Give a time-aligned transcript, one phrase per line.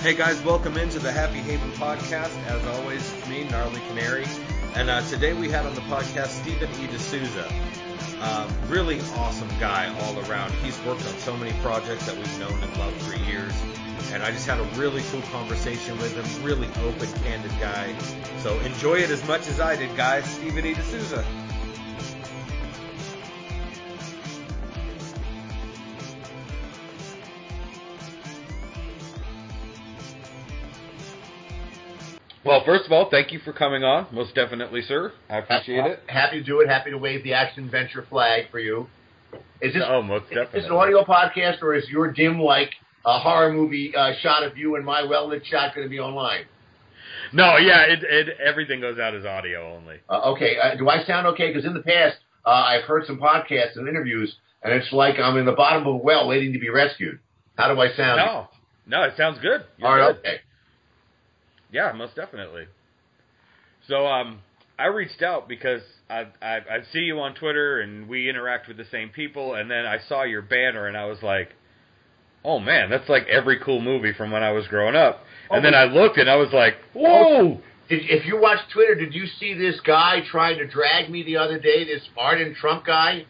[0.00, 2.34] Hey guys, welcome into the Happy Haven podcast.
[2.46, 4.24] As always, me, Gnarly Canary.
[4.74, 6.86] And uh, today we had on the podcast Stephen E.
[6.86, 7.46] D'Souza.
[8.22, 10.52] Um, really awesome guy all around.
[10.64, 13.52] He's worked on so many projects that we've known and loved for years.
[14.10, 16.42] And I just had a really cool conversation with him.
[16.42, 17.94] Really open, candid guy.
[18.38, 20.24] So enjoy it as much as I did, guys.
[20.24, 20.72] Stephen E.
[20.72, 21.22] D'Souza.
[32.44, 34.06] Well, first of all, thank you for coming on.
[34.12, 35.12] Most definitely, sir.
[35.28, 36.00] I appreciate it.
[36.06, 36.68] Happy to do it.
[36.68, 38.88] Happy to wave the action venture flag for you.
[39.60, 40.60] Is this, Oh, most definitely.
[40.60, 42.70] is an audio podcast or is your dim like
[43.04, 45.98] a horror movie uh, shot of you and my well lit shot going to be
[46.00, 46.44] online?
[47.32, 49.96] No, yeah, it, it everything goes out as audio only.
[50.08, 51.48] Uh, okay, uh, do I sound okay?
[51.48, 52.16] Because in the past,
[52.46, 55.94] uh, I've heard some podcasts and interviews, and it's like I'm in the bottom of
[55.94, 57.18] a well waiting to be rescued.
[57.56, 58.16] How do I sound?
[58.16, 58.48] No,
[58.86, 59.62] no, it sounds good.
[59.76, 60.18] You're All right, good.
[60.20, 60.40] okay.
[61.72, 62.66] Yeah, most definitely.
[63.88, 64.40] So, um,
[64.78, 68.78] I reached out because I, I I see you on Twitter and we interact with
[68.78, 71.50] the same people, and then I saw your banner and I was like,
[72.44, 75.22] oh man, that's like every cool movie from when I was growing up.
[75.50, 77.60] And then I looked and I was like, whoa.
[77.88, 81.36] Did, if you watch Twitter, did you see this guy trying to drag me the
[81.36, 81.84] other day?
[81.84, 83.26] This Arden Trump guy.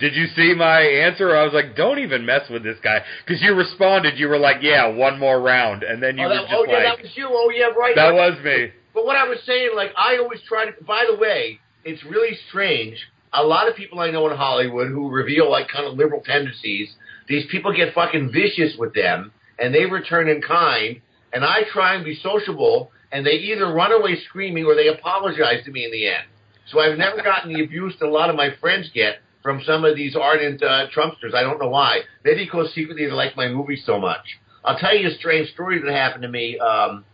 [0.00, 1.36] Did you see my answer?
[1.36, 3.02] I was like, don't even mess with this guy.
[3.24, 5.84] Because you responded, you were like, yeah, one more round.
[5.84, 7.28] And then you oh, were that, just oh yeah, like, that was you.
[7.30, 7.94] Oh yeah, right.
[7.94, 8.70] that was me.
[8.92, 10.84] But what I was saying, like, I always try to.
[10.84, 12.96] By the way, it's really strange.
[13.32, 16.88] A lot of people I know in Hollywood who reveal like kind of liberal tendencies.
[17.28, 21.00] These people get fucking vicious with them, and they return in kind.
[21.32, 25.64] And I try and be sociable, and they either run away screaming or they apologize
[25.64, 26.24] to me in the end.
[26.70, 29.84] So I've never gotten the abuse that a lot of my friends get from some
[29.84, 31.34] of these ardent uh, Trumpsters.
[31.34, 32.00] I don't know why.
[32.24, 34.40] Maybe because secretly they like my movie so much.
[34.64, 36.58] I'll tell you a strange story that happened to me.
[36.58, 37.04] Um,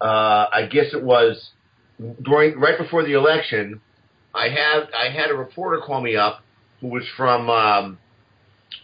[0.00, 1.50] uh, I guess it was
[2.22, 3.82] during right before the election.
[4.34, 6.42] I had I had a reporter call me up
[6.80, 7.98] who was from um,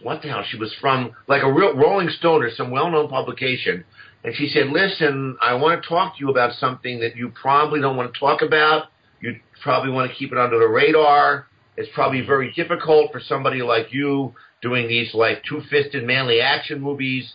[0.03, 0.43] what the hell?
[0.47, 3.85] She was from like a real Rolling Stone or some well-known publication,
[4.23, 7.81] and she said, "Listen, I want to talk to you about something that you probably
[7.81, 8.89] don't want to talk about.
[9.19, 11.47] You probably want to keep it under the radar.
[11.77, 17.33] It's probably very difficult for somebody like you doing these like two-fisted manly action movies."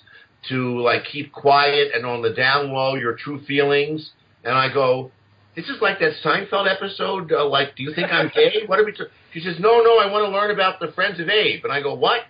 [0.49, 4.11] to like keep quiet and on the down low your true feelings.
[4.45, 5.11] And I go,
[5.55, 7.33] this is like that Seinfeld episode.
[7.33, 8.63] Uh, like, do you think I'm gay?
[8.67, 8.93] What are we?
[8.93, 9.05] T-?
[9.35, 11.65] She says, no, no, I want to learn about the Friends of Abe.
[11.65, 12.23] And I go, what?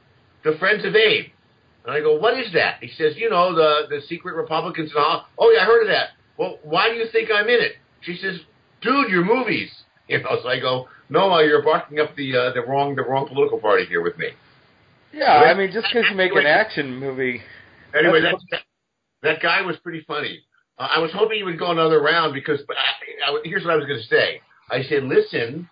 [0.45, 1.27] The Friends of Abe.
[1.85, 2.83] And I go, what is that?
[2.83, 5.27] He says, you know, the the secret Republicans and all.
[5.39, 6.11] Oh yeah, I heard of that.
[6.37, 7.73] Well, why do you think I'm in it?
[8.03, 8.41] She says,
[8.83, 9.71] dude, your movies.
[10.11, 13.03] You know, so I go, no, uh, you're barking up the uh, the wrong the
[13.03, 14.29] wrong political party here with me.
[15.13, 17.41] Yeah, I mean, just because you make an action movie.
[17.99, 18.61] Anyway, that, that
[19.23, 20.41] that guy was pretty funny.
[20.79, 23.73] Uh, I was hoping he would go another round because but I, I, here's what
[23.73, 24.41] I was going to say.
[24.71, 25.69] I said, listen,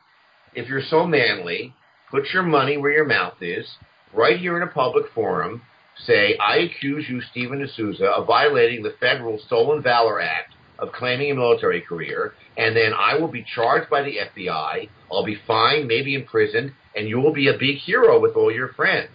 [0.54, 1.72] if you're so manly,
[2.10, 3.66] put your money where your mouth is.
[4.12, 5.62] Right here in a public forum,
[6.06, 11.30] say, I accuse you, Steven deSouza, of violating the federal Stolen Valor Act of claiming
[11.30, 14.88] a military career, and then I will be charged by the FBI.
[15.10, 18.68] I'll be fined, maybe imprisoned, and you will be a big hero with all your
[18.74, 19.10] friends.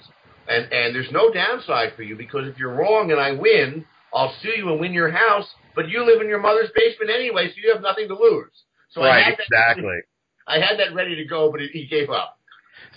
[0.47, 4.34] And and there's no downside for you because if you're wrong and I win, I'll
[4.41, 5.47] sue you and win your house.
[5.75, 8.51] But you live in your mother's basement anyway, so you have nothing to lose.
[8.91, 10.00] So I right, had that, exactly.
[10.47, 12.38] I had that ready to go, but he he gave up.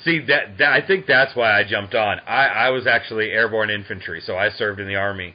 [0.05, 2.21] See that, that I think that's why I jumped on.
[2.27, 5.35] I, I was actually airborne infantry, so I served in the army.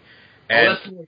[0.49, 1.05] Oh, and well,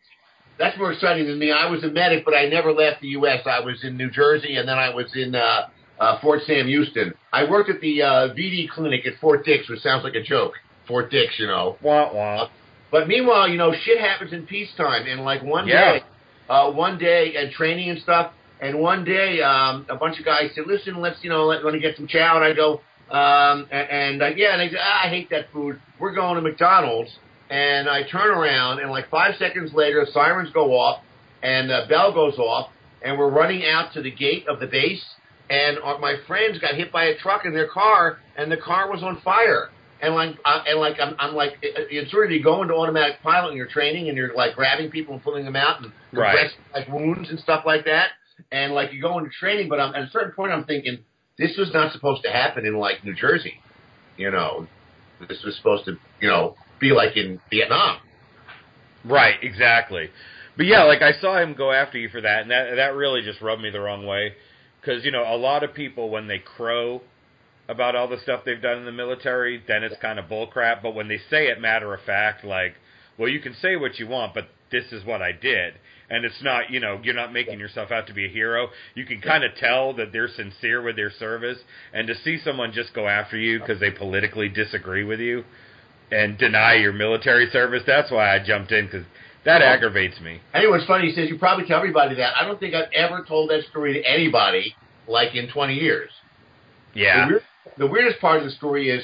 [0.59, 1.51] that's more, exciting than me.
[1.51, 3.41] I was a medic, but I never left the U.S.
[3.45, 5.69] I was in New Jersey, and then I was in uh,
[5.99, 7.13] uh, Fort Sam Houston.
[7.31, 10.53] I worked at the uh, VD clinic at Fort Dix, which sounds like a joke.
[10.87, 11.77] Fort Dix, you know.
[11.81, 12.49] wah wah.
[12.91, 15.07] But meanwhile, you know, shit happens in peacetime.
[15.07, 15.93] And like one Yeah.
[15.93, 16.03] day,
[16.49, 18.33] uh, one day, and training and stuff.
[18.61, 21.73] And one day, um, a bunch of guys said, "Listen, let's you know, let, want
[21.73, 24.79] to get some chow." And I go, um, and, and uh, yeah, and they said,
[24.81, 25.79] ah, "I hate that food.
[25.99, 27.11] We're going to McDonald's."
[27.53, 31.01] And I turn around, and like five seconds later, sirens go off,
[31.43, 32.71] and the bell goes off,
[33.03, 35.03] and we're running out to the gate of the base.
[35.49, 38.89] And uh, my friends got hit by a truck in their car, and the car
[38.89, 39.69] was on fire
[40.01, 43.21] and like I, and like I'm, I'm like it's sort of you go into automatic
[43.23, 46.35] pilot and you're training and you're like grabbing people and pulling them out and Right.
[46.73, 48.09] like wounds and stuff like that
[48.51, 50.99] and like you go into training but I'm, at a certain point I'm thinking
[51.37, 53.53] this was not supposed to happen in like New Jersey
[54.17, 54.67] you know
[55.29, 57.97] this was supposed to you know be like in Vietnam
[59.05, 60.09] Right, exactly.
[60.55, 63.21] But yeah, like I saw him go after you for that, and that that really
[63.21, 64.33] just rubbed me the wrong way.
[64.79, 67.01] Because you know, a lot of people when they crow
[67.67, 70.81] about all the stuff they've done in the military, then it's kind of bullcrap.
[70.81, 72.75] But when they say it matter of fact, like,
[73.17, 75.75] well, you can say what you want, but this is what I did.
[76.09, 78.67] And it's not, you know, you're not making yourself out to be a hero.
[78.93, 81.57] You can kind of tell that they're sincere with their service.
[81.93, 85.45] And to see someone just go after you because they politically disagree with you
[86.11, 89.05] and deny your military service, that's why I jumped in because
[89.45, 90.39] that Well, aggravates me.
[90.53, 91.09] Anyway, it's funny.
[91.09, 92.33] He says you probably tell everybody that.
[92.39, 94.75] I don't think I've ever told that story to anybody
[95.07, 96.09] like in 20 years.
[96.93, 97.25] Yeah.
[97.25, 97.43] The, weird,
[97.77, 99.03] the weirdest part of the story is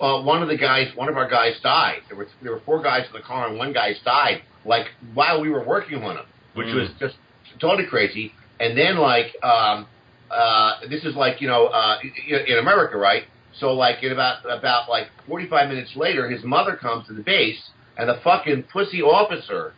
[0.00, 2.00] uh, one of the guys, one of our guys died.
[2.08, 5.40] There were there were four guys in the car, and one guy's died like while
[5.40, 6.80] we were working on him, which Mm.
[6.80, 7.16] was just
[7.60, 8.32] totally crazy.
[8.58, 9.86] And then like um,
[10.30, 11.98] uh, this is like you know uh,
[12.46, 13.24] in America, right?
[13.60, 17.58] So like in about about like 45 minutes later, his mother comes to the base,
[17.96, 19.72] and the fucking pussy officer,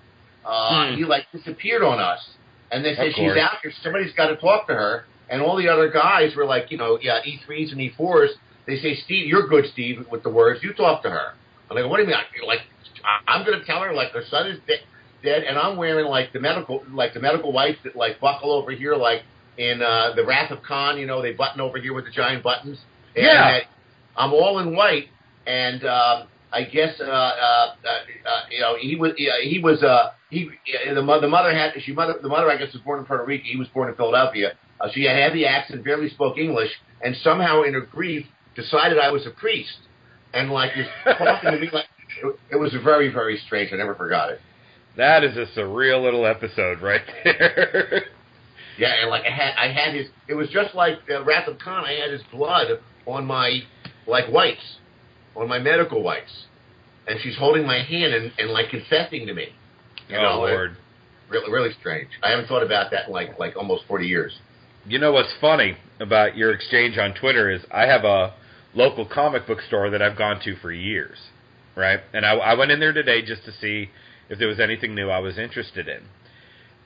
[0.45, 0.97] uh, Hmm.
[0.97, 2.21] he like disappeared on us.
[2.71, 3.73] And they said she's out here.
[3.83, 5.05] Somebody's got to talk to her.
[5.31, 8.31] And all the other guys were like, you know, yeah, E3s and E4s.
[8.67, 10.63] They say, Steve, you're good, Steve, with the words.
[10.63, 11.33] You talk to her.
[11.71, 12.17] I'm like, what do you mean?
[12.17, 12.61] I- Like,
[13.27, 14.81] I'm going to tell her like her son is de-
[15.23, 18.71] dead, and I'm wearing like the medical, like the medical whites that like buckle over
[18.73, 19.23] here, like
[19.57, 20.99] in uh, the Wrath of Khan.
[20.99, 22.79] You know, they button over here with the giant buttons.
[23.23, 23.61] Yeah.
[24.17, 25.09] I'm all in white,
[25.47, 29.83] and um, I guess uh, uh, uh, uh, you know he was uh, he was
[29.83, 30.49] uh, he
[30.91, 33.05] uh, the mother the mother had she mother the mother I guess was born in
[33.05, 33.45] Puerto Rico.
[33.45, 34.53] He was born in Philadelphia.
[34.81, 36.71] Uh, she had a heavy accent, barely spoke English,
[37.03, 38.27] and somehow in her grief
[38.57, 39.79] decided I was a priest,
[40.35, 40.87] and like was
[41.19, 41.87] talking to me like
[42.25, 43.73] it, it was very very strange.
[43.73, 44.41] I never forgot it.
[44.97, 48.05] That is a surreal little episode right there.
[48.79, 51.59] Yeah, and like I had I had his it was just like the Wrath of
[51.59, 51.85] Khan.
[51.85, 53.61] I had his blood on my
[54.07, 54.77] like whites,
[55.35, 56.45] on my medical whites,
[57.09, 59.49] and she's holding my hand and, and like confessing to me.
[60.09, 60.77] You oh, know, Lord.
[61.29, 62.09] really really strange.
[62.23, 64.39] I haven't thought about that in like like almost forty years.
[64.87, 68.35] You know what's funny about your exchange on Twitter is I have a
[68.75, 71.19] local comic book store that I've gone to for years,
[71.77, 72.01] right?
[72.13, 73.91] And I, I went in there today just to see
[74.31, 76.03] if there was anything new I was interested in.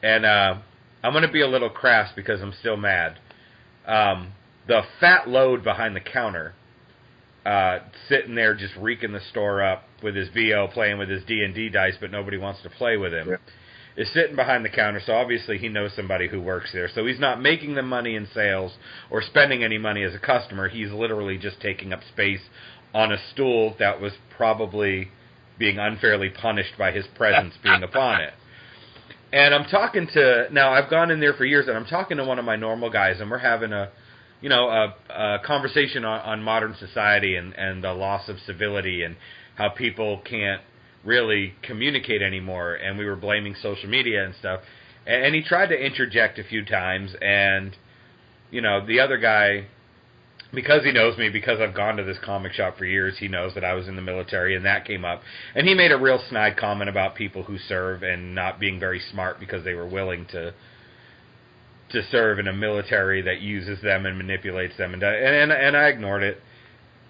[0.03, 0.55] And uh,
[1.05, 3.19] I'm going to be a little crass because I'm still mad.
[3.87, 4.33] Um,
[4.67, 6.55] the fat load behind the counter,
[7.45, 11.43] uh, sitting there just reeking the store up with his VO playing with his D
[11.43, 13.37] and D dice, but nobody wants to play with him Yeah.
[13.97, 16.89] is sitting behind the counter, so obviously he knows somebody who works there.
[16.89, 18.73] So he's not making them money in sales
[19.11, 20.69] or spending any money as a customer.
[20.69, 22.41] He's literally just taking up space
[22.95, 25.09] on a stool that was probably
[25.59, 28.35] being unfairly punished by his presence being upon it.
[29.33, 30.73] And I'm talking to now.
[30.73, 33.19] I've gone in there for years, and I'm talking to one of my normal guys,
[33.21, 33.89] and we're having a,
[34.43, 39.03] you know, a, a conversation on, on modern society and and the loss of civility
[39.03, 39.17] and
[39.55, 40.61] how people can't
[41.05, 42.75] really communicate anymore.
[42.75, 44.61] And we were blaming social media and stuff.
[45.07, 47.77] And, and he tried to interject a few times, and
[48.51, 49.67] you know, the other guy
[50.55, 53.55] because he knows me, because I've gone to this comic shop for years, he knows
[53.55, 55.23] that I was in the military, and that came up.
[55.55, 59.01] And he made a real snide comment about people who serve and not being very
[59.11, 60.53] smart because they were willing to
[61.93, 65.89] to serve in a military that uses them and manipulates them, and and and I
[65.89, 66.41] ignored it.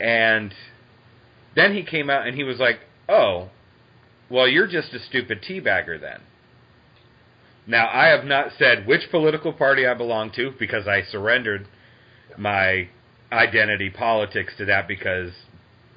[0.00, 0.54] And
[1.54, 3.50] then he came out and he was like, "Oh,
[4.30, 6.20] well, you're just a stupid teabagger then."
[7.66, 11.68] Now, I have not said which political party I belong to because I surrendered
[12.36, 12.88] my
[13.30, 15.32] identity politics to that because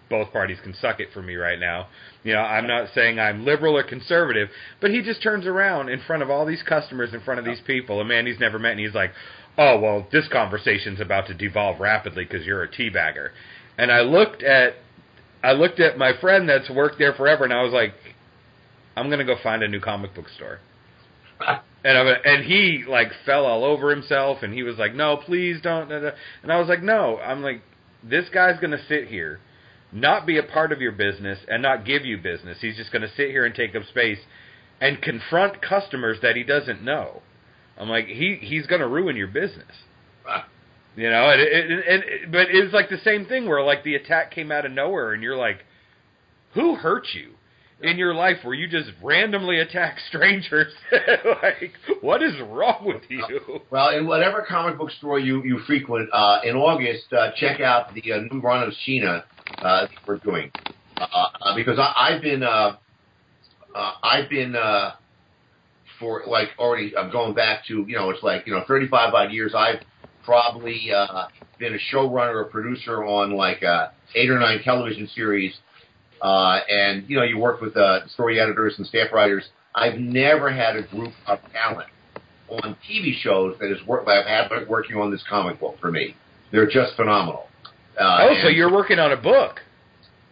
[0.09, 1.87] both parties can suck it for me right now.
[2.23, 4.49] You know, I'm not saying I'm liberal or conservative,
[4.81, 7.61] but he just turns around in front of all these customers, in front of these
[7.65, 9.11] people, a man he's never met, and he's like,
[9.57, 13.29] "Oh, well, this conversation's about to devolve rapidly because you're a teabagger."
[13.77, 14.75] And I looked at,
[15.43, 17.93] I looked at my friend that's worked there forever, and I was like,
[18.95, 20.59] "I'm gonna go find a new comic book store."
[21.85, 25.61] And I, and he like fell all over himself, and he was like, "No, please
[25.61, 27.61] don't." da, da." And I was like, "No." I'm like,
[28.03, 29.39] "This guy's gonna sit here,
[29.95, 32.57] not be a part of your business, and not give you business.
[32.59, 34.19] He's just gonna sit here and take up space,
[34.81, 37.21] and confront customers that he doesn't know."
[37.77, 39.83] I'm like, "He he's gonna ruin your business."
[40.97, 43.83] You know, and, it, it, and it, but it's like the same thing where like
[43.83, 45.59] the attack came out of nowhere, and you're like,
[46.53, 47.31] "Who hurt you?"
[47.81, 50.73] in your life where you just randomly attack strangers.
[50.91, 53.61] like, what is wrong with you?
[53.69, 57.93] Well, in whatever comic book store you you frequent, uh, in August, uh, check out
[57.93, 60.51] the uh, new run of Sheena uh, that we're doing
[60.97, 61.05] uh,
[61.41, 62.77] uh, because I, I've been uh,
[63.73, 64.91] uh, I've been uh,
[65.99, 69.31] for like already I'm going back to you know it's like you know 35 odd
[69.31, 69.81] years I've
[70.23, 71.27] probably uh,
[71.59, 75.53] been a showrunner or producer on like uh, eight or nine television series
[76.21, 79.43] uh, and you know you work with uh, story editors and staff writers.
[79.73, 81.89] I've never had a group of talent
[82.47, 84.07] on TV shows that has worked.
[84.07, 86.15] I've had working on this comic book for me.
[86.51, 87.47] They're just phenomenal.
[87.99, 89.61] Uh, oh, so you're working on a book.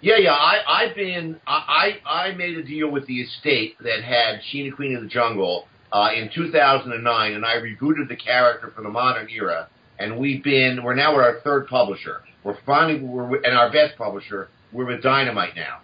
[0.01, 0.34] Yeah, yeah.
[0.34, 1.39] I, I've been.
[1.48, 5.65] I, I made a deal with the estate that had Sheena Queen of the Jungle
[5.93, 9.70] uh, in 2009, and I rebooted the character for the modern era.
[9.98, 10.84] And we've been.
[10.84, 12.22] We're now with our third publisher.
[12.43, 13.00] We're finally.
[13.00, 14.50] We're and our best publisher.
[14.74, 15.79] We're with Dynamite now.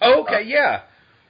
[0.00, 0.82] Oh, okay, yeah.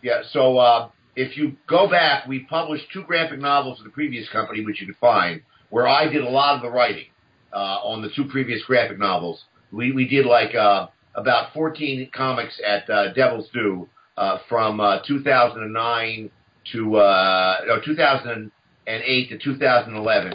[0.02, 0.22] Yeah.
[0.30, 4.64] So uh, if you go back, we published two graphic novels of the previous company,
[4.64, 5.40] which you could find,
[5.70, 7.06] where I did a lot of the writing
[7.52, 9.42] uh, on the two previous graphic novels.
[9.72, 15.00] We we did like uh, about 14 comics at uh, Devil's Due uh, from uh,
[15.06, 16.30] 2009
[16.72, 20.32] to uh, no 2008 to 2011,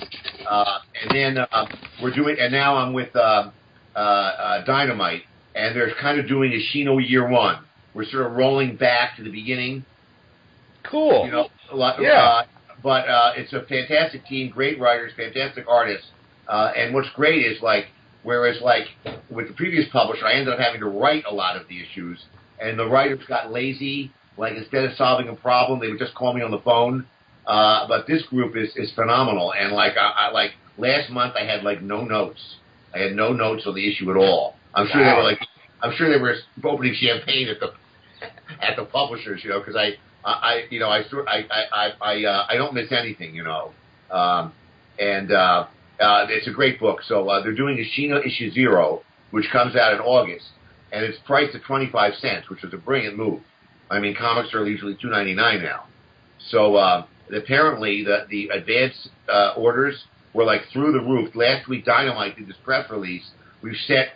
[0.50, 0.66] uh,
[1.02, 1.66] and then uh,
[2.02, 2.38] we're doing.
[2.40, 3.52] And now I'm with uh,
[3.96, 5.24] uh, uh, Dynamite,
[5.56, 7.64] and they're kind of doing a Sheena Year One.
[7.94, 9.86] We're sort of rolling back to the beginning.
[10.84, 11.26] Cool.
[11.26, 12.12] You know, a lot, Yeah.
[12.24, 12.44] uh,
[12.82, 16.08] but uh, it's a fantastic team, great writers, fantastic artists.
[16.48, 17.86] Uh, and what's great is like,
[18.24, 18.86] whereas like
[19.30, 22.24] with the previous publisher, I ended up having to write a lot of the issues,
[22.60, 24.12] and the writers got lazy.
[24.38, 27.06] Like instead of solving a problem, they would just call me on the phone.
[27.46, 31.46] Uh, but this group is is phenomenal, and like I, I like last month, I
[31.46, 32.40] had like no notes.
[32.94, 34.56] I had no notes on the issue at all.
[34.74, 35.40] I'm sure they were like,
[35.82, 37.74] I'm sure they were opening champagne at the
[38.62, 41.92] at the publishers, you know, because I, I, you know, I, sort- I, I, I,
[42.02, 43.72] I, uh, I don't miss anything, you know,
[44.10, 44.54] um,
[44.98, 45.66] and uh,
[46.00, 47.00] uh, it's a great book.
[47.08, 50.46] So uh, they're doing Sheena issue zero, which comes out in August,
[50.92, 53.42] and it's priced at twenty five cents, which is a brilliant move.
[53.90, 55.86] I mean, comics are usually two ninety nine now,
[56.50, 61.36] so uh, apparently the the advance uh, orders were like through the roof.
[61.36, 63.24] Last week, Dynamite did this press release.
[63.62, 64.14] We've set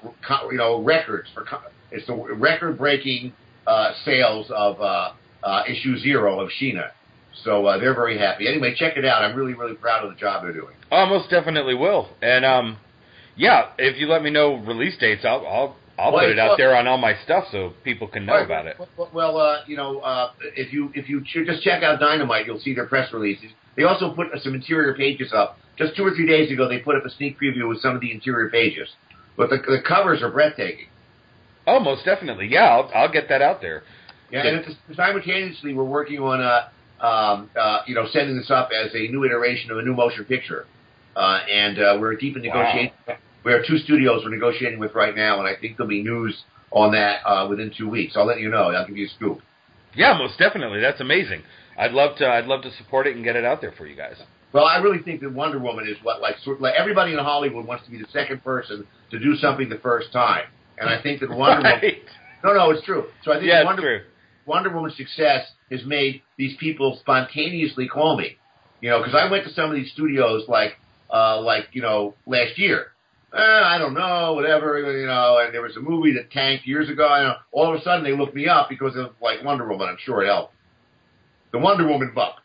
[0.51, 1.46] you know records for
[1.91, 3.34] it's the record breaking
[3.65, 5.12] uh, sales of uh,
[5.43, 6.91] uh, issue zero of Sheena.
[7.44, 8.48] So uh, they're very happy.
[8.48, 9.24] Anyway, check it out.
[9.24, 10.75] I'm really really proud of the job they're doing.
[10.91, 12.10] I most definitely will.
[12.22, 12.77] And um,
[13.36, 16.50] yeah, if you let me know release dates, I'll I'll I'll Well, put it out
[16.50, 18.46] well- there on all my stuff so people can know Right.
[18.46, 18.77] about it.
[18.98, 22.46] Well, Well, uh, you know, uh, if you if you ch- just check out Dynamite,
[22.46, 23.51] you'll see their press releases.
[23.75, 25.58] They also put some interior pages up.
[25.77, 28.01] Just two or three days ago, they put up a sneak preview with some of
[28.01, 28.89] the interior pages.
[29.38, 30.88] But the, the covers are breathtaking.
[31.67, 32.48] Oh, most definitely.
[32.48, 33.84] Yeah, I'll I'll get that out there.
[34.32, 36.70] Yeah, and the, simultaneously, we're working on uh
[37.01, 40.25] um, uh, you know, setting this up as a new iteration of a new motion
[40.25, 40.65] picture.
[41.15, 42.55] Uh, and uh, we're deep in Wow.
[42.61, 42.93] negotiation.
[43.43, 46.43] We have two studios we're negotiating with right now, and I think there'll be news
[46.71, 48.13] on that uh, within two weeks.
[48.17, 48.71] I'll let you know.
[48.71, 49.41] I'll give you a scoop.
[49.95, 50.79] Yeah, most definitely.
[50.81, 51.43] That's amazing.
[51.77, 52.27] I'd love to.
[52.27, 54.15] I'd love to support it and get it out there for you guys.
[54.53, 57.65] Well, I really think that Wonder Woman is what like sort like everybody in Hollywood
[57.65, 60.45] wants to be the second person to do something the first time,
[60.77, 61.81] and I think that Wonder Woman.
[62.43, 63.05] No, no, it's true.
[63.23, 64.01] So I think Yeah, Wonder true.
[64.47, 68.37] Wonder Woman's success has made these people spontaneously call me.
[68.81, 70.77] You know, because I went to some of these studios like,
[71.11, 72.87] uh, like you know, last year.
[73.33, 75.39] Eh, I don't know, whatever, you know.
[75.43, 77.07] And there was a movie that tanked years ago.
[77.11, 79.89] And all of a sudden, they looked me up because of like Wonder Woman.
[79.89, 80.53] I'm sure it helped.
[81.51, 82.41] The Wonder Woman buck.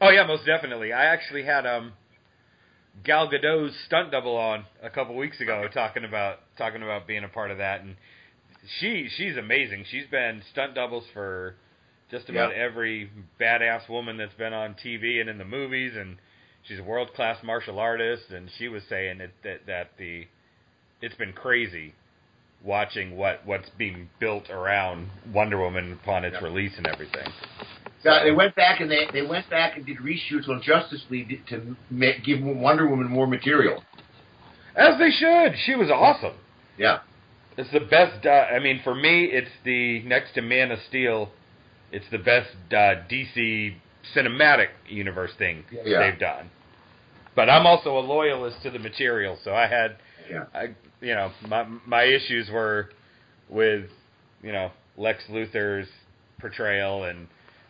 [0.00, 0.92] Oh yeah, most definitely.
[0.92, 1.92] I actually had um
[3.04, 7.28] Gal Gadot's stunt double on a couple weeks ago talking about talking about being a
[7.28, 7.96] part of that and
[8.80, 9.84] she she's amazing.
[9.90, 11.54] She's been stunt doubles for
[12.10, 12.62] just about Yeah.
[12.62, 16.16] every badass woman that's been on TV and in the movies and
[16.62, 20.26] she's a world class martial artist and she was saying that, that that the
[21.00, 21.94] it's been crazy
[22.62, 26.44] watching what what's being built around Wonder Woman upon its Yeah.
[26.44, 27.26] release and everything.
[28.04, 31.44] Yeah, they went back and they they went back and did reshoots on Justice League
[31.48, 33.82] to ma- give Wonder Woman more material.
[34.76, 35.54] As they should.
[35.64, 36.34] She was awesome.
[36.76, 36.98] Yeah,
[37.56, 38.26] It's the best.
[38.26, 41.30] Uh, I mean, for me, it's the next to Man of Steel.
[41.92, 43.74] It's the best uh, DC
[44.14, 45.98] cinematic universe thing Yeah.
[46.00, 46.50] they've done.
[47.36, 49.96] But I'm also a loyalist to the material, so I had,
[50.30, 50.44] yeah.
[50.54, 52.90] I, you know, my my issues were
[53.48, 53.86] with,
[54.42, 55.88] you know, Lex Luthor's
[56.40, 57.26] portrayal and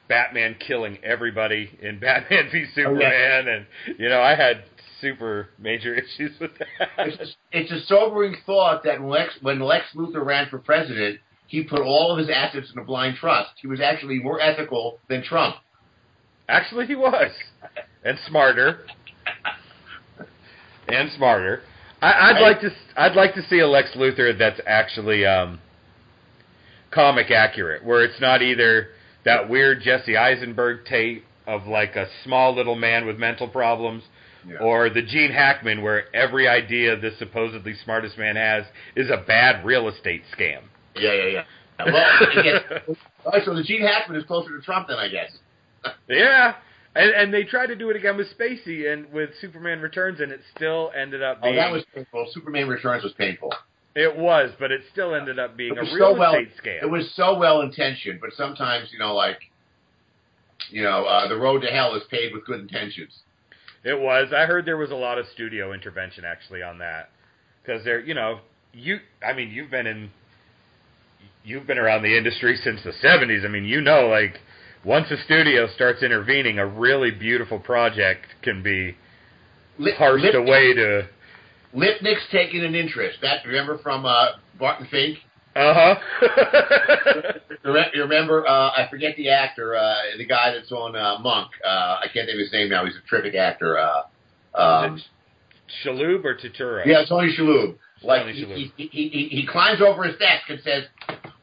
[0.09, 3.67] Batman killing everybody in Batman v Superman, and
[3.99, 4.65] you know, I had
[5.01, 6.89] super major issues with that.
[6.99, 11.21] It's a, it's a sobering thought that when Lex when Lex Luthor ran for president,
[11.47, 13.51] he put all of his assets in a blind trust.
[13.61, 15.57] He was actually more ethical than Trump.
[16.49, 17.31] Actually, he was,
[18.05, 18.87] and smarter,
[20.89, 21.63] and smarter.
[22.03, 22.71] I, I'd I- like to.
[22.97, 25.61] I'd like to see a Lex Luthor that's actually um,
[26.91, 28.89] comic accurate, where it's not either
[29.25, 34.03] that weird Jesse Eisenberg tape of like a small little man with mental problems,
[34.47, 34.59] Yeah.
[34.59, 39.65] or the Gene Hackman where every idea this supposedly smartest man has is a bad
[39.65, 40.61] real estate scam.
[40.97, 41.45] Yeah, yeah, yeah.
[41.87, 42.63] Well, I guess,
[43.25, 45.31] all right, so the Gene Hackman is closer to Trump than I guess.
[46.09, 46.55] Yeah.
[46.97, 50.31] And, and they tried to do it again with Spacey and with Superman Returns, and
[50.31, 52.29] it still ended up Oh, being that was painful.
[52.33, 53.53] Superman Returns was painful.
[53.97, 56.83] It was, but it still ended up being a real so well- estate scam.
[56.83, 59.39] It was so well intentioned, but sometimes you know, like,
[60.71, 63.13] you know, uh, the road to hell is paved with good intentions.
[63.85, 64.33] It was.
[64.35, 67.11] I heard there was a lot of studio intervention actually on that
[67.63, 68.41] because there, you know,
[68.73, 68.99] you.
[69.27, 70.11] I mean, you've been in,
[71.45, 73.45] you've been around the industry since the '70s.
[73.45, 74.41] I mean, you know, like
[74.85, 78.97] once a studio starts intervening, a really beautiful project can be
[79.79, 81.09] Lip, parsed away to.
[81.75, 83.19] Lipnick's taking an interest.
[83.21, 84.27] That remember from uh,
[84.59, 85.19] Barton Fink.
[85.57, 87.33] Uh huh.
[87.95, 88.45] You remember?
[88.47, 91.53] Uh, I forget the actor, uh, the guy that's on uh, Monk.
[91.65, 91.69] Uh,
[92.03, 92.85] I can't think of his name now.
[92.85, 93.79] He's a terrific actor.
[93.79, 94.03] Uh,
[94.55, 95.01] um,
[95.85, 96.85] Shalhoub or Turturro?
[96.87, 97.77] yeah, Tony Shalhoub.
[98.03, 98.73] Like Tony he, Shalhoub.
[98.77, 100.85] he, he, he, he climbs over his desk and says,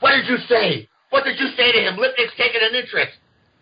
[0.02, 0.90] "What did you say?
[1.10, 1.96] What did you say to him?
[1.96, 3.14] Lipnick's taking an interest."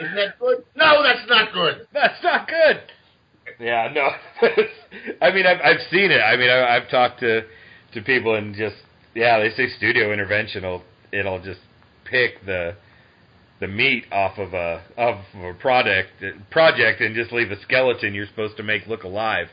[0.00, 0.64] Isn't that good?
[0.74, 1.86] No, that's not good.
[1.92, 2.80] That's not good.
[3.60, 4.08] Yeah, no.
[5.22, 6.20] I mean, I've I've seen it.
[6.20, 7.42] I mean, I, I've talked to
[7.92, 8.76] to people and just
[9.16, 11.60] yeah, they say studio intervention will it'll just
[12.04, 12.76] pick the
[13.60, 16.10] the meat off of a of a product
[16.50, 19.48] project and just leave a skeleton you're supposed to make look alive.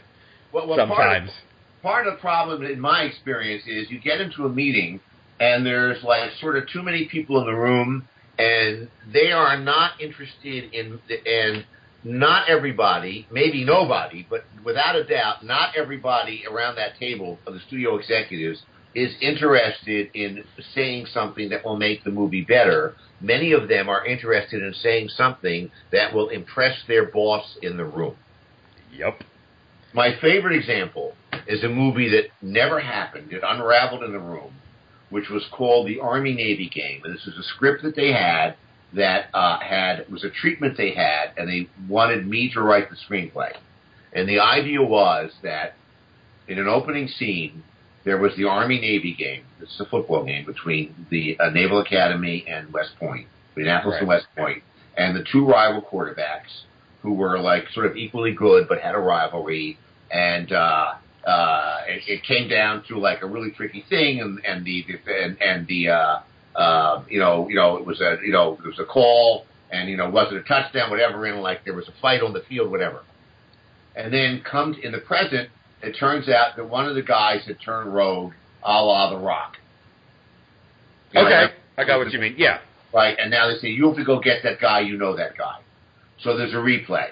[0.52, 1.32] Well, well, Part of, sometimes.
[1.82, 5.00] part of the problem, in my experience, is you get into a meeting
[5.40, 10.00] and there's like sort of too many people in the room, and they are not
[10.02, 11.66] interested in and
[12.04, 17.62] not everybody, maybe nobody, but without a doubt, not everybody around that table of the
[17.62, 18.62] studio executives
[18.96, 22.96] is interested in saying something that will make the movie better.
[23.22, 27.86] Many of them are interested in saying something that will impress their boss in the
[27.86, 28.16] room.
[28.96, 29.24] Yep.
[29.94, 31.14] My favorite example
[31.48, 33.32] is a movie that never happened.
[33.32, 34.54] It unraveled in the room,
[35.10, 37.02] which was called The Army Navy Game.
[37.04, 38.56] And this was a script that they had
[38.94, 42.96] that uh, had was a treatment they had, and they wanted me to write the
[42.96, 43.52] screenplay.
[44.14, 45.76] And the idea was that
[46.48, 47.64] in an opening scene,
[48.04, 49.44] there was the Army Navy game.
[49.60, 54.08] This is a football game between the uh, Naval Academy and West Point, Annapolis and
[54.08, 54.64] West Point,
[54.98, 56.64] and the two rival quarterbacks
[57.02, 59.78] who were like sort of equally good but had a rivalry.
[60.12, 60.94] And uh,
[61.26, 65.42] uh, it, it came down to like a really tricky thing, and and the and,
[65.42, 66.20] and the uh,
[66.56, 69.90] uh, you know you know it was a you know it was a call, and
[69.90, 72.42] you know was it a touchdown, whatever, and like there was a fight on the
[72.50, 73.04] field, whatever.
[73.96, 75.50] And then comes in the present,
[75.84, 79.58] it turns out that one of the guys had turned rogue, a la The Rock.
[81.14, 81.54] You know, Okay.
[81.78, 82.36] I got what you mean.
[82.38, 82.60] Yeah.
[82.94, 83.18] right?
[83.20, 84.82] And now they say you have to go get that guy.
[84.82, 85.60] You know that guy.
[86.22, 87.10] So there's a replay.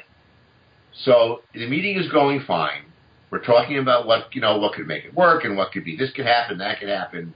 [1.03, 2.83] So the meeting is going fine.
[3.31, 5.95] We're talking about what you know, what could make it work, and what could be
[5.95, 7.33] this could happen, that could happen,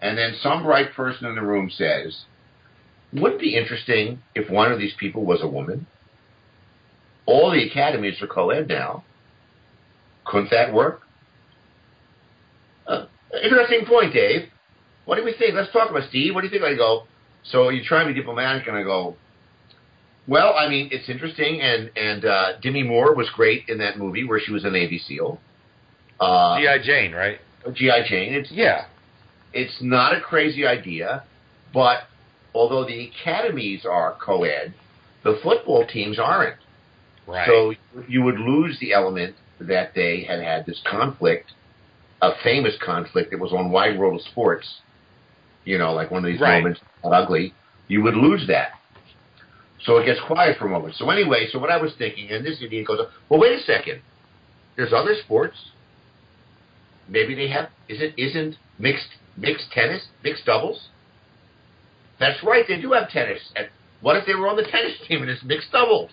[0.00, 2.24] and then some bright person in the room says,
[3.12, 5.86] "Wouldn't it be interesting if one of these people was a woman?
[7.26, 9.04] All the academies are co-ed now.
[10.24, 11.02] Couldn't that work?"
[12.86, 13.06] Uh,
[13.42, 14.48] interesting point, Dave.
[15.04, 15.54] What do we think?
[15.54, 16.34] Let's talk about Steve.
[16.34, 16.62] What do you think?
[16.64, 17.04] I go.
[17.44, 19.16] So you try to be diplomatic, and I go.
[20.26, 24.24] Well, I mean, it's interesting, and and uh, Demi Moore was great in that movie
[24.24, 25.38] where she was a Navy SEAL.
[26.18, 26.78] Uh, G.I.
[26.82, 27.38] Jane, right?
[27.72, 28.34] GI Jane.
[28.34, 28.86] It's Yeah.
[29.52, 31.24] it's not a crazy idea,
[31.72, 32.04] but
[32.54, 34.72] although the academies are co-ed,
[35.24, 36.56] the football teams aren't.
[37.26, 37.46] Right.
[37.46, 37.74] So
[38.08, 39.34] you would lose the element
[39.68, 41.52] that they had had this conflict,
[42.22, 44.68] a famous conflict that was on Wide World of Sports.
[45.64, 46.58] You know, like one of these Right.
[46.58, 47.54] moments, ugly.
[47.88, 48.72] You would lose that.
[49.84, 50.94] So it gets quiet for a moment.
[50.96, 54.00] So anyway, so what I was thinking, and this idiot goes, well, wait a second.
[54.76, 55.56] There's other sports.
[57.08, 57.68] Maybe they have.
[57.88, 60.88] Is it isn't mixed mixed tennis, mixed doubles?
[62.18, 62.64] That's right.
[62.66, 63.40] They do have tennis.
[63.56, 63.68] And
[64.00, 66.10] what if they were on the tennis team and it's mixed doubles?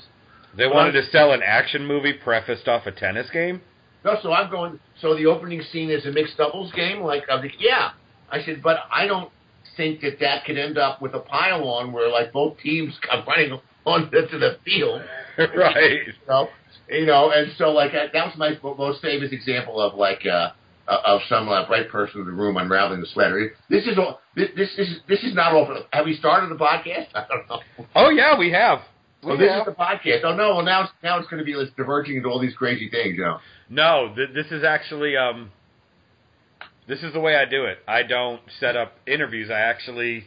[0.58, 3.62] They wanted to sell an action movie prefaced off a tennis game.
[4.04, 4.80] No, so I'm going.
[5.00, 7.02] So the opening scene is a mixed doubles game.
[7.02, 7.92] Like, I'm like, yeah.
[8.32, 9.32] I said, but I don't
[9.78, 13.24] think that that could end up with a pile on where like both teams come
[13.28, 15.02] running onto the field.
[15.38, 16.08] right.
[16.08, 16.50] You know,
[16.90, 20.52] you know, and so like that was my most famous example of like uh,
[20.88, 23.54] uh, of some uh, bright person in the room unraveling the sweater.
[23.70, 24.20] This is all.
[24.36, 25.66] This, this is this is not all.
[25.66, 27.08] For, have we started the podcast?
[27.16, 27.86] I don't know.
[27.96, 28.80] Oh yeah, we have.
[29.24, 29.60] We Oh, this have.
[29.60, 30.24] is the podcast.
[30.24, 30.56] Oh no!
[30.56, 33.18] Well, now it's now it's going to be like, diverging into all these crazy things.
[33.18, 33.40] You know.
[33.70, 35.52] No, th- this is actually um
[36.88, 37.80] this is the way I do it.
[37.88, 39.50] I don't set up interviews.
[39.52, 40.26] I actually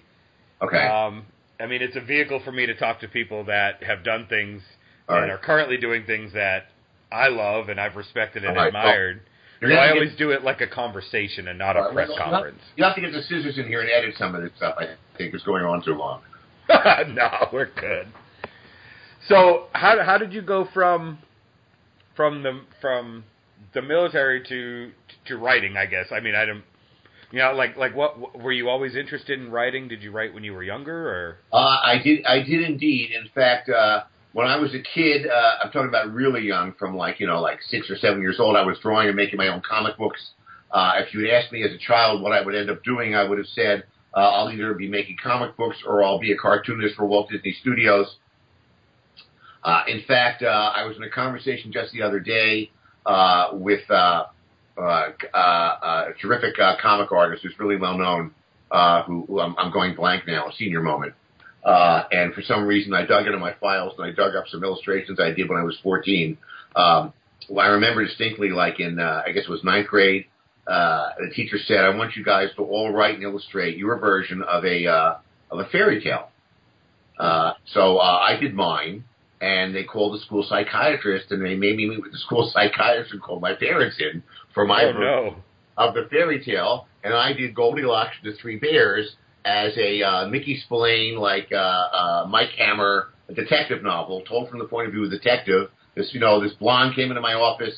[0.62, 0.78] Okay.
[0.86, 1.26] um
[1.60, 4.62] I mean it's a vehicle for me to talk to people that have done things
[5.08, 5.30] All and right.
[5.32, 6.66] are currently doing things that
[7.12, 9.22] I love and I've respected and All right, admired.
[9.60, 11.92] You're so gonna I get- always do it like a conversation and not a right,
[11.94, 12.60] press well, well, conference.
[12.76, 14.76] You have to get the scissors in here and edit some of this stuff.
[14.78, 16.22] I think it's going on too long.
[16.68, 18.06] no, we're good.
[19.28, 21.18] So how how did you go from
[22.16, 23.24] from the from
[23.72, 24.92] the military to
[25.26, 25.76] to writing?
[25.76, 26.06] I guess.
[26.12, 26.62] I mean, I don't.
[27.32, 29.88] You know, like like what were you always interested in writing?
[29.88, 31.38] Did you write when you were younger, or?
[31.52, 32.24] Uh, I did.
[32.26, 33.10] I did indeed.
[33.10, 36.96] In fact, uh, when I was a kid, uh, I'm talking about really young, from
[36.96, 39.48] like you know like six or seven years old, I was drawing and making my
[39.48, 40.20] own comic books.
[40.70, 43.14] Uh, if you had asked me as a child what I would end up doing,
[43.14, 43.84] I would have said
[44.14, 47.56] uh, I'll either be making comic books or I'll be a cartoonist for Walt Disney
[47.60, 48.16] Studios.
[49.64, 52.70] Uh, in fact, uh, I was in a conversation just the other day
[53.06, 54.26] uh, with uh,
[54.76, 58.32] uh, uh, a terrific comic artist who's really well known,
[58.70, 61.14] uh, who, who I'm, I'm going blank now, a senior moment.
[61.64, 64.62] Uh, and for some reason, I dug into my files and I dug up some
[64.62, 66.36] illustrations I did when I was 14.
[66.76, 67.12] Um,
[67.48, 70.26] well, I remember distinctly, like in, I guess it was ninth grade,
[70.66, 74.42] uh, the teacher said, "I want you guys to all write and illustrate your version
[74.42, 75.14] of a uh,
[75.50, 76.30] of a fairy tale."
[77.18, 79.04] Uh, so uh, I did mine,
[79.44, 83.12] and they called the school psychiatrist, and they made me meet with the school psychiatrist
[83.12, 84.22] and called my parents in
[84.54, 85.36] for my oh, no.
[85.76, 90.28] of the fairy tale, and I did Goldilocks and the Three Bears as a uh,
[90.28, 95.04] Mickey Spillane, like uh, uh, Mike Hammer detective novel, told from the point of view
[95.04, 95.68] of the detective.
[95.94, 97.76] This, you know, this blonde came into my office.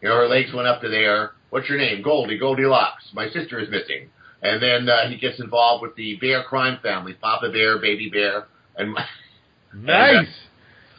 [0.00, 1.32] You know, her legs went up to there.
[1.50, 2.02] What's your name?
[2.02, 3.04] Goldie, Goldilocks.
[3.12, 4.08] My sister is missing.
[4.40, 8.46] And then uh, he gets involved with the Bear crime family, Papa Bear, Baby Bear,
[8.76, 8.96] and
[9.74, 10.16] Nice.
[10.16, 10.28] and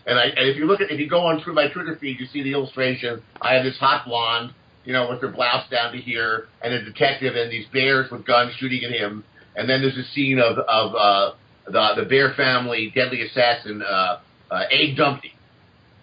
[0.07, 2.25] I and if you look at if you go on through my Twitter feed, you
[2.27, 3.21] see the illustration.
[3.41, 6.83] I have this hot blonde, you know, with her blouse down to here, and a
[6.83, 9.23] detective and these bears with guns shooting at him.
[9.55, 11.35] And then there's a scene of of uh,
[11.65, 14.19] the the Bear family deadly assassin, uh,
[14.51, 15.33] uh, Abe Dumpty,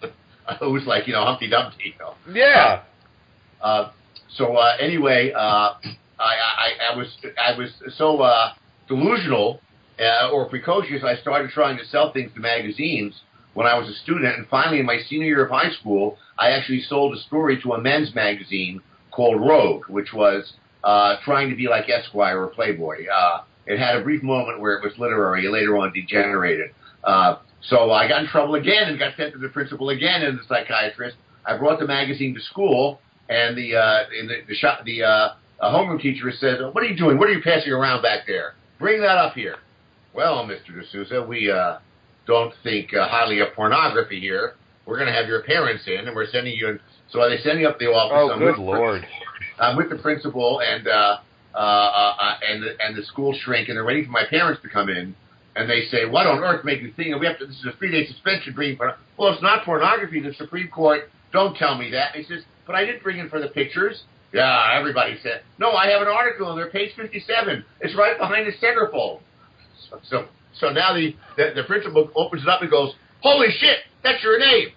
[0.59, 1.93] who's like you know Humpty Dumpty.
[1.93, 2.15] You know?
[2.33, 2.83] yeah.
[3.61, 3.91] Uh,
[4.35, 5.75] so uh, anyway, uh, I,
[6.19, 8.53] I, I was I was so uh,
[8.87, 9.59] delusional
[9.99, 11.03] uh, or precocious.
[11.03, 13.21] I started trying to sell things to magazines
[13.53, 16.51] when I was a student, and finally, in my senior year of high school, I
[16.51, 21.55] actually sold a story to a men's magazine called Rogue, which was uh, trying to
[21.55, 23.05] be like Esquire or Playboy.
[23.07, 26.71] Uh, it had a brief moment where it was literary, later on degenerated.
[27.03, 30.39] Uh, so I got in trouble again and got sent to the principal again and
[30.39, 31.17] the psychiatrist.
[31.45, 35.07] I brought the magazine to school, and the uh, in the, the shop the uh,
[35.07, 37.17] uh, homeroom teacher said, "What are you doing?
[37.17, 38.55] What are you passing around back there?
[38.79, 39.57] Bring that up here."
[40.13, 40.75] Well, Mr.
[40.75, 41.77] deSouza, we uh,
[42.31, 44.55] don't think uh, highly of pornography here.
[44.85, 46.69] We're going to have your parents in, and we're sending you.
[46.69, 46.79] In.
[47.11, 48.17] So they send me up the office.
[48.17, 49.05] Oh, I'm good lord.
[49.59, 51.17] I'm with the principal and uh,
[51.53, 54.69] uh, uh, and the, and the school shrink, and they're waiting for my parents to
[54.69, 55.15] come in.
[55.55, 57.45] And they say, "What on earth make you think we have to?
[57.45, 58.53] This is a three-day suspension.
[58.53, 60.21] Bring porn- well, it's not pornography.
[60.21, 63.29] The Supreme Court don't tell me that." And he says, "But I didn't bring it
[63.29, 67.65] for the pictures." Yeah, everybody said, "No, I have an article on there, page 57.
[67.81, 69.19] It's right behind the centerfold."
[69.89, 70.25] So, so,
[70.59, 74.39] so now the, the the principal opens it up and goes, "Holy shit, that's your
[74.39, 74.69] name!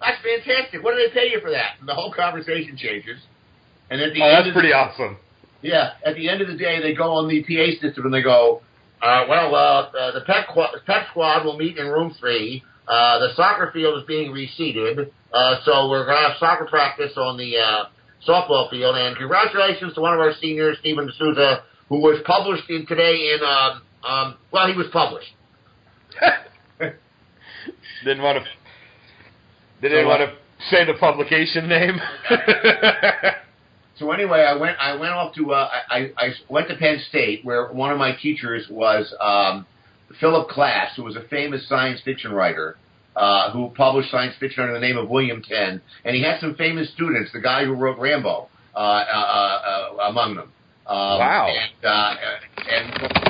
[0.00, 0.82] That's fantastic.
[0.82, 3.18] What do they pay you for that?" And the whole conversation changes.
[3.90, 5.16] And at the Oh, that's pretty the, awesome.
[5.62, 8.22] yeah, at the end of the day, they go on the PA system and they
[8.22, 8.62] go,
[9.02, 9.58] uh, well, uh,
[9.90, 12.62] uh, the pep, qu- pep squad will meet in room three.
[12.86, 17.12] Uh, the soccer field is being reseeded, uh, so we're going to have soccer practice
[17.16, 17.84] on the uh,
[18.28, 18.94] softball field.
[18.96, 23.40] And congratulations to one of our seniors, Steven deSouza, who was published in today in,
[23.44, 25.32] um, um, well, he was published.
[28.04, 28.44] Didn't want to.
[29.82, 30.32] Didn't So, want uh, to
[30.70, 32.00] say the publication name.
[34.00, 34.78] So anyway, I went.
[34.80, 35.52] I went off to.
[35.52, 39.66] Uh, I, I went to Penn State, where one of my teachers was um,
[40.18, 42.78] Philip Klass, who was a famous science fiction writer,
[43.14, 46.54] uh, who published science fiction under the name of William Tenn, and he had some
[46.54, 47.30] famous students.
[47.34, 50.50] The guy who wrote Rambo, uh, uh, uh, among them.
[50.86, 51.48] Um, Wow.
[51.54, 52.14] And, uh,
[52.70, 53.29] and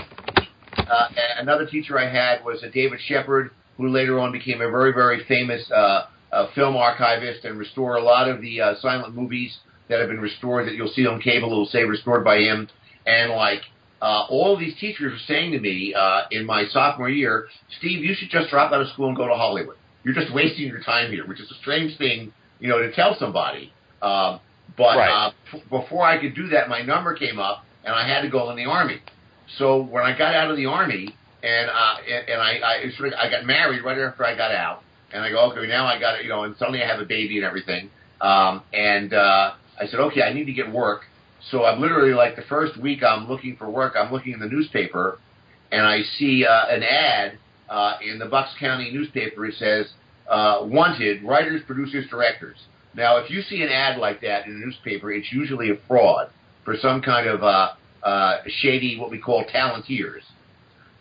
[0.90, 4.92] uh, another teacher I had was a David Shepard, who later on became a very,
[4.92, 9.56] very famous uh, uh, film archivist and restored a lot of the uh, silent movies
[9.88, 11.50] that have been restored that you'll see on cable.
[11.50, 12.68] It'll say restored by him.
[13.06, 13.62] And like
[14.02, 17.46] uh, all of these teachers were saying to me uh, in my sophomore year,
[17.78, 19.76] Steve, you should just drop out of school and go to Hollywood.
[20.04, 23.16] You're just wasting your time here, which is a strange thing, you know, to tell
[23.18, 23.72] somebody.
[24.00, 24.40] Um,
[24.76, 25.10] but Right.
[25.10, 28.28] uh, f- before I could do that, my number came up, and I had to
[28.28, 29.00] go in the army.
[29.58, 33.12] So when I got out of the army, and uh, and, and I, I sort
[33.12, 34.82] of, I got married right after I got out,
[35.12, 37.04] and I go, okay, now I got it, you know, and suddenly I have a
[37.04, 37.90] baby and everything.
[38.20, 41.02] Um, and uh, I said, okay, I need to get work.
[41.50, 43.94] So I'm literally like the first week I'm looking for work.
[43.96, 45.18] I'm looking in the newspaper,
[45.72, 49.46] and I see uh, an ad uh, in the Bucks County newspaper.
[49.46, 49.86] It says,
[50.28, 52.58] uh, "Wanted writers, producers, directors."
[52.94, 56.28] Now, if you see an ad like that in a newspaper, it's usually a fraud
[56.64, 57.70] for some kind of uh,
[58.02, 60.24] uh, shady, what we call talenteers,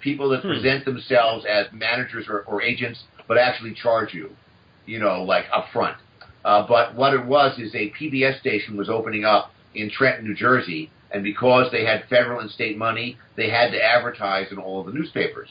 [0.02, 0.50] people that Hmm.
[0.50, 4.38] present themselves as managers or, or agents, but actually charge you,
[4.86, 5.98] you know, like up front.
[6.44, 10.36] Uh, but what it was is a PBS station was opening up in Trenton, New
[10.36, 14.82] Jersey, and because they had federal and state money, they had to advertise in all
[14.82, 15.50] of the newspapers.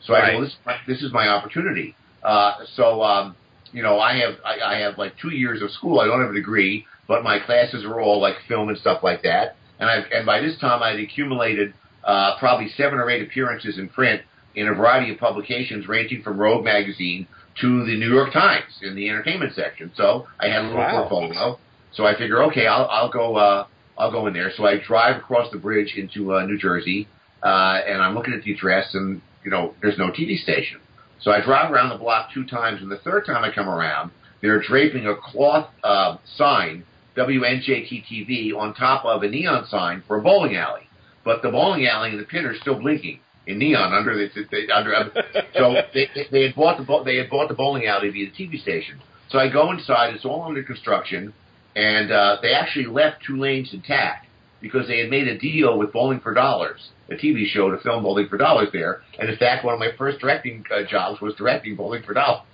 [0.00, 0.32] So I Right.
[0.32, 1.98] go, this, this is my opportunity.
[2.22, 3.36] Uh, so um,
[3.72, 6.00] you know, I have I, I have like two years of school.
[6.00, 9.22] I don't have a degree, but my classes are all like film and stuff like
[9.22, 9.58] that.
[9.78, 13.88] And I and by this time I'd accumulated uh, probably seven or eight appearances in
[13.88, 14.22] print
[14.54, 17.26] in a variety of publications, ranging from Rogue magazine
[17.60, 19.92] to the New York Times in the entertainment section.
[19.96, 21.00] So I had a little Wow.
[21.08, 21.58] portfolio.
[21.92, 23.66] So I figure, okay, I'll I'll go uh,
[23.98, 24.50] I'll go in there.
[24.56, 27.08] So I drive across the bridge into uh, New Jersey,
[27.42, 30.80] uh, and I'm looking at the address, and you know, there's no TV station.
[31.20, 34.10] So I drive around the block two times, and the third time I come around,
[34.42, 36.84] they're draping a cloth uh, sign,
[37.16, 40.88] WNJT-TV, on top of a neon sign for a bowling alley.
[41.24, 44.74] But the bowling alley and the pin are still blinking in neon under the, the,
[44.74, 44.92] under.
[45.54, 48.60] so they, they- had bought the they had bought the bowling alley be the TV
[48.60, 49.00] station.
[49.30, 50.14] So I go inside.
[50.14, 51.32] It's all under construction,
[51.74, 54.26] and uh, they actually left two lanes intact
[54.60, 58.02] because they had made a deal with Bowling for Dollars, a TV show to film
[58.02, 59.02] Bowling for Dollars there.
[59.18, 62.46] And in fact, one of my first directing uh, jobs was directing Bowling for Dollars.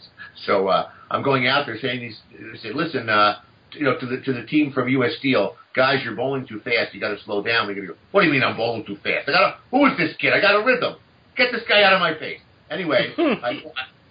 [0.47, 2.19] So uh, I'm going out there saying these,
[2.63, 3.37] say, listen, uh,
[3.73, 5.13] you know, to the to the team from U.S.
[5.19, 6.95] Steel, guys, you're bowling too fast.
[6.95, 7.67] You got to slow down.
[7.75, 7.95] Gonna go.
[8.11, 9.29] What do you mean I'm bowling too fast?
[9.29, 9.57] I got to.
[9.71, 10.33] Who is this kid?
[10.33, 10.97] I got a rhythm.
[11.37, 12.41] Get this guy out of my face.
[12.71, 13.63] Anyway, I,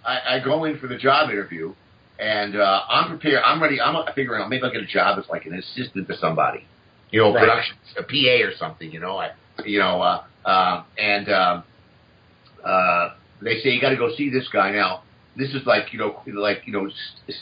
[0.04, 1.74] I, I go in for the job interview,
[2.18, 3.42] and uh, I'm prepared.
[3.44, 3.80] I'm ready.
[3.80, 6.66] I'm figuring out maybe I'll get a job as like an assistant to somebody,
[7.10, 7.40] you know, Right.
[7.40, 8.90] production, a PA or something.
[8.90, 9.30] You know, I,
[9.64, 11.64] you know, uh, uh, and um,
[12.64, 13.10] uh,
[13.42, 15.02] they say you got to go see this guy now.
[15.36, 16.88] This is like you know, like you know,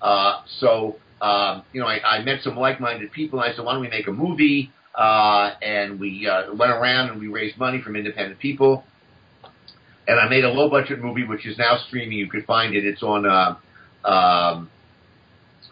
[0.00, 3.72] Uh, so um, you know, I, I met some like-minded people, and I said, why
[3.72, 4.70] don't we make a movie?
[4.94, 8.84] Uh, and we uh, went around and we raised money from independent people.
[10.08, 12.18] And I made a low-budget movie, which is now streaming.
[12.18, 12.84] You could find it.
[12.84, 13.56] It's on uh,
[14.08, 14.70] um,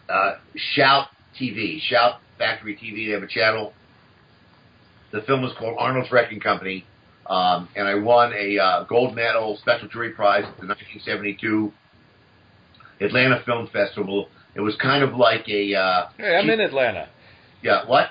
[0.07, 1.07] uh, Shout
[1.39, 3.07] TV, Shout Factory TV.
[3.07, 3.73] They have a channel.
[5.11, 6.85] The film was called Arnold's Wrecking Company,
[7.27, 11.71] um, and I won a uh, gold medal special jury prize at the 1972
[13.01, 14.27] Atlanta Film Festival.
[14.57, 17.07] It was kind of like a uh, Hey, I'm in Atlanta.
[17.61, 18.09] yeah what?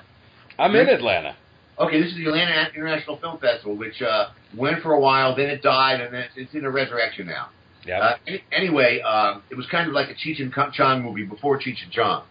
[0.58, 1.36] I'm in Atlanta.
[1.78, 5.50] Okay, this is the Atlanta International Film Festival, which uh, went for a while, then
[5.50, 7.48] it died, and then it's, it's in a resurrection now.
[7.84, 7.98] Yeah.
[7.98, 11.58] Uh, any- anyway, um, it was kind of like a Cheech and Chong movie before
[11.58, 12.22] Cheech and Chong.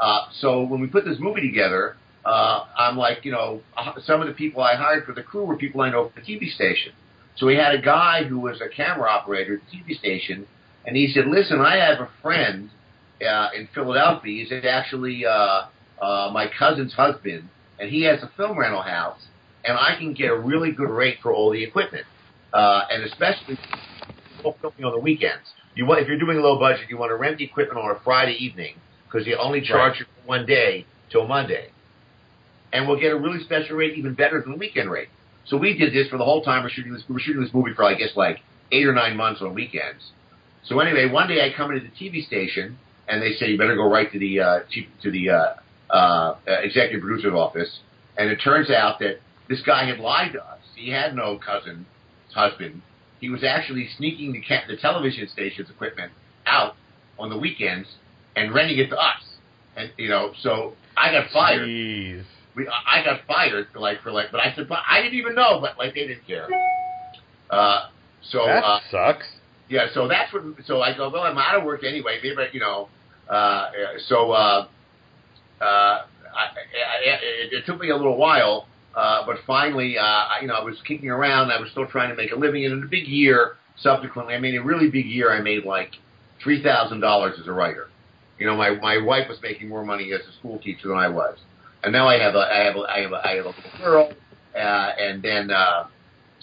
[0.00, 4.20] Uh, so when we put this movie together, uh, I'm like, you know, uh, some
[4.20, 6.50] of the people I hired for the crew were people I know from the TV
[6.52, 6.92] station.
[7.36, 10.46] So we had a guy who was a camera operator at the TV station,
[10.84, 12.70] and he said, "Listen, I have a friend
[13.22, 14.44] uh, in Philadelphia.
[14.44, 15.66] He's actually uh,
[16.00, 19.20] uh, my cousin's husband, and he has a film rental house,
[19.64, 22.06] and I can get a really good rate for all the equipment,
[22.52, 23.58] uh, and especially
[24.42, 25.44] filming on the weekends.
[25.74, 28.00] You want if you're doing low budget, you want to rent the equipment on a
[28.00, 28.74] Friday evening
[29.06, 31.70] because you only charge you for one day till Monday,
[32.72, 35.08] and we'll get a really special rate, even better than the weekend rate.
[35.46, 37.02] So we did this for the whole time we're shooting this.
[37.08, 38.38] We were shooting this movie for I guess like
[38.72, 40.12] eight or nine months on weekends.
[40.64, 42.78] So anyway, one day I come into the TV station
[43.10, 45.54] and they say you better go right to the uh, chief to the uh,
[45.92, 47.80] uh, executive producer's office.
[48.16, 50.58] And it turns out that this guy had lied to us.
[50.76, 51.86] He had no cousin,
[52.34, 52.82] husband.
[53.20, 56.12] He was actually sneaking the, ca- the television station's equipment
[56.46, 56.74] out
[57.18, 57.88] on the weekends
[58.36, 59.22] and renting it to us.
[59.76, 61.66] And you know, so I got fired.
[61.68, 62.24] Jeez.
[62.56, 65.34] We, I got fired for like for like, but I said, but I didn't even
[65.34, 66.48] know, but like they didn't care.
[67.48, 67.88] Uh,
[68.30, 69.26] so that uh, sucks.
[69.68, 70.42] yeah, so that's what.
[70.66, 72.18] So I go, well, I'm out of work anyway.
[72.22, 72.88] Maybe I- you know.
[73.30, 73.70] Uh,
[74.08, 74.66] so uh,
[75.60, 75.98] uh,
[77.04, 81.52] it, took me a little while, but finally, you know, I was kicking around.
[81.52, 84.38] I was still trying to make a living, and in a big year, subsequently, I
[84.40, 85.32] made a really big year.
[85.32, 85.92] I made like
[86.42, 87.88] three thousand dollars as a writer.
[88.38, 91.08] You know, my my wife was making more money as a school teacher than I
[91.08, 91.38] was,
[91.84, 93.78] and now I have a I have a I have a, I have a little
[93.78, 94.12] girl,
[94.56, 95.86] uh, and then uh,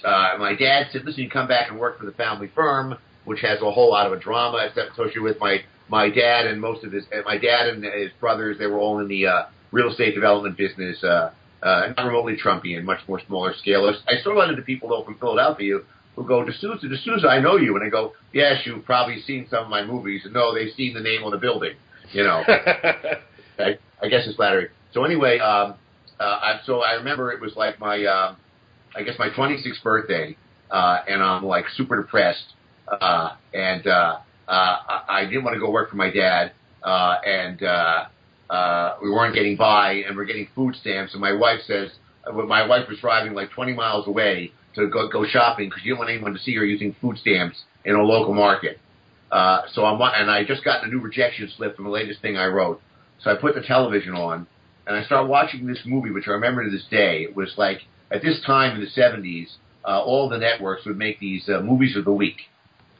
[0.05, 3.41] uh, my dad said, "Listen, you come back and work for the family firm, which
[3.41, 6.91] has a whole lot of a drama associated with my my dad and most of
[6.91, 8.57] his my dad and his brothers.
[8.57, 11.31] They were all in the uh, real estate development business, uh,
[11.63, 13.93] uh, not remotely Trumpian, much more smaller scale.
[14.07, 15.79] I still run into people though from Philadelphia
[16.17, 17.75] who go, deSouza, deSouza, I know you.
[17.75, 20.23] And I go, yes, you've probably seen some of my movies.
[20.25, 21.75] And no, they've seen the name on the building,
[22.11, 22.43] you know.
[23.59, 24.69] I, I guess it's flattery.
[24.93, 25.75] So anyway, um,
[26.19, 28.37] uh, I, so I remember it was like my, um,
[28.95, 30.35] I guess my 26th birthday,
[30.71, 32.45] uh, and I'm like super depressed,
[32.87, 34.17] uh, and uh,
[34.51, 38.05] I, I didn't want to go work for my dad, uh, and uh,
[38.49, 41.91] uh, we weren't getting by, and we're getting food stamps, and my wife says,
[42.25, 45.83] uh, well, my wife was driving like 20 miles away to go go shopping because
[45.83, 48.79] you didn't want anyone to see her using food stamps in a local market.
[49.31, 52.37] Uh, so I'm, and I just got a new rejection slip from the latest thing
[52.37, 52.81] I wrote.
[53.21, 54.47] So I put the television on,
[54.85, 57.23] and I start watching this movie, which I remember to this day.
[57.23, 57.79] It was like
[58.11, 59.47] at this time in the 70s,
[59.85, 62.37] uh, all the networks would make these uh, movies of the week.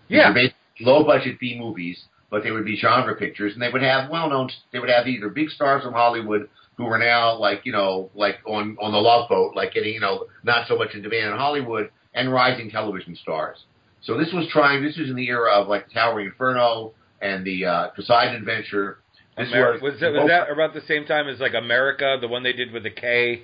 [0.09, 0.33] Yeah.
[0.79, 4.29] Low budget B movies, but they would be genre pictures, and they would have well
[4.29, 4.49] known.
[4.71, 8.35] They would have either big stars from Hollywood who were now like you know like
[8.45, 11.37] on on the Love Boat, like getting you know not so much in demand in
[11.37, 13.57] Hollywood, and rising television stars.
[14.03, 14.83] So this was trying.
[14.83, 18.99] This was in the era of like Towering Inferno and the uh, Poseidon Adventure.
[19.37, 22.43] This Ameri- was that was that about the same time as like America, the one
[22.43, 23.41] they did with the K?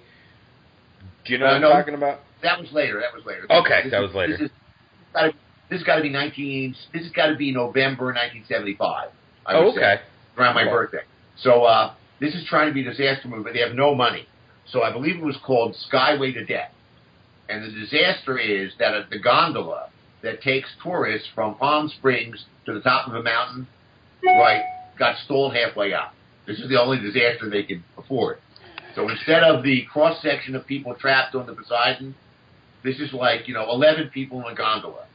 [1.26, 1.64] Do you know Uh, what.
[1.66, 2.20] I'm talking about?
[2.44, 3.00] That was later.
[3.00, 3.46] That was later.
[3.50, 4.38] Okay, This that is- was later.
[4.38, 5.34] This is
[5.74, 6.76] this has got to be nineteen.
[6.94, 9.10] This has got to be November 1975.
[9.48, 10.02] I Oh, would say, okay.
[10.38, 10.70] around my Okay.
[10.72, 11.02] birthday.
[11.38, 14.30] So uh, this is trying to be a disaster movie, but they have no money.
[14.66, 16.70] So I believe it was called Skyway to Death.
[17.50, 19.90] And the disaster is that the gondola
[20.22, 23.68] that takes tourists from Palm Springs to the top of a mountain,
[24.24, 24.62] right,
[25.00, 26.14] got stalled halfway up.
[26.46, 28.38] This is the only disaster they could afford.
[28.96, 32.16] So instead of the cross section of people trapped on the Poseidon,
[32.84, 35.06] this is like, you know, 11 people in a gondola.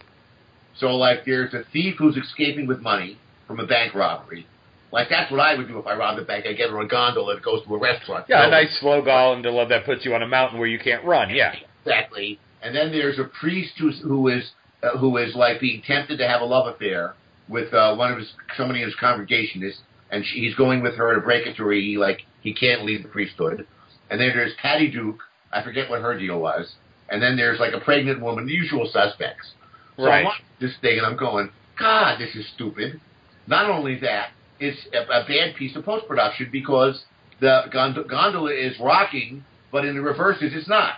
[0.78, 4.46] So, like, there's a thief who's escaping with money from a bank robbery.
[4.90, 6.46] Like, that's what I would do if I robbed a bank.
[6.46, 8.26] I get on a gondola that goes to a restaurant.
[8.28, 11.04] Yeah, a No, nice slow gondola that puts you on a mountain where you can't
[11.04, 11.30] run.
[11.30, 11.52] Yeah.
[11.84, 12.38] Exactly.
[12.62, 14.50] And then there's a priest who's, who is
[14.82, 17.14] uh, who is like being tempted to have a love affair
[17.48, 19.76] with uh, one of his somebody in his congregation is,
[20.10, 21.72] and she, he's going with her to break it to her.
[21.72, 23.66] He like he can't leave the priesthood.
[24.10, 25.20] And then there's Patty Duke.
[25.52, 26.74] I forget what her deal was.
[27.08, 29.52] And then there's like a pregnant woman, the usual suspects.
[29.98, 30.24] So Right.
[30.24, 33.00] I'm this thing and I'm going, God, this is stupid.
[33.46, 34.30] Not only that,
[34.60, 37.04] it's a, a bad piece of post production because
[37.40, 40.94] the gond- gondola is rocking, but in the reverses it's not.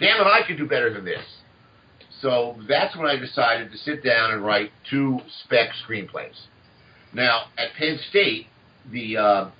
[0.00, 1.24] Damn it, I could do better than this.
[2.20, 6.34] So that's when I decided to sit down and write two spec screenplays.
[7.12, 8.46] Now, at Penn State,
[8.90, 9.50] the uh,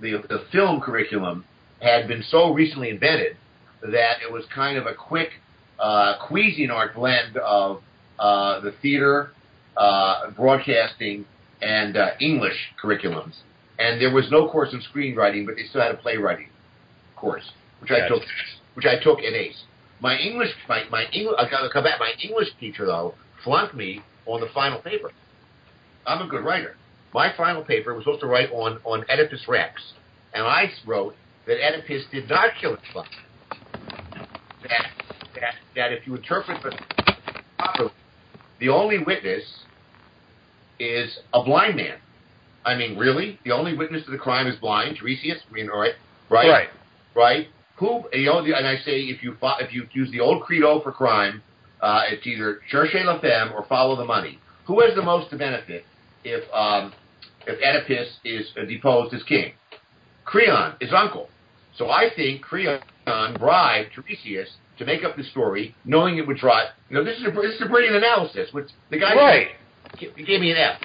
[0.00, 1.44] the, the film curriculum
[1.80, 3.36] had been so recently invented
[3.82, 5.30] that it was kind of a quick
[5.78, 7.82] uh, Cuisinart blend of
[8.18, 9.30] uh, the theater,
[9.76, 11.24] uh, broadcasting,
[11.62, 13.34] and uh, English curriculums.
[13.78, 16.48] And there was no course in screenwriting, but they still had a playwriting
[17.16, 18.22] course, which I took,
[18.74, 19.64] which I took in ACE.
[20.00, 21.98] My English, my my English, I gotta come back.
[21.98, 25.10] My English teacher though flunked me on the final paper.
[26.06, 26.76] I'm a good writer.
[27.12, 29.80] My final paper was supposed to write on on Oedipus Rex,
[30.34, 31.14] and I wrote
[31.46, 33.08] that Oedipus did not kill his father.
[34.68, 35.03] That
[35.34, 36.76] that that if you interpret the
[37.58, 37.90] properly,
[38.60, 39.42] the only witness
[40.78, 41.96] is a blind man.
[42.64, 45.38] I mean, really, the only witness to the crime is blind, Tiresias.
[45.50, 45.94] I mean, all right,
[46.30, 46.68] right, Right.
[47.14, 47.48] right.
[47.76, 48.38] Who you know?
[48.38, 51.42] And I say if you if you use the old credo for crime,
[51.80, 54.38] uh, it's either cherchez la femme or follow the money.
[54.66, 55.84] Who has the most to benefit
[56.22, 56.92] if um,
[57.46, 59.52] if Oedipus is uh, deposed as king?
[60.24, 61.28] Creon, his uncle.
[61.76, 62.80] So I think Creon
[63.38, 66.68] bribed Tiresias to make up the story, knowing it would drive.
[66.90, 68.52] You know, this is a this is a brilliant analysis.
[68.52, 69.48] Which the guy Right.
[69.98, 70.80] he gave me an F.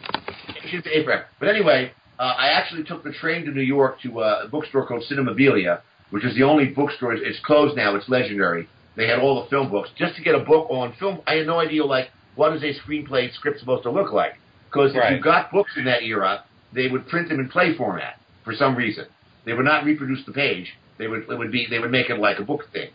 [0.70, 1.26] Should be A for.
[1.40, 4.86] But anyway, uh, I actually took the train to New York to uh, a bookstore
[4.86, 5.82] called Cinemabilia,
[6.12, 7.14] which is the only bookstore.
[7.14, 7.96] It's closed now.
[7.96, 8.68] It's legendary.
[8.96, 11.22] They had all the film books just to get a book on film.
[11.26, 14.36] I had no idea like what is a screenplay script supposed to look like
[14.70, 15.14] because Right.
[15.14, 18.54] if you got books in that era, they would print them in play format for
[18.54, 19.06] some reason.
[19.46, 20.76] They would not reproduce the page.
[20.98, 22.90] They would it would be they would make it like a book thing.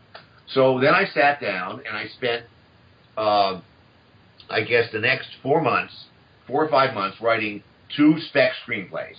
[0.48, 2.44] So then I sat down and I spent,
[3.16, 3.60] uh,
[4.50, 5.94] I guess, the next four months,
[6.46, 7.62] four or five months, writing
[7.96, 9.16] two spec screenplays,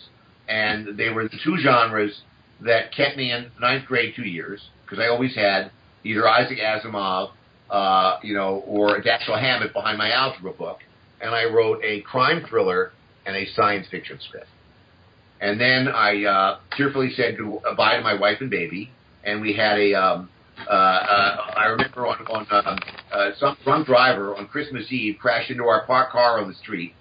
[0.47, 2.21] and they were the two genres
[2.61, 5.71] that kept me in ninth grade two years because I always had
[6.03, 7.32] either Isaac Asimov,
[7.69, 10.80] uh, you know, or Dashiell Hammett behind my algebra book,
[11.19, 12.91] and I wrote a crime thriller
[13.26, 14.47] and a science fiction script.
[15.41, 18.91] And then I uh, tearfully said goodbye to my wife and baby,
[19.23, 19.93] and we had a.
[19.95, 22.80] Um, I remember on um,
[23.12, 26.93] uh, some drunk driver on Christmas Eve crashed into our parked car on the street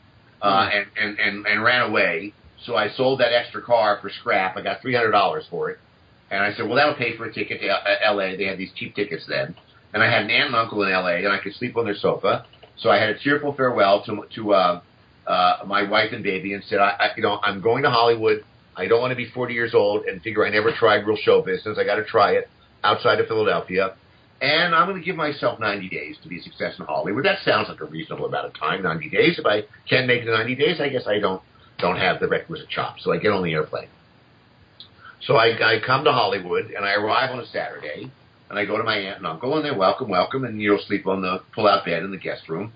[0.43, 2.35] uh, and, and and and ran away.
[2.65, 4.57] So I sold that extra car for scrap.
[4.57, 5.79] I got three hundred dollars for it,
[6.31, 8.73] and I said, "Well, that'll pay for a ticket to uh, L.A." They had these
[8.75, 9.55] cheap tickets then,
[9.93, 11.19] and I had an aunt and uncle in L.A.
[11.19, 12.47] and I could sleep on their sofa.
[12.77, 14.81] So I had a tearful farewell to to uh,
[15.27, 18.45] uh, my wife and baby, and said, I, I, "You know, I'm going to Hollywood.
[18.77, 21.43] I don't want to be 40 years old and figure I never tried real show
[21.43, 21.79] business.
[21.79, 22.51] I got to try it
[22.85, 23.95] outside of Philadelphia."
[24.41, 27.25] And I'm going to give myself 90 days to be a success in Hollywood.
[27.25, 29.39] That sounds like a reasonable amount of time, 90 days.
[29.39, 31.41] If I can't make it in 90 days, I guess I don't
[31.79, 33.05] don't have the requisite chops.
[33.05, 33.89] So I get on the airplane.
[35.23, 38.11] So I, I come to Hollywood and I arrive on a Saturday
[38.51, 41.07] and I go to my aunt and uncle and they're welcome, welcome, and you'll sleep
[41.07, 42.73] on the pull-out bed in the guest room.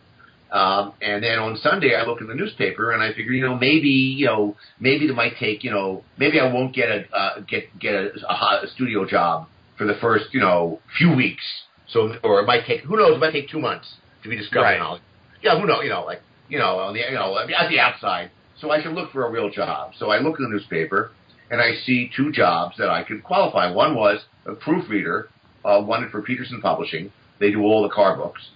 [0.50, 3.54] Um, and then on Sunday, I look in the newspaper and I figure, you know,
[3.54, 7.40] maybe, you know, maybe it might take, you know, maybe I won't get a uh,
[7.40, 9.46] get get a, a, a studio job
[9.78, 11.42] for the first, you know, few weeks.
[11.86, 13.88] So, or it might take, who knows, it might take two months
[14.22, 14.74] to be discovered Right.
[14.76, 15.02] in Hollywood.
[15.42, 18.30] Yeah, who knows, you know, like, you know, on the, you know, at the outside.
[18.60, 19.92] So I should look for a real job.
[19.98, 21.12] So I look in the newspaper
[21.50, 23.70] and I see two jobs that I could qualify.
[23.70, 25.28] One was a proofreader,
[25.64, 27.12] uh, wanted for Peterson Publishing.
[27.38, 28.48] They do all the car books,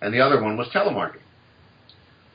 [0.00, 1.20] and the other one was telemarketing.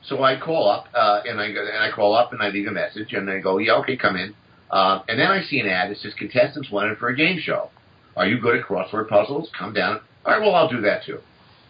[0.04, 2.70] So I call up, uh, and I and I call up and I leave a
[2.70, 4.34] message, and they go, "Yeah, okay, come in."
[4.70, 7.70] Uh, and then I see an ad that says contestants wanted for a game show.
[8.18, 9.48] Are you good at crossword puzzles?
[9.56, 10.00] Come down.
[10.26, 11.20] All right, well, I'll do that too.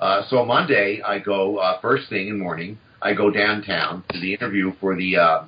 [0.00, 2.78] Uh, so Monday, I go uh, first thing in the morning.
[3.02, 5.44] I go downtown to the interview for the uh,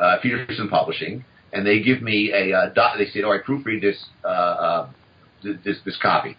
[0.00, 3.80] uh, Peterson Publishing, and they give me a uh, doc- they say, "Oh, I proofread
[3.82, 4.88] this uh, uh,
[5.42, 6.36] th- this this copy."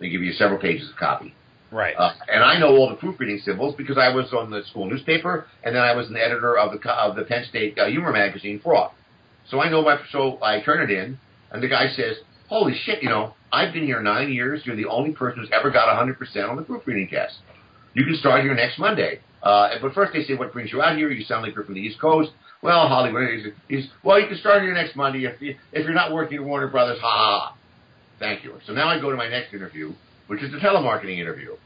[0.00, 1.34] They give you several pages of copy,
[1.70, 1.94] Right.
[1.96, 5.46] uh, and I know all the proofreading symbols because I was on the school newspaper,
[5.62, 8.60] and then I was an editor of the of the Penn State uh, humor magazine,
[8.64, 8.92] Froth.
[9.50, 9.98] So I know my.
[10.10, 11.18] So I turn it in,
[11.52, 12.16] and the guy says,
[12.48, 13.02] "Holy shit!
[13.02, 14.62] You know, I've been here nine years.
[14.64, 17.34] You're the only person who's ever got 100 percent on the proofreading test.
[17.94, 20.96] You can start here next Monday." Uh, but first they say, "What brings you out
[20.96, 21.10] here?
[21.10, 22.30] You sound like you're from the East Coast."
[22.62, 23.28] Well, Hollywood.
[23.28, 24.20] He's, he's well.
[24.20, 26.98] You can start here next Monday if if you're not working at Warner Brothers.
[27.00, 27.40] Ha ha.
[27.40, 27.56] ha.
[28.18, 28.54] Thank you.
[28.66, 29.92] So now I go to my next interview,
[30.28, 31.56] which is the telemarketing interview.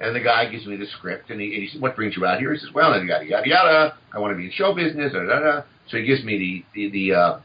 [0.00, 2.24] And the guy gives me the script, and he, and he says, "What brings you
[2.24, 3.94] out here?" He says, "Well, yada yada yada.
[4.12, 5.62] I want to be in show business." Da, da, da.
[5.88, 7.40] So he gives me the the, the uh,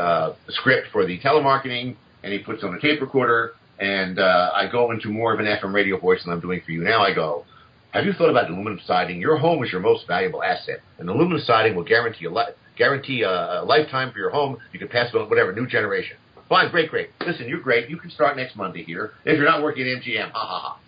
[0.00, 4.66] uh, script for the telemarketing, and he puts on a tape recorder, and uh, I
[4.70, 7.02] go into more of an FM radio voice than I'm doing for you now.
[7.02, 7.44] I go,
[7.92, 9.20] "Have you thought about aluminum siding?
[9.20, 13.22] Your home is your most valuable asset, and aluminum siding will guarantee a li- guarantee
[13.22, 14.56] a, a lifetime for your home.
[14.72, 16.16] You can pass it on whatever new generation."
[16.48, 17.10] Fine, great, great.
[17.26, 17.88] Listen, you're great.
[17.88, 20.30] You can start next Monday here if you're not working at MGM.
[20.32, 20.78] Ha ha ha.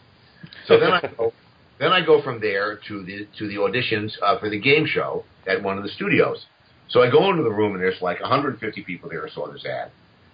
[0.66, 1.32] So then I go,
[1.78, 5.24] then I go from there to the to the auditions uh, for the game show
[5.46, 6.46] at one of the studios.
[6.88, 9.64] So I go into the room and there's like 150 people there who saw this
[9.64, 9.90] ad,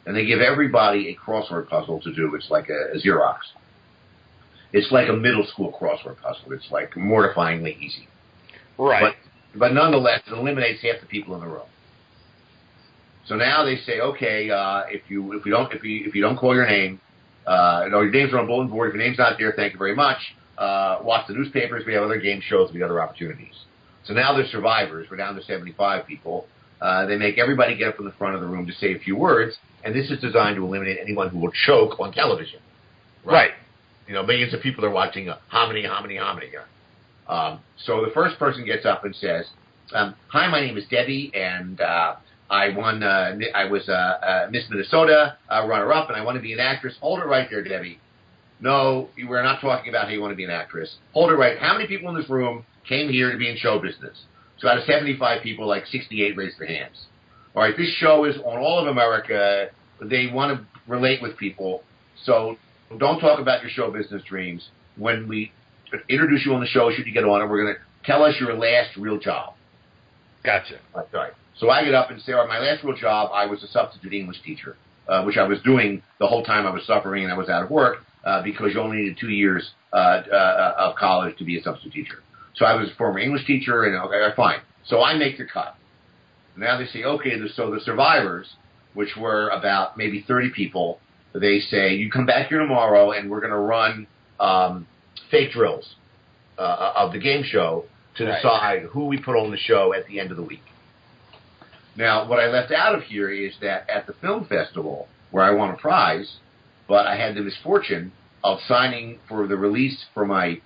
[0.07, 2.35] and they give everybody a crossword puzzle to do.
[2.35, 3.39] It's like a, a Xerox.
[4.73, 6.53] It's like a middle school crossword puzzle.
[6.53, 8.09] It's like mortifyingly easy.
[8.79, 9.03] right.
[9.03, 11.67] But but nonetheless, it eliminates half the people in the room.
[13.27, 16.23] So now they say, okay, uh, if you if you don't if you if you
[16.23, 17.01] don't call your name,
[17.47, 18.89] uh, no, your name's are on bulletin board.
[18.89, 20.19] If your name's not there, thank you very much.
[20.59, 21.85] Uh, watch the newspapers.
[21.87, 22.73] We have other game shows.
[22.73, 23.55] We have other opportunities.
[24.05, 25.07] So now they're survivors.
[25.11, 26.47] We're down to 75 people.
[26.81, 28.99] Uh, they make everybody get up from the front of the room to say a
[28.99, 32.61] few words, and this is designed to eliminate anyone who will choke on television.
[33.25, 33.53] right.
[34.09, 36.49] You know, millions of people are watching uh, hominy, hominy, hominy.
[36.57, 39.47] Uh, Um, so the first person gets up and says,
[39.95, 42.17] um, "Hi, my name is Debbie, and uh,
[42.51, 43.03] I won.
[43.03, 46.59] Uh, I was uh, uh, Miss Minnesota uh, runner-up, and I want to be an
[46.61, 48.01] actress." Hold it right there, Debbie.
[48.61, 50.97] No, we're not talking about how you want to be an actress.
[51.15, 51.59] Hold it right.
[51.59, 54.25] How many people in this room came here to be in show business?
[54.59, 57.07] So out of 75 people, like 68 raised their hands.
[57.55, 59.69] All right, this show is on all of America.
[60.01, 61.83] They want to relate with people.
[62.25, 62.57] So
[62.99, 64.69] don't talk about your show business dreams.
[64.97, 65.53] When we
[66.09, 67.81] introduce you on the show, should you get on it, we're going to
[68.11, 69.55] tell us your last real job.
[70.43, 70.79] Gotcha.
[70.95, 71.33] That's right.
[71.59, 73.69] So I get up and say, all right, my last real job, I was a
[73.69, 74.77] substitute English teacher,
[75.07, 77.63] uh, which I was doing the whole time I was suffering and I was out
[77.63, 81.59] of work uh, because you only needed two years uh, uh, of college to be
[81.59, 82.23] a substitute teacher.
[82.55, 84.61] So I was a former English teacher, and okay, fine.
[84.87, 85.75] So I make the cut.
[86.57, 88.49] Now they say, okay, so the survivors,
[88.95, 90.99] which were about maybe 30 people,
[91.35, 94.07] they say, you come back here tomorrow and we're going to run
[94.39, 94.87] um,
[95.31, 95.95] fake drills
[96.59, 97.85] uh, of the game show
[98.17, 98.37] to Right.
[98.43, 100.63] decide who we put on the show at the end of the week.
[101.97, 105.51] Now, what I left out of here is that at the film festival, where I
[105.53, 106.37] won a prize,
[106.89, 108.13] but I had the misfortune
[108.45, 110.61] of signing for the release for my,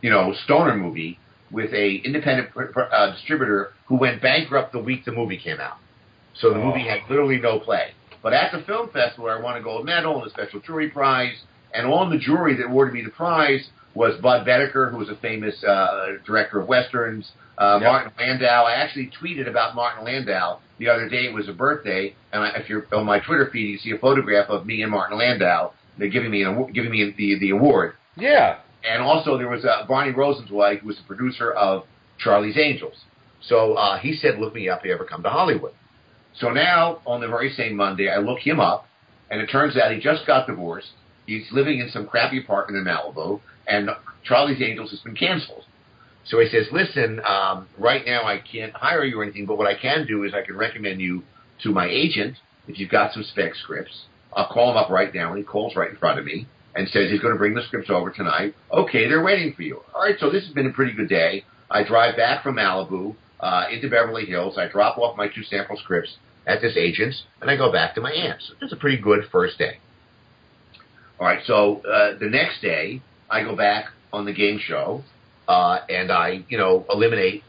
[0.00, 1.18] you know, stoner movie
[1.50, 5.60] with a independent pr- pr- uh, distributor who went bankrupt the week the movie came
[5.60, 5.76] out.
[6.34, 6.64] So the Oh.
[6.66, 7.92] movie had literally no play.
[8.22, 11.42] But at the film festival, I won a gold medal and a special jury prize.
[11.74, 15.16] And on the jury that awarded me the prize was Budd Boetticher, who was a
[15.16, 17.30] famous uh, director of westerns.
[17.56, 17.90] Uh, Yep.
[17.90, 18.64] Martin Landau.
[18.66, 21.24] I actually tweeted about Martin Landau the other day.
[21.26, 23.98] It was a birthday, and I, if you're on my Twitter feed, you see a
[23.98, 25.72] photograph of me and Martin Landau.
[25.96, 27.94] They're giving me an, giving me the the award.
[28.16, 28.58] Yeah.
[28.88, 31.84] And also there was uh, Barney Rosenzweig, who was the producer of
[32.18, 32.96] Charlie's Angels.
[33.42, 35.72] So uh, he said, look me up if you ever come to Hollywood.
[36.34, 38.86] So now, on the very same Monday, I look him up,
[39.30, 40.90] and it turns out he just got divorced.
[41.26, 43.90] He's living in some crappy apartment in Malibu, and
[44.24, 45.64] Charlie's Angels has been canceled.
[46.24, 49.66] So he says, listen, um, right now I can't hire you or anything, but what
[49.66, 51.22] I can do is I can recommend you
[51.62, 52.36] to my agent
[52.66, 54.06] if you've got some spec scripts.
[54.32, 56.46] I'll call him up right now, and he calls right in front of me
[56.78, 58.54] and says he's going to bring the scripts over tonight.
[58.72, 59.82] Okay, they're waiting for you.
[59.94, 61.44] All right, so this has been a pretty good day.
[61.70, 64.56] I drive back from Malibu uh, into Beverly Hills.
[64.56, 66.16] I drop off my two sample scripts
[66.46, 68.50] at this agent's, and I go back to my aunt's.
[68.62, 69.80] It's a pretty good first day.
[71.18, 75.02] All right, so uh, the next day I go back on the game show,
[75.48, 77.42] uh, and I, you know, eliminate,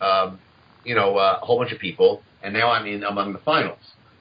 [0.00, 0.40] um,
[0.84, 3.78] you know, uh, a whole bunch of people, and now I'm in among the finals.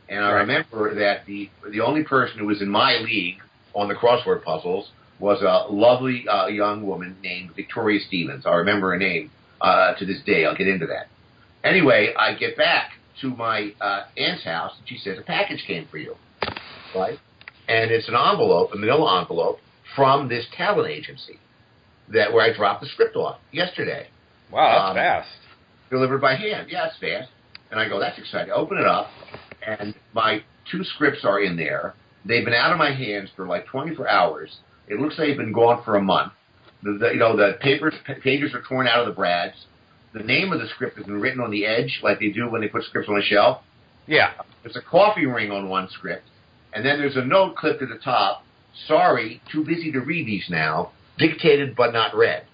[0.07, 0.39] And I Right.
[0.41, 3.39] remember that the the only person who was in my league
[3.74, 4.89] on the crossword puzzles
[5.20, 8.45] was a lovely uh, young woman named Victoria Stevens.
[8.45, 10.45] I remember her name uh, to this day.
[10.45, 11.07] I'll get into that.
[11.67, 12.91] Anyway, I get back
[13.22, 16.15] to my uh, aunt's house, and she says a package came for you,
[16.95, 17.20] right?
[17.67, 19.59] And it's an envelope, a manila envelope
[19.95, 21.38] from this talent agency
[22.07, 24.07] that where I dropped the script off yesterday
[24.51, 25.30] Wow, that's Um, fast.
[25.91, 26.70] delivered by hand.
[26.72, 27.30] Yeah, it's fast.
[27.72, 28.51] And I go, that's exciting.
[28.51, 29.09] I open it up,
[29.67, 30.41] and my
[30.72, 31.93] two scripts are in there.
[32.26, 34.57] They've been out of my hands for like 24 hours.
[34.88, 36.34] It looks like they've been gone for a month.
[36.84, 39.55] The, the, you know, the papers pages are torn out of the brads.
[40.13, 42.61] The name of the script has been written on the edge, like they do when
[42.61, 43.61] they put scripts on a shelf.
[44.07, 44.32] Yeah.
[44.63, 46.28] There's a coffee ring on one script,
[46.74, 48.43] and then there's a note clipped at the top.
[48.88, 50.91] Sorry, too busy to read these now.
[51.17, 52.45] Dictated but not read.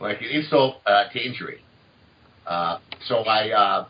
[0.00, 1.60] Like an insult uh, to injury.
[2.46, 3.86] Uh, so I uh,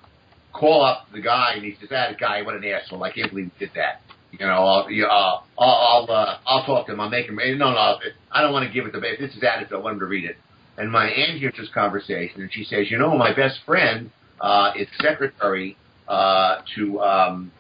[0.59, 3.03] call up the guy, and he says, "That guy, what an asshole!
[3.03, 4.01] I can't believe he did that."
[4.33, 7.01] You know, I'll, you, uh, I'll, uh, I'll talk to him.
[7.01, 7.37] I'll make him.
[7.37, 7.99] No, no,
[8.33, 8.99] I don't want to give it to.
[8.99, 10.37] If this is attitude, I want him to read it.
[10.77, 14.73] And my aunt hears this conversation, and she says, "You know, my best friend uh,
[14.77, 15.77] is secretary
[16.09, 17.53] uh, to um,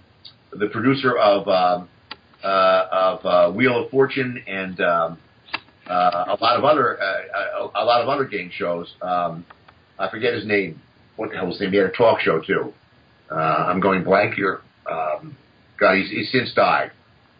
[0.53, 1.88] the producer of um,
[2.44, 5.18] uh, of uh, Wheel of Fortune and um,
[5.88, 8.92] uh, a lot of other uh, a, a lot of other game shows.
[9.03, 9.44] Um,
[9.99, 10.80] I forget his name.
[11.16, 11.72] What the hell was his name?
[11.72, 12.72] He had a talk show too.
[13.31, 14.61] Uh, I'm going blank here.
[14.91, 15.37] Um,
[15.79, 16.93] God, he's, he's since died.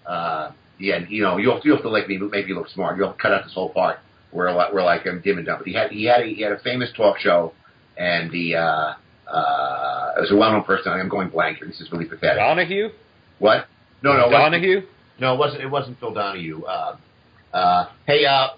[0.07, 2.99] Uh, yeah, you know, you'll you have to like me, make me look smart.
[2.99, 3.99] You'll cut out this whole part
[4.30, 5.59] where like, where like I'm dim and dumb.
[5.59, 7.53] But he had he had a, he had a famous talk show,
[7.97, 8.95] and the uh,
[9.30, 10.93] uh, it was a well-known person.
[10.93, 11.66] I'm going blank here.
[11.66, 12.37] This is really pathetic.
[12.37, 12.91] Donahue?
[13.39, 13.66] What?
[14.03, 14.82] No, no, Donahue?
[15.18, 15.62] no, it wasn't.
[15.62, 16.62] It wasn't Phil Donahue.
[16.62, 16.97] Uh,
[17.53, 18.49] uh, hey, uh,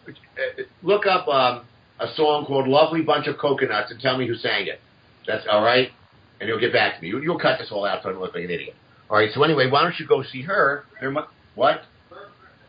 [0.82, 1.64] look up um,
[2.00, 4.80] a song called "Lovely Bunch of Coconuts" and tell me who sang it.
[5.26, 5.90] That's all right,
[6.40, 7.08] and you'll get back to me.
[7.08, 8.74] You, you'll cut this all out so I don't look like an idiot.
[9.10, 9.30] All right.
[9.32, 10.84] So anyway, why don't you go see her?
[11.00, 11.22] There mu-
[11.54, 11.82] what?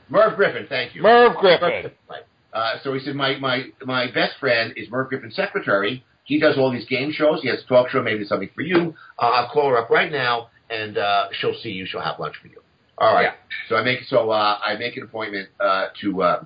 [0.10, 0.66] Merv Griffin.
[0.68, 1.04] Thank you.
[1.04, 1.92] Merv Griffin.
[2.10, 2.24] Right.
[2.52, 6.04] Uh, so he said, my, my, my best friend is Merv Griffin's secretary.
[6.24, 7.42] He does all these game shows.
[7.42, 8.96] He has a talk show, maybe something for you.
[9.18, 11.86] Uh, I'll call her up right now, and uh, she'll see you.
[11.86, 12.62] She'll have lunch for you.
[12.98, 13.24] All right.
[13.24, 13.34] Yeah.
[13.68, 16.44] So I make so uh, I make an appointment uh, to uh,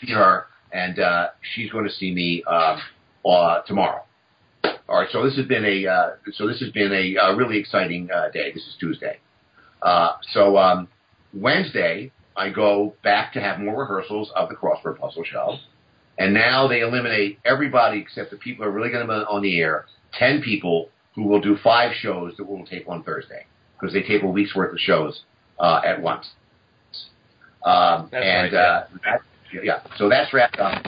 [0.00, 2.80] see her, and uh, she's going to see me um,
[3.26, 4.04] uh, tomorrow.
[4.64, 5.08] All right.
[5.10, 8.30] So this has been a uh, so this has been a uh, really exciting uh,
[8.30, 8.52] day.
[8.52, 9.18] This is Tuesday.
[9.82, 10.88] Uh, so um,
[11.34, 15.56] Wednesday, I go back to have more rehearsals of the crossword puzzle show,
[16.18, 19.42] and now they eliminate everybody except the people who are really going to be on
[19.42, 19.86] the air.
[20.12, 23.44] Ten people who will do five shows that we'll tape on Thursday
[23.78, 25.22] because they tape a week's worth of shows
[25.58, 26.30] uh, at once.
[27.64, 29.20] Um, That's and right, uh, that,
[29.62, 30.84] yeah, so that's wrapped up.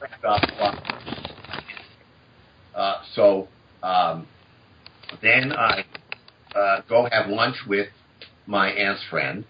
[0.00, 0.95] Wrapped up.
[3.16, 3.48] So
[5.22, 5.84] Then I
[6.54, 7.88] uh, go have lunch with
[8.46, 9.44] my aunt's friend,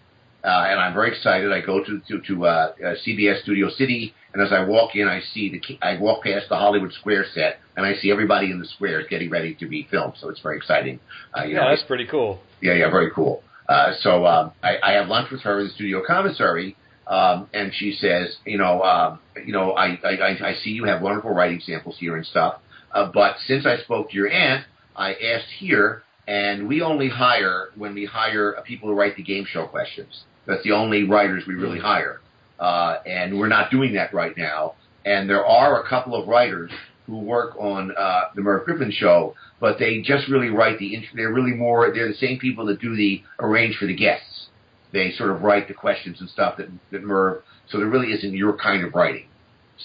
[0.44, 1.52] uh, and I'm very excited.
[1.52, 5.08] I go to to, to uh, uh, CBS Studio City, and as I walk in,
[5.08, 8.58] I see the I walk past the Hollywood Square set, and I see everybody in
[8.58, 10.14] the squares getting ready to be filmed.
[10.20, 11.00] So it's very exciting.
[11.36, 12.40] Uh, you yeah, know, that's pretty cool.
[12.62, 13.42] yeah, yeah, very cool.
[13.68, 16.76] Uh, so um, I, I have lunch with her in the studio commissary,
[17.08, 21.02] um, and she says, you know, um, you know, I, I I see you have
[21.02, 22.60] wonderful writing samples here and stuff,
[22.96, 24.64] uh, but since I spoke to your aunt,
[24.96, 29.44] I asked here, and we only hire when we hire people who write the game
[29.44, 30.24] show questions.
[30.46, 32.22] That's the only writers we really hire,
[32.58, 34.76] uh, and we're not doing that right now.
[35.04, 36.70] And there are a couple of writers
[37.04, 41.04] who work on uh, the Merv Griffin show, but they just really write the.
[41.14, 41.92] They're really more.
[41.92, 44.46] They're the same people that do the arrange for the guests.
[44.92, 47.42] They sort of write the questions and stuff that that Merv.
[47.68, 49.28] So there really isn't your kind of writing.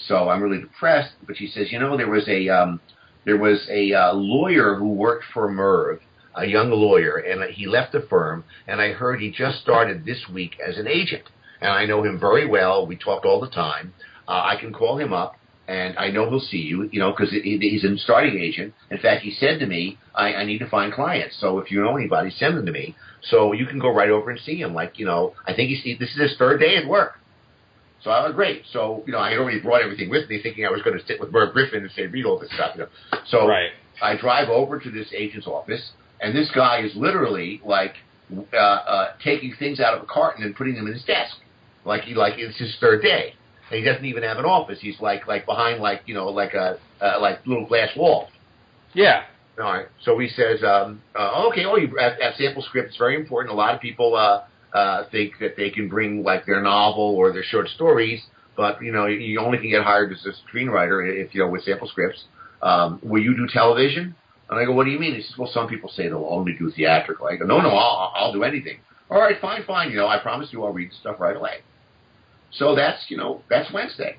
[0.08, 1.12] So I'm really depressed.
[1.26, 2.80] But she says, you know, there was a um,
[3.24, 6.00] there was a uh, lawyer who worked for Merv,
[6.34, 8.44] a young lawyer, and he left the firm.
[8.66, 11.24] And I heard he just started this week as an agent,
[11.60, 12.86] and I know him very well.
[12.86, 13.94] We talked all the time.
[14.26, 15.36] Uh, I can call him up,
[15.68, 18.74] and I know he'll see you, you know, because he, he's a starting agent.
[18.90, 21.36] In fact, he said to me, I, I need to find clients.
[21.40, 22.96] So if you know anybody, send them to me.
[23.22, 24.74] So you can go right over and see him.
[24.74, 27.18] Like, you know, I think he's, this is his third day at work.
[28.02, 28.64] So I was great.
[28.72, 31.06] So, you know, I had already brought everything with me thinking I was going to
[31.06, 32.88] sit with Merv Griffin and say, read all this stuff, you know.
[33.28, 33.70] So Right.
[34.02, 37.94] I drive over to this agent's office, and this guy is literally like
[38.52, 41.36] uh, uh, taking things out of a carton and putting them in his desk,
[41.84, 43.34] like he like it's his third day,
[43.70, 44.78] and he doesn't even have an office.
[44.80, 48.28] He's like like behind like you know like a uh, like little glass wall.
[48.94, 49.24] Yeah.
[49.58, 49.86] All right.
[50.02, 52.88] So he says, um, uh, okay, oh, you have, have sample script.
[52.88, 53.52] It's very important.
[53.52, 54.44] A lot of people uh,
[54.74, 58.22] uh, think that they can bring like their novel or their short stories,
[58.56, 61.64] but you know, you only can get hired as a screenwriter if you know with
[61.64, 62.24] sample scripts.
[62.62, 64.14] Um, will you do television?
[64.48, 65.14] And I go, what do you mean?
[65.14, 67.26] He says, well, some people say they'll only do theatrical.
[67.26, 68.78] I go, no, no, I'll, I'll do anything.
[69.10, 69.90] All right, fine, fine.
[69.90, 71.60] You know, I promise you, I'll read the stuff right away.
[72.52, 74.16] So that's you know that's Wednesday.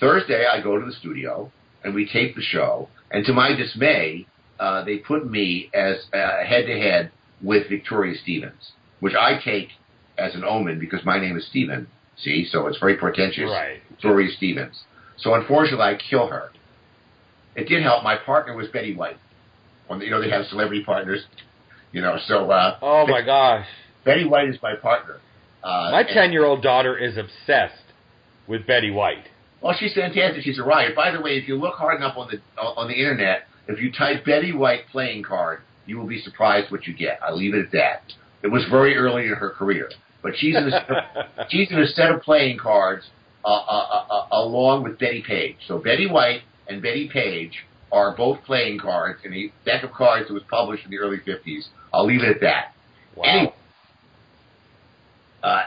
[0.00, 1.52] Thursday, I go to the studio
[1.82, 2.88] and we tape the show.
[3.10, 4.26] And to my dismay,
[4.58, 7.12] uh, they put me as head to head
[7.42, 8.72] with Victoria Stevens,
[9.04, 9.68] which I take
[10.16, 11.88] as an omen because my name is Steven.
[12.16, 13.50] See, so it's very portentous.
[13.50, 13.80] Right.
[13.90, 14.80] Victoria Stevens.
[15.18, 16.50] So unfortunately, I kill her.
[17.54, 18.02] It did help.
[18.02, 19.18] My partner was Betty White.
[19.88, 21.22] When you know they have celebrity partners,
[21.92, 22.16] you know.
[22.26, 23.66] So uh, Oh my gosh.
[24.06, 25.16] Betty White is my partner.
[25.62, 27.92] Uh, My ten-year-old daughter is obsessed
[28.46, 29.26] with Betty White.
[29.60, 30.44] Well, she's fantastic.
[30.44, 30.96] She's a riot.
[30.96, 33.92] By the way, if you look hard enough on the on the internet, if you
[33.92, 37.20] type Betty White playing card, you will be surprised what you get.
[37.22, 38.02] I'll leave it at that.
[38.44, 39.90] It was very early in her career,
[40.22, 43.04] but she's in a, she's in a set of playing cards
[43.42, 45.56] uh, uh, uh, uh, along with Betty Page.
[45.66, 50.28] So Betty White and Betty Page are both playing cards in a deck of cards
[50.28, 51.68] that was published in the early 50s.
[51.92, 52.74] I'll leave it at that.
[53.16, 53.24] Wow.
[53.24, 53.54] Anyway,
[55.42, 55.62] uh,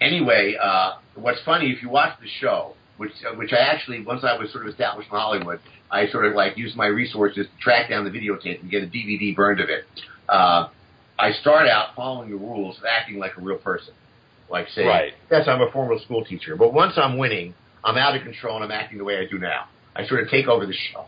[0.00, 4.24] anyway, uh, what's funny if you watch the show, which uh, which I actually once
[4.24, 5.60] I was sort of established in Hollywood,
[5.90, 8.86] I sort of like used my resources to track down the videotape and get a
[8.86, 9.84] DVD burned of it.
[10.28, 10.68] Uh,
[11.20, 13.94] I start out following the rules of acting like a real person,
[14.48, 15.14] like saying, Right.
[15.30, 17.54] "Yes, I'm a former school teacher," but once I'm winning,
[17.84, 19.66] I'm out of control and I'm acting the way I do now.
[19.94, 21.06] I sort of take over the show.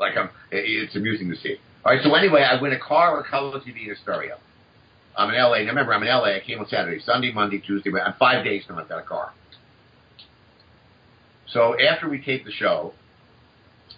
[0.00, 1.56] Like I'm, it's amusing to see.
[1.84, 4.36] All right, so anyway, I win a car or color TV in stereo.
[5.16, 5.58] I'm in LA.
[5.60, 6.34] Now remember, I'm in LA.
[6.36, 7.90] I came on Saturday, Sunday, Monday, Tuesday.
[7.98, 8.78] I'm five days now.
[8.78, 9.32] I've got a car.
[11.46, 12.92] So after we tape the show,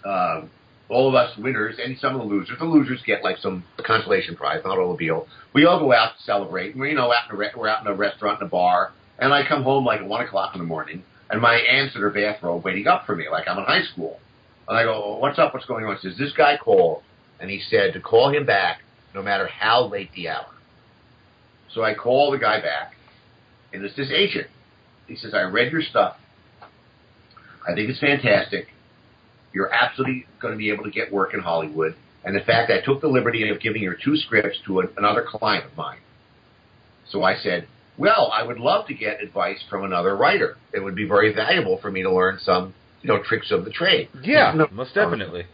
[0.04, 0.50] um,
[0.88, 4.36] all of us winners and some of the losers, the losers get like some consolation
[4.36, 5.26] prize, not all the deal.
[5.52, 6.72] We all go out to celebrate.
[6.72, 8.50] And we're you know out in a re- we're out in a restaurant in a
[8.50, 12.00] bar, and I come home like one o'clock in the morning, and my aunt's in
[12.00, 14.18] her bathrobe waiting up for me, like I'm in high school.
[14.66, 15.54] And I go, "What's up?
[15.54, 17.02] What's going on?" She says, "This guy called,
[17.40, 18.82] and he said to call him back
[19.14, 20.46] no matter how late the hour."
[21.72, 22.94] So I call the guy back,
[23.72, 24.48] and it's this agent.
[25.06, 26.16] He says, I read your stuff.
[27.66, 28.68] I think it's fantastic.
[29.52, 31.94] You're absolutely going to be able to get work in Hollywood.
[32.24, 35.24] And in fact, I took the liberty of giving your two scripts to a, another
[35.26, 35.98] client of mine.
[37.10, 40.56] So I said, well, I would love to get advice from another writer.
[40.72, 43.70] It would be very valuable for me to learn some, you know, tricks of the
[43.70, 44.08] trade.
[44.22, 45.46] Yeah, No, most um, definitely.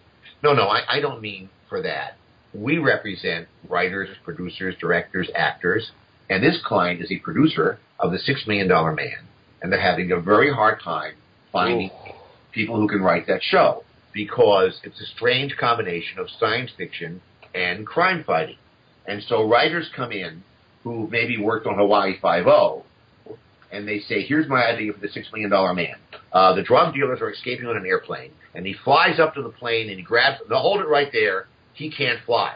[0.42, 2.16] no, no, I, I don't mean for that.
[2.53, 5.90] We represent writers, producers, directors, actors,
[6.28, 9.26] and this client is a producer of The Six Million Dollar Man,
[9.62, 11.14] and they're having a very hard time
[11.53, 12.12] finding Ooh.
[12.55, 13.82] People who can write that show
[14.12, 17.20] because it's a strange combination of science fiction
[17.55, 18.57] and crime fighting.
[19.07, 20.42] And so writers come in
[20.82, 22.84] who maybe worked on Hawaii Five-O,
[23.72, 25.96] and they say, here's my idea for the Six Million Dollar Man.
[26.32, 29.50] Uh, the drug dealers are escaping on an airplane, and he flies up to the
[29.50, 32.55] plane and he grabs, they'll hold it right there, he can't fly.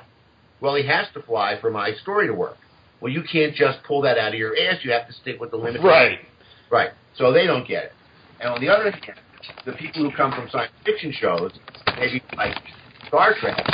[0.61, 2.57] Well, he has to fly for my story to work.
[3.01, 4.79] Well, you can't just pull that out of your ass.
[4.83, 5.83] You have to stick with the limit.
[5.83, 6.19] Right.
[6.71, 6.91] Right.
[7.17, 7.93] So they don't get it.
[8.41, 9.19] And on the other hand,
[9.65, 11.53] the people who come from science fiction shows,
[11.99, 12.57] maybe like
[13.07, 13.65] Star Trek,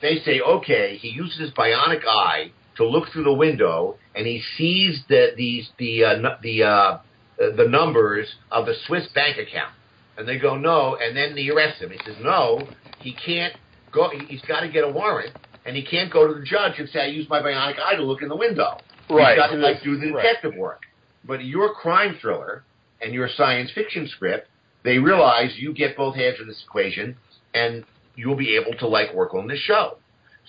[0.00, 4.42] they say, okay, he uses his bionic eye to look through the window, and he
[4.56, 6.98] sees the these the uh, the uh,
[7.38, 9.72] the numbers of the Swiss bank account,
[10.16, 11.90] and they go no, and then they arrest him.
[11.90, 12.68] He says no,
[13.00, 13.54] he can't
[13.92, 14.08] go.
[14.10, 15.32] he- He's got to get a warrant,
[15.66, 18.02] and he can't go to the judge and say I used my bionic eye to
[18.02, 18.78] look in the window.
[19.10, 19.34] Right.
[19.34, 20.22] He's got to like do the Right.
[20.22, 20.80] detective work.
[21.26, 22.64] But your crime thriller
[23.00, 24.48] and your science fiction script,
[24.84, 27.16] they realize you get both halves of this equation,
[27.54, 27.84] and
[28.16, 29.96] you'll be able to like work on this show.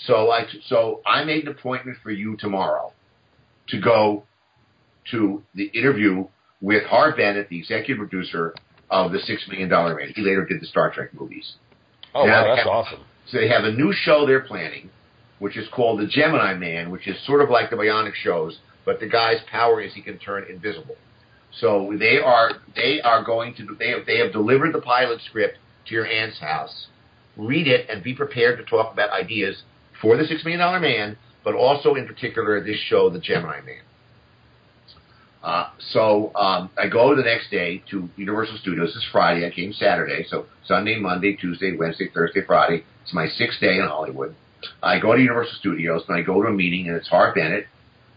[0.05, 2.93] So I so I made an appointment for you tomorrow
[3.69, 4.23] to go
[5.11, 6.27] to the interview
[6.61, 8.53] with Harve Bennett, the executive producer
[8.89, 10.11] of the Six Million Dollar Man.
[10.15, 11.53] He later did the Star Trek movies.
[12.13, 12.71] Oh Yeah, wow, that's yeah.
[12.71, 12.99] awesome.
[13.27, 14.89] So they have a new show they're planning,
[15.39, 18.99] which is called the Gemini Man, which is sort of like the Bionic shows, but
[18.99, 20.95] the guy's power is he can turn invisible.
[21.59, 25.57] So they are they are going to they have, they have delivered the pilot script
[25.87, 26.87] to your aunt's house.
[27.37, 29.63] Read it and be prepared to talk about ideas
[30.01, 33.81] for the Six Million Dollar Man, but also in particular this show, the Gemini Man.
[35.43, 38.93] Uh, so um, I go the next day to Universal Studios.
[38.95, 39.45] It's Friday.
[39.45, 42.83] I came Saturday, so Sunday, Monday, Tuesday, Wednesday, Thursday, Friday.
[43.03, 44.35] It's my sixth day in Hollywood.
[44.83, 47.65] I go to Universal Studios and I go to a meeting, and it's Harve Bennett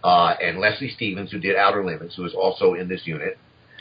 [0.04, 3.38] uh, and Leslie Stevens, who did Outer Limits, who is also in this unit.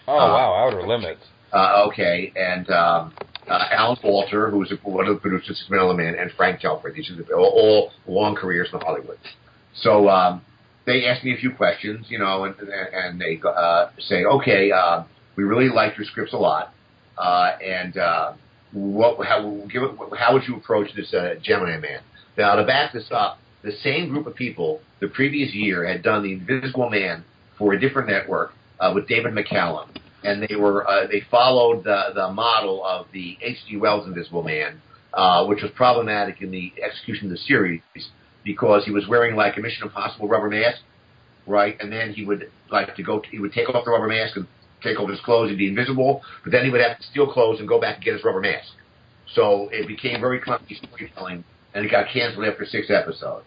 [0.08, 1.22] Oh Uh, wow, Outer Limits.
[1.52, 3.14] Uh, okay, and um,
[3.48, 6.96] uh, Allan Balter, who was one of the producers of Million Man, and Frank Telford.
[6.96, 9.20] These are the, all, all long careers in Hollywood.
[9.76, 10.42] So um,
[10.86, 15.04] they asked me a few questions, you know, and, and they uh, say, okay, uh,
[15.36, 16.74] we really liked your scripts a lot,
[17.18, 18.34] uh, and uh,
[18.72, 22.00] what, how, give it, how would you approach this uh, Gemini Man?
[22.38, 26.24] Now, to back this up, the same group of people the previous year had done
[26.24, 27.24] The Invisible Man
[27.58, 29.88] for a different network uh, with David McCallum,
[30.24, 33.78] and they were uh, they followed the the model of the H.G.
[33.78, 34.82] Wells Invisible Man,
[35.14, 37.82] uh, which was problematic in the execution of the series
[38.44, 40.82] because he was wearing like a Mission Impossible rubber mask,
[41.48, 41.78] right?
[41.80, 44.48] And then he would like to go, he would take off the rubber mask and
[44.82, 47.60] take off his clothes and be invisible, but then he would have to steal clothes
[47.60, 48.74] and go back and get his rubber mask.
[49.34, 51.44] So it became very clunky storytelling,
[51.74, 53.46] and it got canceled after six episodes.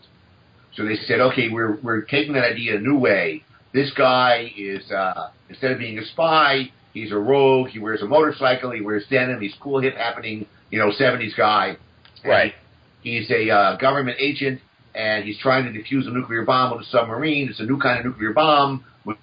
[0.74, 3.42] So they said, okay, we're we're taking that idea a new way.
[3.72, 7.68] This guy is uh, instead of being a spy, he's a rogue.
[7.68, 8.70] He wears a motorcycle.
[8.72, 9.40] He wears denim.
[9.40, 11.76] He's cool, hip, happening, you know, '70s guy.
[12.24, 12.54] Right.
[13.02, 14.60] He's a uh, government agent,
[14.94, 17.48] and he's trying to defuse a nuclear bomb on a submarine.
[17.48, 18.84] It's a new kind of nuclear bomb.
[19.04, 19.16] With,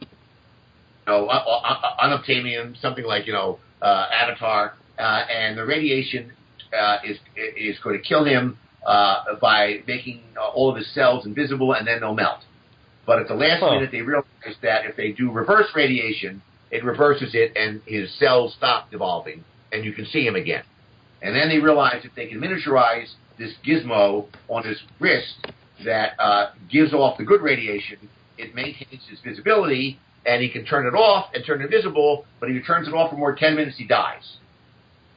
[0.00, 0.06] you
[1.06, 6.32] know, uh, uh, unobtainium, something like you know, uh, Avatar, uh, and the radiation
[6.78, 11.26] uh, is is going to kill him uh, by making uh, all of his cells
[11.26, 12.40] invisible, and then they'll melt.
[13.06, 13.70] But at the last Huh.
[13.72, 14.24] minute, they realize
[14.62, 19.84] that if they do reverse radiation, it reverses it, and his cells stop evolving, and
[19.84, 20.62] you can see him again.
[21.20, 25.34] And then they realize if they can miniaturize this gizmo on his wrist
[25.84, 30.86] that uh, gives off the good radiation, it maintains his visibility, and he can turn
[30.86, 32.26] it off and turn invisible.
[32.40, 34.38] But if he turns it off for more than ten minutes, he dies.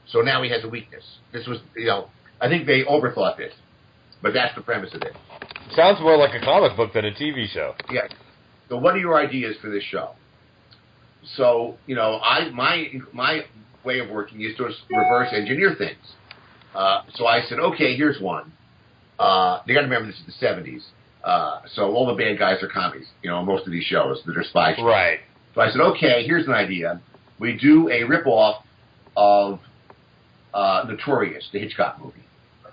[0.08, 1.04] So now he has a weakness.
[1.32, 2.10] This was, you know,
[2.42, 3.54] I think they overthought this,
[4.22, 5.16] but that's the premise of it.
[5.76, 7.76] Sounds more like a comic book than a TV show.
[7.92, 8.02] Yeah.
[8.70, 10.12] So what are your ideas for this show?
[11.36, 13.42] So you know, I my my
[13.84, 15.98] way of working is to reverse engineer things.
[16.74, 18.52] Uh, so I said, okay, here's one.
[19.18, 20.82] Uh, you got to remember this is the '70s,
[21.24, 23.08] uh, so all the bad guys are commies.
[23.24, 24.86] You know, most of these shows that are spy shows.
[24.86, 25.20] Right.
[25.56, 27.02] So I said, okay, here's an idea.
[27.40, 28.62] We do a ripoff
[29.16, 29.60] of
[30.56, 32.24] uh, Notorious, the Hitchcock movie.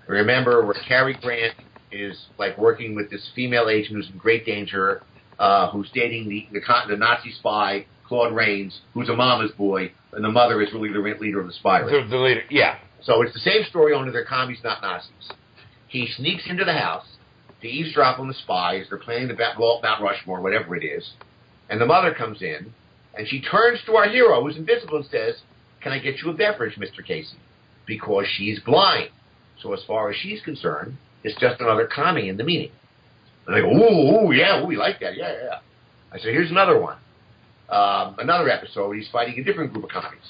[0.06, 1.54] Remember where Cary Grant
[1.90, 5.02] is like working with this female agent who's in great danger,
[5.38, 10.24] uh, who's dating the, the the Nazi spy Claude Rains, who's a mama's boy, and
[10.24, 11.82] the mother is really the leader of the spy.
[11.82, 12.42] The, the leader.
[12.50, 12.78] Yeah.
[13.02, 15.30] So it's the same story, only they're commies, not Nazis.
[15.88, 17.06] He sneaks into the house
[17.60, 18.86] to eavesdrop on the spies.
[18.88, 21.10] They're playing the Bat- Walt Mount Rushmore, whatever it is.
[21.68, 22.72] And the mother comes in,
[23.16, 25.40] and she turns to our hero, who's invisible, and says,
[25.80, 27.04] Can I get you a beverage, Mr.
[27.04, 27.36] Casey?
[27.86, 29.10] Because she's blind.
[29.60, 32.72] So as far as she's concerned, it's just another commie in the meeting.
[33.46, 35.58] And they go, ooh, ooh, yeah, we like that, yeah, yeah.
[36.12, 36.98] I said, here's another one.
[37.68, 40.20] Um, another episode, he's fighting a different group of commies.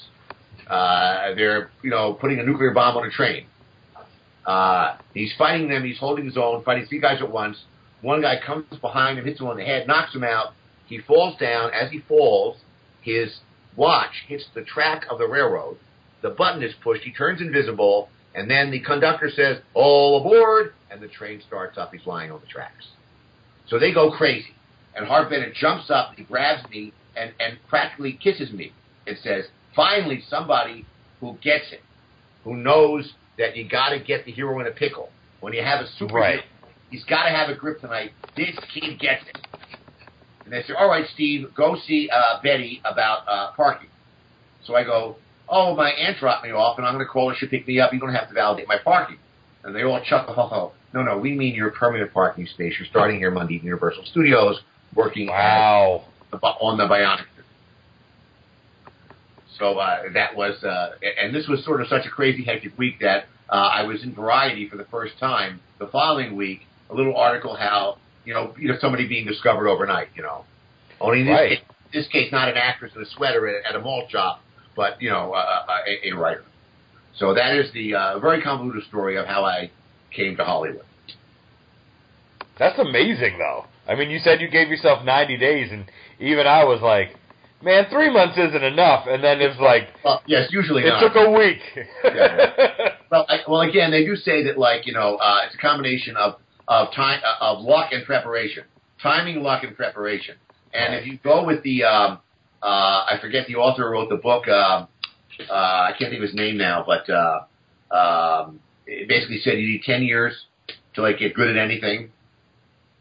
[0.67, 3.45] Uh, they're, you know, putting a nuclear bomb on a train.
[4.45, 5.83] Uh, he's fighting them.
[5.83, 7.57] He's holding his own, fighting three guys at once.
[8.01, 10.53] One guy comes behind him, hits him on the head, knocks him out.
[10.85, 11.71] He falls down.
[11.73, 12.57] As he falls,
[13.01, 13.39] his
[13.75, 15.77] watch hits the track of the railroad.
[16.23, 17.03] The button is pushed.
[17.03, 21.93] He turns invisible, And then the conductor says, all aboard, and the train starts up.
[21.93, 22.87] He's lying on the tracks.
[23.67, 24.55] So they go crazy.
[24.95, 28.71] And Harve Bennett jumps up, he grabs me, and, and practically kisses me
[29.05, 29.45] and says,
[29.75, 30.85] finally somebody
[31.19, 31.81] who gets it,
[32.43, 35.09] who knows that you got to get the hero in a pickle.
[35.41, 36.39] When you have a super Right.
[36.89, 38.11] he's got to have a kryptonite.
[38.35, 39.37] This kid gets it.
[40.45, 43.89] And they say, all right, Steve, go see uh, Betty about uh, parking.
[44.65, 45.17] So I go,
[45.53, 47.35] oh, my aunt dropped me off, and I'm going to call her.
[47.37, 47.93] She'll pick me up.
[47.93, 49.17] You don't have to validate my parking.
[49.63, 50.73] And they all chuckle, ho, ho.
[50.93, 52.73] No, no, we mean your permanent parking space.
[52.77, 54.59] You're starting here Monday at Universal Studios,
[54.93, 56.05] working Wow.
[56.33, 57.25] at, on the Bionic.
[59.57, 60.91] So uh, that was, uh,
[61.21, 64.13] and this was sort of such a crazy, hectic week that uh, I was in
[64.15, 65.61] Variety for the first time.
[65.79, 70.07] The following week, a little article how you know, you know somebody being discovered overnight.
[70.15, 70.45] You know,
[70.99, 71.49] only in this Right.
[71.49, 71.59] case,
[71.93, 74.42] this case, not an actress in a sweater at, at a malt shop,
[74.75, 76.43] but you know, uh, a, a writer.
[77.15, 79.69] So that is the uh, very convoluted story of how I
[80.11, 80.85] came to Hollywood.
[82.57, 83.65] That's amazing, though.
[83.87, 85.85] I mean, you said you gave yourself 90 days, and
[86.19, 87.15] even I was like,
[87.61, 89.05] man, three months isn't enough.
[89.07, 90.99] And then it's like, Well, yes, usually it not.
[91.01, 91.59] took a week.
[93.11, 96.17] Well, I, well, again, they do say that like you know uh, it's a combination
[96.17, 98.63] of of time uh, of luck and preparation,
[99.03, 100.33] timing, luck, and preparation.
[100.73, 102.17] And if you go with the, um, uh,
[102.67, 104.47] I forget the author who wrote the book.
[104.47, 104.87] Um,
[105.49, 109.67] uh, I can't think of his name now, but uh, um, it basically said you
[109.67, 110.45] need ten years
[110.95, 112.11] to like get good at anything,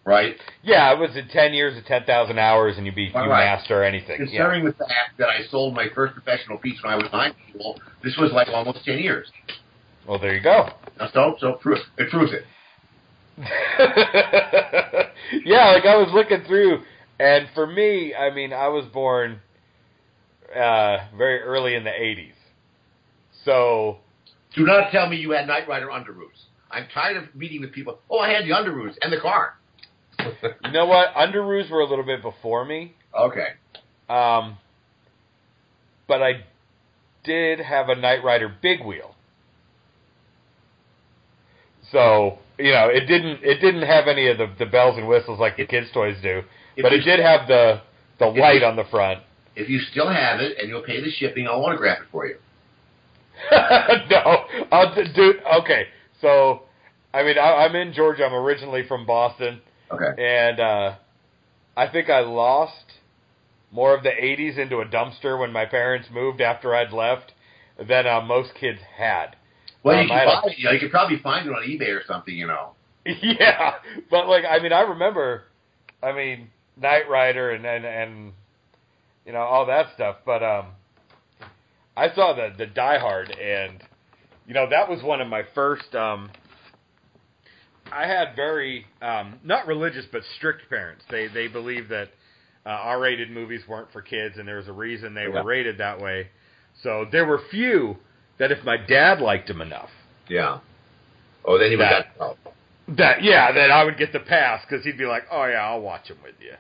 [0.05, 0.37] right?
[0.63, 3.45] yeah, it was in 10 years of 10,000 hours, and you be you right.
[3.45, 4.21] master anything.
[4.21, 4.27] Yeah.
[4.27, 7.63] Considering the fact that I sold my first professional piece when I was nine years
[7.63, 9.29] old, this was like almost ten years.
[10.07, 10.71] Well, there you go.
[11.13, 11.59] So, so
[11.99, 12.45] it proves it.
[15.45, 16.83] yeah, like I was looking through,
[17.19, 19.41] and for me, I mean, I was born
[20.55, 22.35] uh, very early in the '80s,
[23.45, 23.99] so
[24.55, 26.47] Do not tell me you had Knight Rider underoos.
[26.71, 27.99] I'm tired of meeting with people.
[28.11, 29.55] Oh, I had the underoos and the car.
[30.19, 31.15] you know what?
[31.15, 33.49] Underoos were a little bit before me, okay.
[34.09, 34.57] um,
[36.07, 36.45] but I
[37.25, 39.15] did have a Knight Rider big wheel.
[41.91, 45.41] So you know, it didn't it didn't have any of the, the bells and whistles
[45.41, 46.43] like the kids' toys do,
[46.81, 47.81] but it did have the
[48.19, 49.21] the light on the front.
[49.55, 52.37] If you still have it and you'll pay the shipping, I'll autograph it for you.
[54.11, 55.35] no, I'll d- do.
[55.61, 55.87] Okay,
[56.21, 56.63] so
[57.13, 58.25] I mean, I, I'm in Georgia.
[58.25, 60.23] I'm originally from Boston, Okay.
[60.23, 60.95] and uh,
[61.77, 62.85] I think I lost
[63.71, 67.33] more of the '80s into a dumpster when my parents moved after I'd left
[67.89, 69.37] than uh, most kids had.
[69.83, 70.59] Well, you Um, can I a- buy it.
[70.59, 72.35] You, know, you could probably find it on eBay or something.
[72.35, 72.73] You know.
[73.05, 73.75] yeah,
[74.11, 75.45] but like, I mean, I remember,
[76.03, 78.33] I mean, Knight Rider and and and
[79.27, 80.17] you know all that stuff.
[80.25, 80.67] But um,
[81.97, 83.83] I saw the the Die Hard, and
[84.47, 85.95] you know that was one of my first.
[85.95, 86.31] Um,
[87.93, 91.05] I had very um, not religious but strict parents.
[91.11, 92.09] They they believed that
[92.65, 95.29] uh, R-rated movies weren't for kids, and there was a reason they Yeah.
[95.41, 96.29] were rated that way.
[96.83, 97.97] So there were few
[98.39, 99.91] that if my dad liked them enough,
[100.29, 100.59] Yeah.
[101.45, 102.37] Oh, then you would That- got.
[102.47, 102.53] Oh.
[102.89, 105.81] that yeah, that I would get the pass because he'd be like, "Oh yeah, I'll
[105.81, 106.55] watch them with you."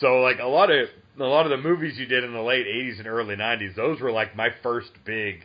[0.00, 0.88] So like a lot of
[1.18, 4.00] a lot of the movies you did in the late '80s and early '90s, those
[4.00, 5.44] were like my first big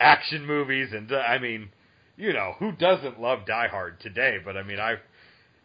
[0.00, 1.70] action movies, and uh, I mean,
[2.16, 4.38] you know, who doesn't love Die Hard today?
[4.44, 4.96] But I mean, I,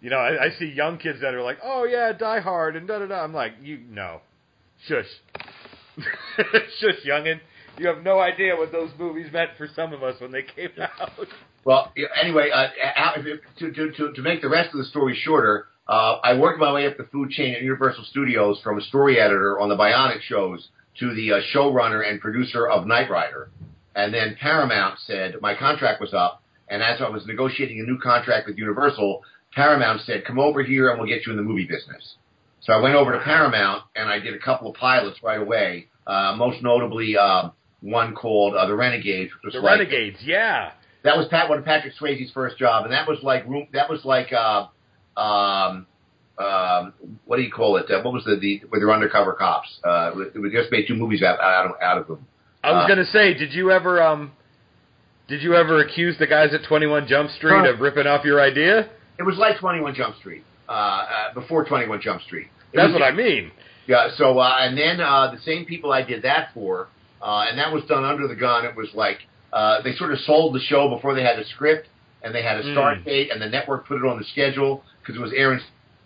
[0.02, 2.88] you know, I, I see young kids that are like, "Oh yeah, Die Hard," and
[2.88, 3.24] da da da.
[3.24, 4.22] I'm like, you no,
[4.88, 5.06] shush,
[6.80, 7.40] shush, youngin.
[7.78, 10.72] You have no idea what those movies meant for some of us when they came
[11.00, 11.12] out.
[11.64, 12.68] Well, anyway, uh,
[13.60, 16.86] to, to, to make the rest of the story shorter, uh, I worked my way
[16.86, 20.70] up the food chain at Universal Studios from a story editor on the Bionic shows
[21.00, 23.50] to the uh, showrunner and producer of Knight Rider.
[23.96, 27.98] And then Paramount said my contract was up, and as I was negotiating a new
[27.98, 29.24] contract with Universal,
[29.56, 32.18] Paramount said, "Come over here, and we'll get you in the movie business."
[32.62, 35.88] So I went over to Paramount, and I did a couple of pilots right away.
[36.06, 37.50] Uh, most notably, uh,
[37.82, 40.72] one called uh, The Renegades, which was The like Renegades, yeah.
[41.04, 43.68] that was Pat one of Patrick Swayze's first job, and that was like room.
[43.74, 44.68] That was like uh,
[45.18, 45.86] um,
[46.38, 46.94] um,
[47.26, 47.92] what do you call it?
[47.92, 49.68] Uh, what was the the where they're undercover cops?
[49.84, 52.26] Uh, we just made two movies out out of, out of them.
[52.64, 54.32] I was Uh, gonna say, did you ever um,
[55.28, 58.40] did you ever accuse the guys at Twenty One Jump Street of ripping off your
[58.42, 58.90] idea?
[59.18, 62.48] It was like Twenty One Jump Street uh, uh, before Twenty One Jump Street.
[62.72, 63.52] It That's was- what I mean.
[63.88, 64.10] Yeah.
[64.18, 66.88] So uh, and then uh, the same people I did that for,
[67.22, 68.64] uh, and that was done under the gun.
[68.64, 69.18] It was like
[69.52, 71.88] uh, they sort of sold the show before they had a script,
[72.24, 73.06] and they had a start Mm.
[73.06, 75.60] date, and the network put it on the schedule because it was Aaron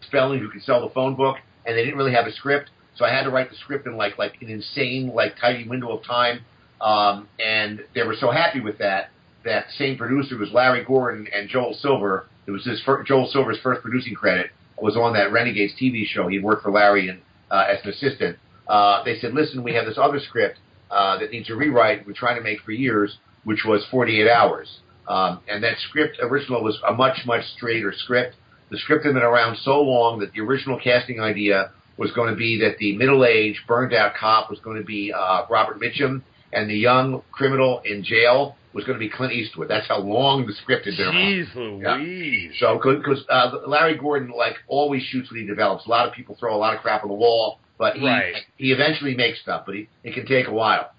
[0.08, 3.04] Spelling who could sell the phone book, and they didn't really have a script, so
[3.04, 6.06] I had to write the script in like like an insane like tiny window of
[6.06, 6.46] time,
[6.80, 9.10] um, and they were so happy with that
[9.44, 12.28] that same producer was Larry Gordon and Joel Silver.
[12.48, 16.28] It was his fir- Joel Silver's first producing credit was on that Renegades TV show.
[16.28, 18.38] He worked for Larry and uh, as an assistant.
[18.68, 22.08] Uh, they said, "Listen, we have this other script uh, that needs a rewrite.
[22.08, 26.64] We're trying to make for years, which was 48 hours." Um, and that script original
[26.64, 28.36] was a much much straighter script.
[28.74, 32.36] The script had been around so long that the original casting idea was going to
[32.36, 36.74] be that the middle-aged, burned-out cop was going to be uh, Robert Mitchum, and the
[36.74, 39.68] young criminal in jail was going to be Clint Eastwood.
[39.68, 42.00] That's how long the script had been Jeez around.
[42.02, 42.52] Louise.
[42.60, 42.60] Yeah.
[42.60, 45.86] So, because uh, Larry Gordon like always shoots what he develops.
[45.86, 48.34] A lot of people throw a lot of crap on the wall, but he Right.
[48.58, 50.90] he eventually makes stuff, but he, it can take a while.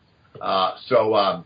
[0.41, 1.45] Uh, so, um,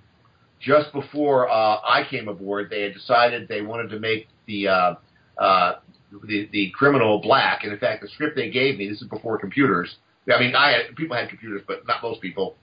[0.60, 1.52] just before uh,
[1.82, 4.94] I came aboard, they had decided they wanted to make the uh,
[5.38, 5.72] uh,
[6.10, 7.64] the the criminal black.
[7.64, 9.96] And in fact, the script they gave me this is before computers.
[10.32, 12.56] I mean, I had, people had computers, but not most people.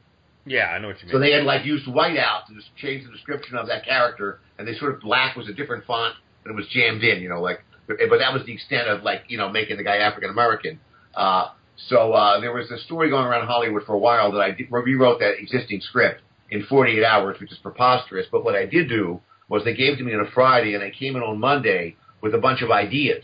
[0.46, 1.14] Yeah, I know what you mean.
[1.14, 4.68] So they had like used whiteout to just change the description of that character, and
[4.68, 7.42] they sort of black was a different font, and it was jammed in, you know,
[7.42, 7.64] like.
[7.88, 10.80] But that was the extent of like you know making the guy African American.
[11.16, 11.50] Uh,
[11.90, 14.68] so uh, there was a story going around Hollywood for a while that I did,
[14.72, 18.28] rewrote that existing script in 48 hours, which is preposterous.
[18.32, 19.20] But what I did do
[19.50, 21.96] was they gave it to me on a Friday, and I came in on Monday
[22.26, 23.24] with a bunch of ideas,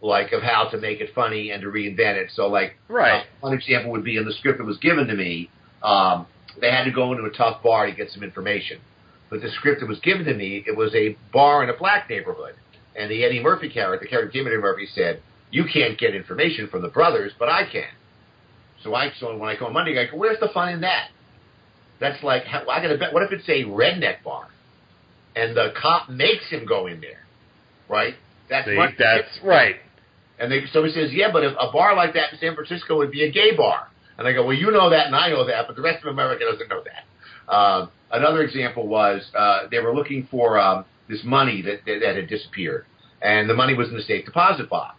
[0.00, 2.30] like of how to make it funny and to reinvent it.
[2.34, 3.20] So like Right.
[3.20, 5.50] uh, one example would be in the script that was given to me.
[5.82, 6.26] Um,
[6.58, 8.80] they had to go into a tough bar to get some information.
[9.30, 12.08] But the script that was given to me, it was a bar in a black
[12.08, 12.54] neighborhood.
[12.96, 16.80] And the Eddie Murphy character, the character Eddie Murphy said, you can't get information from
[16.80, 17.92] the brothers, but I can.
[18.82, 21.08] So I, so when I go on Monday, I go, where's the fun in that?
[22.00, 24.46] That's like, how, I gotta bet, what if it's a redneck bar?
[25.36, 27.27] And the cop makes him go in there,
[27.88, 28.14] right?
[28.48, 29.76] That's See, much that's right.
[30.38, 33.10] and they, somebody says, yeah, but if a bar like that in San Francisco would
[33.10, 33.88] be a gay bar.
[34.16, 36.12] And I go, well, you know that and I know that, but the rest of
[36.12, 37.54] America doesn't know that.
[37.54, 42.16] Um, another example was uh, they were looking for um, this money that, that, that
[42.16, 42.86] had disappeared.
[43.22, 44.96] And the money was in the safe deposit box.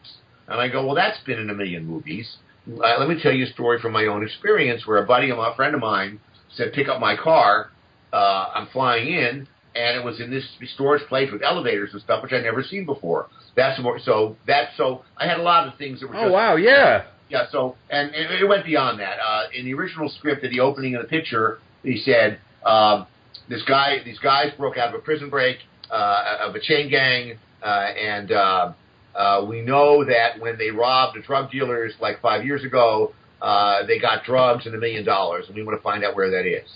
[0.48, 2.38] And I go, well, that's been in a million movies.
[2.68, 5.38] Uh, let me tell you a story from my own experience where a buddy of
[5.38, 6.20] mine, a friend of mine,
[6.56, 7.72] said, pick up my car.
[8.12, 9.48] Uh, I'm flying in.
[9.80, 12.86] And it was in this storage place with elevators and stuff, which I'd never seen
[12.86, 13.28] before.
[13.56, 16.34] That's more, so that so I had a lot of things that were Oh just
[16.34, 17.06] wow, yeah.
[17.30, 19.18] yeah, so and, and it went beyond that.
[19.20, 23.08] Uh, in the original script, at the opening of the picture, he said um,
[23.48, 25.58] this guy, these guys broke out of a prison break
[25.90, 28.74] uh, of a chain gang, uh, and uh,
[29.16, 33.86] uh, we know that when they robbed the drug dealers like five years ago, uh,
[33.88, 36.46] they got drugs and a million dollars, and we want to find out where that
[36.46, 36.70] is.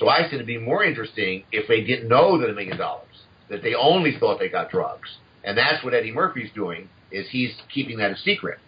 [0.00, 3.04] So I said it'd be more interesting if they didn't know that a million dollars,
[3.50, 5.10] that they only thought they got drugs,
[5.44, 6.88] and that's what Eddie Murphy's doing.
[7.12, 8.58] Is he's keeping that a secret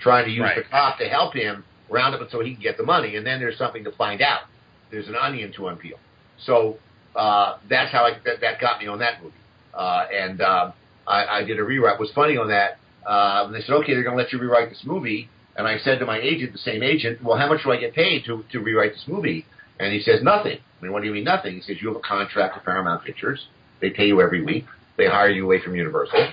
[0.00, 0.56] trying to use Right.
[0.56, 3.26] the cop to help him round up it so he can get the money, and
[3.26, 4.42] then there's something to find out.
[4.90, 5.98] There's an onion to unpeel.
[6.44, 6.78] So
[7.16, 9.34] uh, that's how I, that, that got me on that movie.
[9.72, 10.72] Uh, and um,
[11.06, 11.98] I, I did a rewrite.
[11.98, 12.78] What's funny on that?
[13.06, 15.98] Uh, they said, okay, they're going to let you rewrite this movie, and I said
[16.00, 18.58] to my agent, the same agent, well, how much do I get paid to to
[18.60, 19.46] rewrite this movie?
[19.80, 20.58] And he says nothing.
[20.82, 21.54] I mean, what do you mean nothing?
[21.54, 23.46] He says you have a contract with Paramount Pictures.
[23.80, 24.64] They pay you every week.
[24.96, 26.28] They hire you away from Universal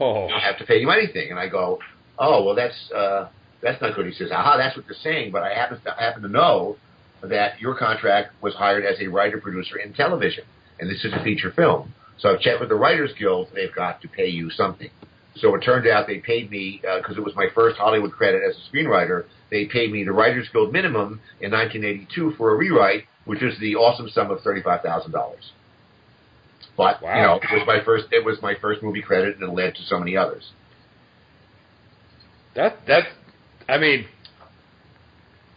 [0.00, 1.30] Oh, don't have to pay you anything.
[1.30, 1.80] And I go,
[2.16, 3.28] oh, well, that's uh,
[3.60, 4.06] that's not good.
[4.06, 5.32] He says, aha, that's what they're saying.
[5.32, 6.76] But I happen to, I happen to know
[7.24, 10.44] that your contract was hired as a writer producer in television,
[10.78, 11.92] and this is a feature film.
[12.18, 13.48] So I've checked with the Writers Guild.
[13.52, 14.90] They've got to pay you something.
[15.36, 18.56] So it turned out they paid me because it was my first Hollywood credit as
[18.56, 19.24] a screenwriter.
[19.50, 23.76] They paid me the Writers Guild minimum in 1982 for a rewrite, which is the
[23.76, 25.52] awesome sum of thirty-five thousand dollars.
[26.78, 28.06] But you know, it was my first.
[28.10, 30.52] It was my first movie credit, and it led to so many others.
[32.54, 33.04] that that,
[33.68, 34.06] I mean,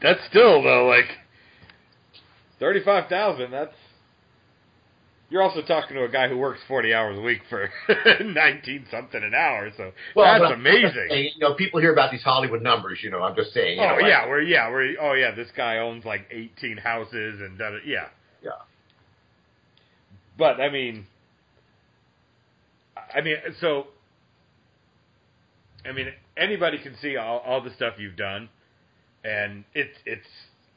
[0.02, 1.06] that's still though like
[2.60, 3.52] thirty-five thousand.
[3.52, 3.74] That's.
[5.32, 7.70] You're also talking to a guy who works forty hours a week for
[8.22, 10.92] nineteen something an hour, so but that's amazing.
[11.10, 13.00] saying, you know, people hear about these Hollywood numbers.
[13.02, 13.80] You know, I'm just saying.
[13.80, 17.40] Oh know, like- yeah, we're yeah we're oh yeah this guy owns like eighteen houses
[17.40, 18.10] and da, yeah
[18.44, 18.52] Yeah.
[20.38, 21.08] But I mean,
[23.16, 23.88] I mean so.
[25.86, 28.50] I mean anybody can see all, all the stuff you've done,
[29.24, 30.28] and it's it's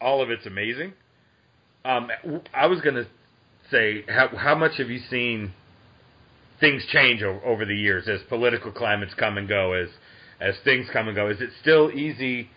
[0.01, 0.93] all of it's amazing.
[1.85, 2.09] Um,
[2.55, 3.07] I was gonna
[3.71, 5.53] say how how much have you seen
[6.61, 9.89] things change o- over the years as political climates come and go as
[10.41, 11.29] as things come and go?
[11.29, 12.51] Is it still easy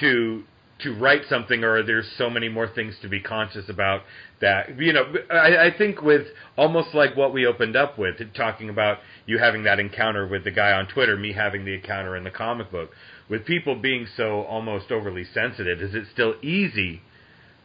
[0.00, 0.44] to
[0.80, 4.02] to write something, or are there so many more things to be conscious about
[4.40, 5.12] that you know?
[5.30, 9.64] I, I think with almost like what we opened up with, talking about you having
[9.64, 12.90] that encounter with the guy on Twitter, me having the encounter in the comic book,
[13.28, 17.02] with people being so almost overly sensitive, is it still easy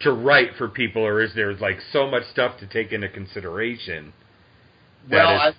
[0.03, 4.13] to write for people, or is there like so much stuff to take into consideration
[5.09, 5.53] well,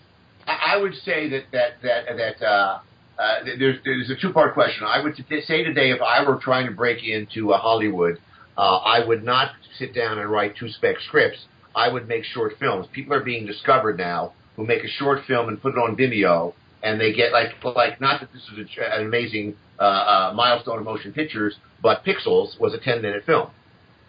[0.47, 2.81] I, I would say that that that that uh,
[3.19, 4.85] uh, there's there's a two part question.
[4.87, 8.19] I would t- say today, if I were trying to break into a Hollywood,
[8.57, 11.39] uh, I would not sit down and write two spec scripts.
[11.75, 12.87] I would make short films.
[12.93, 16.55] People are being discovered now who make a short film and put it on Vimeo,
[16.83, 20.79] and they get like like not that this is a, an amazing uh, uh, milestone
[20.79, 23.51] of motion pictures, but Pixels was a ten minute film,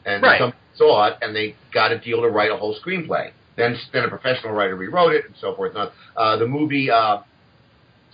[0.05, 0.39] and Right.
[0.39, 3.31] some saw it and they got a deal to write a whole screenplay.
[3.55, 5.73] Then then a professional writer rewrote it and so forth.
[5.73, 6.91] Now, uh, the movie.
[6.91, 7.19] Uh,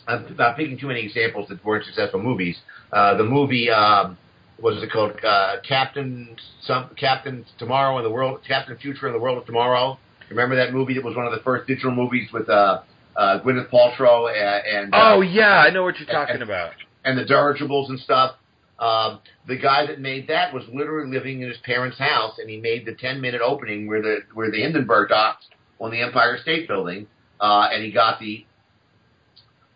[0.07, 2.57] I'm not picking too many examples that weren't successful movies.
[2.91, 4.17] Uh, the movie, um,
[4.59, 5.13] what is it called?
[5.23, 9.99] Uh, Captain some Captain Tomorrow in the world, Captain Future in the World of Tomorrow.
[10.29, 12.81] Remember that movie that was one of the first digital movies with uh,
[13.15, 16.71] uh, Gwyneth Paltrow and, and uh, Oh yeah, I know what you're talking about.
[17.05, 18.35] and the dirigibles and stuff.
[18.81, 22.59] Um, the guy that made that was literally living in his parents' house, and he
[22.59, 25.45] made the 10 minute opening where the where the Hindenburg docked
[25.79, 27.07] on the Empire State Building,
[27.39, 28.45] uh, and he got the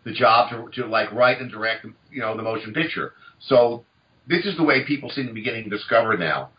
[0.04, 3.12] the job to, to like write and direct, you know, the motion picture.
[3.40, 3.84] So
[4.26, 6.50] this is the way people seem to be getting discovered now.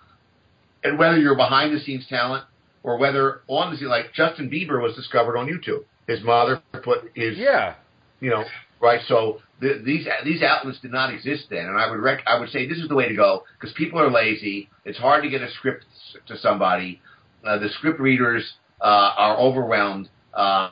[0.84, 2.46] And whether you're behind the scenes talent
[2.84, 5.84] or whether on the scene, like Justin Bieber was discovered on YouTube.
[6.08, 7.76] His mother put his Yeah.
[8.22, 8.44] you know,
[8.80, 9.02] right?
[9.08, 12.50] So the, these these outlets did not exist then, and I would rec- I would
[12.50, 14.70] say this is the way to go because people are lazy.
[14.86, 15.86] It's hard to get a script
[16.28, 17.02] to somebody.
[17.46, 18.44] Uh, the script readers
[18.82, 20.10] uh, are overwhelmed.
[20.34, 20.70] Uh,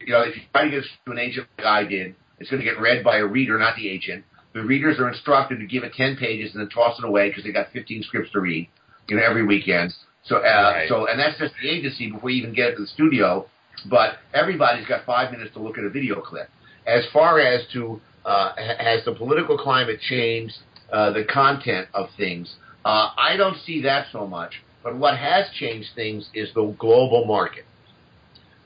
[0.00, 2.62] you know, if you try to get to an agent like I did, it's going
[2.62, 4.24] to get read by a reader, not the agent.
[4.54, 7.44] The readers are instructed to give it ten pages and then toss it away because
[7.44, 8.68] they got fifteen scripts to read,
[9.08, 9.92] you know, every weekend.
[10.24, 10.88] So, uh, Right.
[10.88, 13.46] so, and that's just the agency before you even get it to the studio.
[13.88, 16.48] But everybody's got five minutes to look at a video clip
[16.86, 20.54] as far as to uh, has the political climate changed
[20.92, 24.52] uh, the content of things, uh, I don't see that so much.
[24.82, 27.66] But what has changed things is the global market.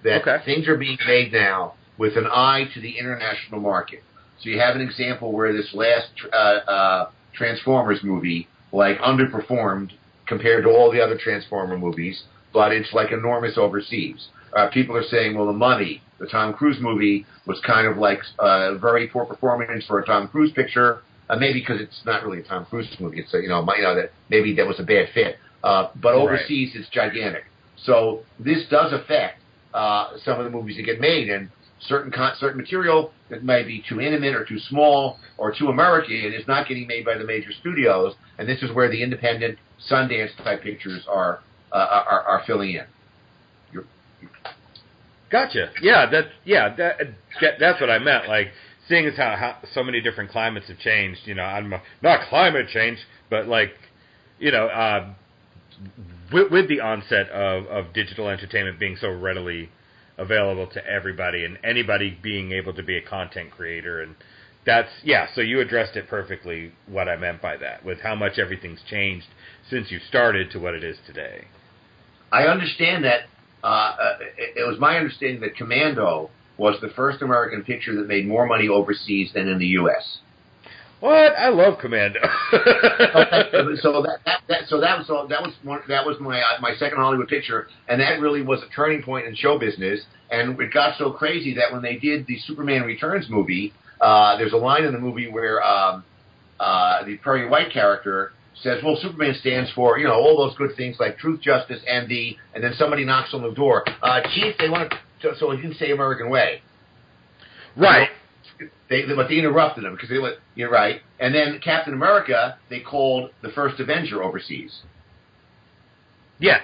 [0.02, 0.44] That Okay.
[0.44, 4.04] things are being made now with an eye to the international market.
[4.38, 9.90] So you have an example where this last uh, uh, Transformers movie like underperformed
[10.26, 14.28] compared to all the other Transformer movies, but it's like enormous overseas.
[14.56, 18.20] Uh, people are saying, well, the money, the Tom Cruise movie was kind of like
[18.38, 21.02] a very poor performance for a Tom Cruise picture.
[21.28, 23.20] Uh, maybe because it's not really a Tom Cruise movie.
[23.20, 25.36] It's a, you know, you know that maybe that was a bad fit.
[25.62, 26.22] Uh, but Right.
[26.22, 27.44] overseas, it's gigantic.
[27.84, 29.40] So this does affect
[29.72, 31.48] uh, some of the movies that get made, and
[31.86, 36.32] certain con- certain material that may be too intimate or too small or too American
[36.34, 38.14] is not getting made by the major studios.
[38.38, 39.58] And this is where the independent
[39.88, 41.40] Sundance type pictures are
[41.72, 42.84] uh, are, are filling in.
[45.30, 45.70] Gotcha.
[45.82, 46.98] Yeah, that yeah that
[47.58, 48.28] that's what I meant.
[48.28, 48.48] Like
[48.88, 51.20] seeing as how, how so many different climates have changed.
[51.24, 53.72] You know, I'm a, not climate change, but like
[54.38, 55.14] you know, uh,
[56.32, 59.70] with, with the onset of of digital entertainment being so readily
[60.18, 64.14] available to everybody and anybody being able to be a content creator and
[64.66, 68.38] that's yeah so you addressed it perfectly what i meant by that with how much
[68.38, 69.26] everything's changed
[69.70, 71.46] since you started to what it is today
[72.32, 73.22] I understand that.
[73.62, 73.94] Uh,
[74.38, 78.46] it, it was my understanding that Commando was the first American picture that made more
[78.46, 80.18] money overseas than in the U.S.
[81.00, 85.80] what i love commando so that, that, that so that was all, that was one,
[85.88, 89.26] that was my uh, my second Hollywood picture, and that really was a turning point
[89.26, 90.00] in show business.
[90.30, 94.52] And it got so crazy that when they did the Superman Returns movie, uh, there's
[94.52, 96.04] a line in the movie where um,
[96.60, 100.76] uh, the Perry White character says, "Well, Superman stands for you know all those good
[100.76, 103.84] things like truth, justice, and the," and then somebody knocks on the door.
[104.02, 106.62] Uh, Chief, they want to, so he didn't say American way.
[107.76, 108.08] right
[108.88, 111.00] They, they, but they interrupted him because they went, you're right.
[111.18, 114.82] And then Captain America, they called the first Avenger overseas.
[116.38, 116.62] Yes.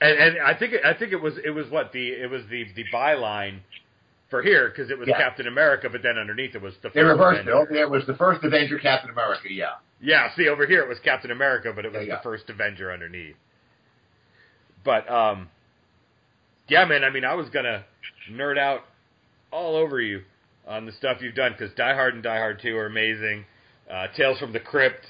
[0.00, 2.42] And and I think it, I think it was it was what the it was
[2.50, 3.60] the the byline
[4.30, 5.16] for here because it was Yeah.
[5.18, 7.74] Captain America, but then underneath it was the They first reversed Avenger.
[7.74, 7.80] it.
[7.82, 9.50] It was the first Avenger, Captain America.
[9.52, 9.76] Yeah.
[10.00, 12.16] Yeah, see over here it was Captain America, but it was Yeah, yeah.
[12.16, 13.36] the first Avenger underneath.
[14.84, 15.48] But um,
[16.68, 17.04] yeah, man.
[17.04, 17.84] I mean, I was gonna
[18.30, 18.82] nerd out
[19.50, 20.22] all over you
[20.66, 23.44] on the stuff you've done because Die Hard and Die Hard Two are amazing.
[23.90, 25.04] Uh, Tales from the Crypt.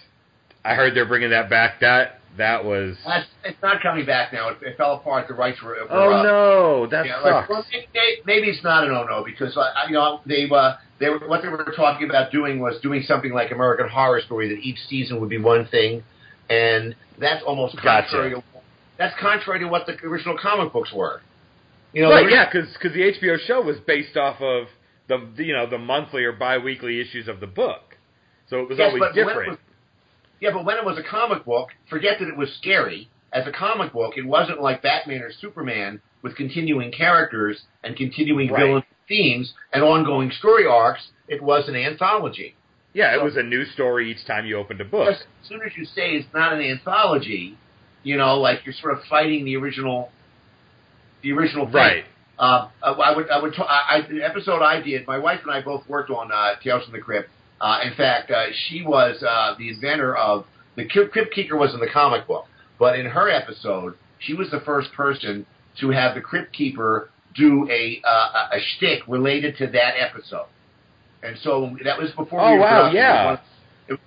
[0.65, 1.81] I heard they're bringing that back.
[1.81, 2.97] That that was.
[3.07, 4.51] That's, it's not coming back now.
[4.51, 5.29] It, it fell apart.
[5.29, 5.71] The rights were.
[5.71, 6.25] were Oh up.
[6.25, 7.25] no, that Yeah, sucks.
[7.25, 7.87] like, well, maybe,
[8.27, 11.43] maybe it's not an oh no because uh, you know they uh, they were what
[11.43, 15.21] they were talking about doing was doing something like American Horror Story that each season
[15.21, 16.03] would be one thing,
[16.51, 18.07] and that's almost Gotcha.
[18.09, 18.31] contrary.
[18.35, 18.43] To,
[18.99, 21.21] that's contrary to what the original comic books were.
[21.93, 24.67] You know, right, yeah, because because the HBO show was based off of
[25.09, 27.97] the you know the monthly or biweekly issues of the book,
[28.51, 29.61] so it was Yes, always but when it different.
[30.41, 33.09] Yeah, but when it was a comic book, forget that it was scary.
[33.31, 38.51] as a comic book, it wasn't like Batman or Superman with continuing characters and continuing
[38.51, 38.65] Right.
[38.65, 41.11] villain themes and ongoing story arcs.
[41.29, 42.55] It was an anthology.
[42.95, 45.09] Yeah, it was a new story each time you opened a book.
[45.11, 47.59] As soon as you say it's not an anthology,
[48.03, 50.11] you know, like you're sort of fighting the original,
[51.23, 51.75] the original thing.
[51.75, 52.05] Right.
[52.39, 55.51] Uh, I would, I would, t- I, I, the episode I did, my wife and
[55.51, 57.29] I both worked on uh, Tales from the Crypt.
[57.61, 61.81] Uh, in fact, uh, she was uh, the inventor of the Crypt Keeper was in
[61.81, 62.47] the comic book,
[62.79, 65.45] but in her episode, she was the first person
[65.81, 70.47] to have the Crypt Keeper do a uh, a shtick related to that episode,
[71.23, 72.41] and so that was before.
[72.41, 73.39] Oh, we wow, yeah.
[73.89, 74.01] It was,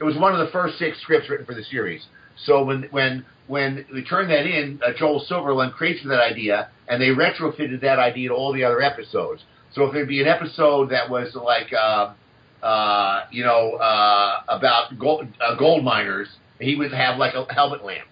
[0.00, 2.02] it was one of the first six scripts written for the series.
[2.44, 7.02] So when when when we turned that in, uh, Joel Silverland created that idea, and
[7.02, 9.42] they retrofitted that idea to all the other episodes.
[9.74, 12.12] So if there'd be an episode that was like, uh,
[12.62, 16.28] uh, you know, uh, about gold, uh, gold miners,
[16.60, 18.06] he would have like a helmet lamp,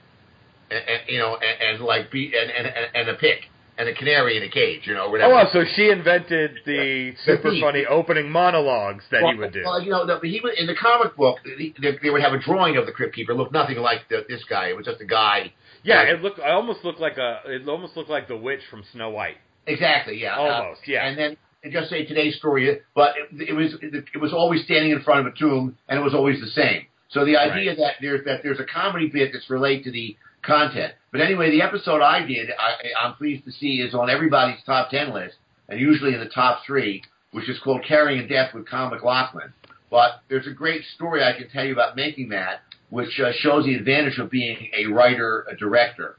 [0.70, 3.40] and, and you know, and, and like be and, and and a pick
[3.76, 5.34] and a canary in a cage, you know, Oh, whatever.
[5.34, 9.62] well, so she invented the super funny opening monologues that well, he would do.
[9.64, 11.72] Well, you know, the, he would, in the comic book, they,
[12.02, 13.30] they would have a drawing of the Crypt Keeper.
[13.32, 14.66] It looked nothing like the, this guy.
[14.70, 15.52] It was just a guy.
[15.84, 16.40] yeah, like- it looked.
[16.40, 17.38] I almost looked like a.
[17.46, 19.36] It almost looked like the witch from Snow White.
[19.68, 20.20] Exactly.
[20.20, 20.36] Yeah.
[20.36, 21.06] Almost, Uh, yeah.
[21.06, 21.36] And then
[21.70, 25.32] just say today's story, but it, it was it was always standing in front of
[25.32, 26.86] a tomb, and it was always the same.
[27.10, 30.92] So the idea that there's that there's a comedy bit that's related to the content.
[31.10, 34.90] But anyway, the episode I did, I, I'm pleased to see, is on everybody's top
[34.90, 35.36] ten list,
[35.68, 37.02] and usually in the top three,
[37.32, 39.52] which is called "Carrion Death with Con MacLachlan."
[39.90, 42.60] But there's a great story I can tell you about making that,
[42.90, 46.18] which uh, shows the advantage of being a writer, a director.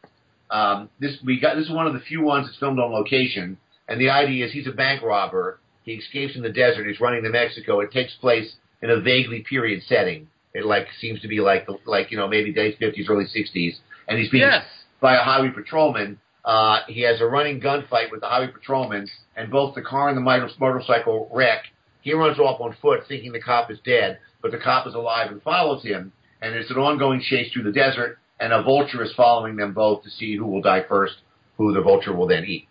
[0.50, 3.58] Um, this we got this is one of the few ones that's filmed on location,
[3.90, 5.60] and the idea is he's a bank robber.
[5.84, 6.88] He escapes in the desert.
[6.88, 7.80] He's running to Mexico.
[7.82, 10.28] It takes place in a vaguely period setting.
[10.54, 13.80] It like seems to be like the, like you know maybe late fifties, early sixties,
[14.08, 14.66] and he's being Yes.
[15.02, 16.20] by a highway patrolman.
[16.46, 20.18] Uh, he has a running gunfight with the highway patrolman, and both the car and
[20.18, 21.64] the motorcycle wreck.
[22.02, 25.32] He runs off on foot, thinking the cop is dead, but the cop is alive
[25.32, 26.14] and follows him.
[26.42, 30.04] And it's an ongoing chase through the desert, and a vulture is following them both
[30.04, 31.16] to see who will die first,
[31.58, 32.68] who the vulture will then eat.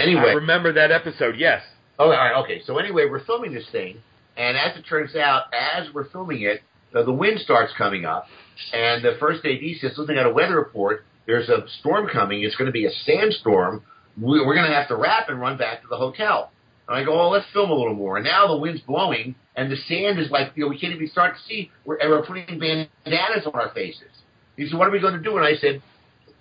[0.00, 1.36] Anyway, I remember that episode.
[1.36, 1.62] Yes.
[1.98, 2.62] Oh, all right, okay.
[2.66, 3.98] So anyway, we're filming this thing,
[4.36, 6.62] and as it turns out, as we're filming it,
[6.92, 8.26] the, the wind starts coming up,
[8.72, 12.42] and the first AD says, looking at a weather report, there's a storm coming.
[12.42, 13.84] It's going to be a sandstorm.
[14.20, 16.50] We, we're going to have to wrap and run back to the hotel.
[16.88, 18.16] And I go, oh, let's film a little more.
[18.16, 21.08] And now the wind's blowing, and the sand is like, you know, we can't even
[21.08, 21.70] start to see.
[21.84, 24.08] We're, and we're putting bandanas on our faces.
[24.56, 25.36] He said, what are we going to do?
[25.36, 25.82] And I said,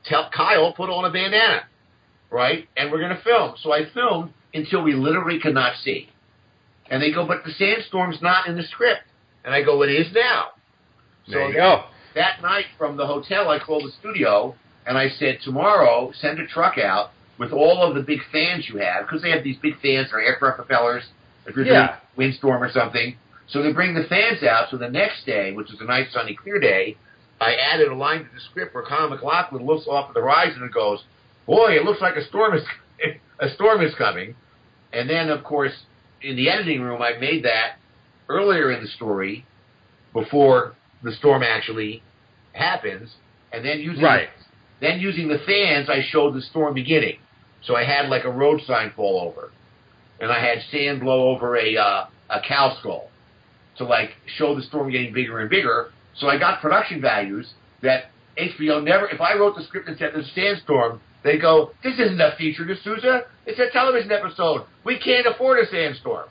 [0.05, 1.63] tell Kyle, put on a bandana,
[2.31, 2.67] right?
[2.77, 3.55] And we're going to film.
[3.61, 6.09] So I filmed until we literally could not see.
[6.89, 9.01] And they go, but the sandstorm's not in the script.
[9.45, 10.47] And I go, it is now.
[11.27, 11.83] There so you go.
[12.15, 16.47] that night from the hotel, I called the studio and I said, tomorrow, send a
[16.47, 19.79] truck out with all of the big fans you have, because they have these big
[19.81, 21.03] fans or aircraft propellers,
[21.45, 21.95] if you're doing Yeah.
[21.95, 23.15] a windstorm or something.
[23.47, 24.69] So they bring the fans out.
[24.69, 26.97] So the next day, which is a nice sunny, clear day,
[27.39, 30.61] I added a line to the script where Colin MacLachlan looks off at the horizon
[30.63, 31.03] and goes,
[31.49, 32.63] "Boy, it looks like a storm is
[33.39, 34.35] a storm is coming."
[34.93, 35.73] And then, of course,
[36.21, 37.77] in the editing room, I made that
[38.27, 39.45] earlier in the story,
[40.13, 42.03] before the storm actually
[42.53, 43.15] happens,
[43.51, 44.29] and then using Right.
[44.79, 47.17] then using the fans, I showed the storm beginning.
[47.63, 49.51] So I had like a road sign fall over,
[50.19, 53.09] and I had sand blow over a uh, a cow skull
[53.77, 55.91] to like show the storm getting bigger and bigger.
[56.15, 59.07] So I got production values that HBO never.
[59.09, 62.35] If I wrote the script and said there's a sandstorm, they go, "This isn't a
[62.37, 63.23] feature, deSouza.
[63.45, 64.65] It's a television episode.
[64.83, 66.29] We can't afford a sandstorm."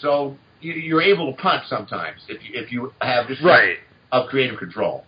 [0.00, 3.78] So you, you're able to punt sometimes if you, if you have this Right.
[4.12, 5.04] of creative control.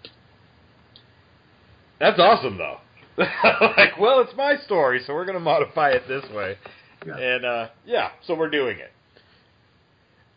[1.99, 2.79] That's awesome, though.
[3.19, 6.57] like, well, it's my story, so we're going to modify it this way.
[7.07, 7.17] Yeah.
[7.17, 8.91] And, uh, yeah, so we're doing it.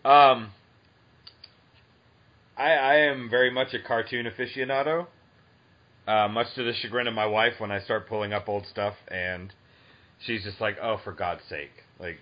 [0.06, 0.52] Um,
[2.58, 5.08] I, I am very much a cartoon aficionado,
[6.08, 8.96] uh, much to the chagrin of my wife when I start pulling up old stuff,
[9.10, 9.54] and
[10.26, 11.72] she's just like, oh, for God's sake.
[12.00, 12.18] Like,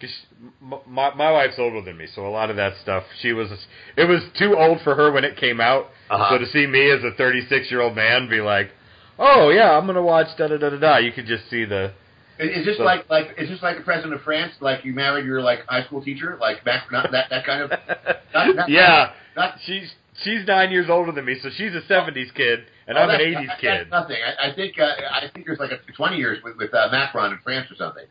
[0.00, 3.04] cause she, m- my, my wife's older than me, so a lot of that stuff,
[3.20, 3.48] she was,
[3.96, 6.30] it was too old for her when it came out, Uh-huh.
[6.30, 8.70] so to see me as a 36 year old man be like,
[9.18, 10.96] oh yeah, I'm gonna watch da da da da da.
[10.98, 11.92] You could just see the
[12.38, 14.52] Is is this So- like like is this like the president of France?
[14.60, 16.36] Like you married your like high school teacher?
[16.40, 17.70] Like back not that that kind of
[18.34, 19.12] not, not, yeah.
[19.36, 19.92] not She's
[20.22, 23.20] she's nine years older than me, so she's a '70s kid, and oh, I'm an
[23.20, 23.70] '80s kid.
[23.70, 24.16] That's nothing.
[24.22, 27.32] I, I think uh, I think there's like a 20 years with with uh, Macron
[27.32, 28.06] in France or something.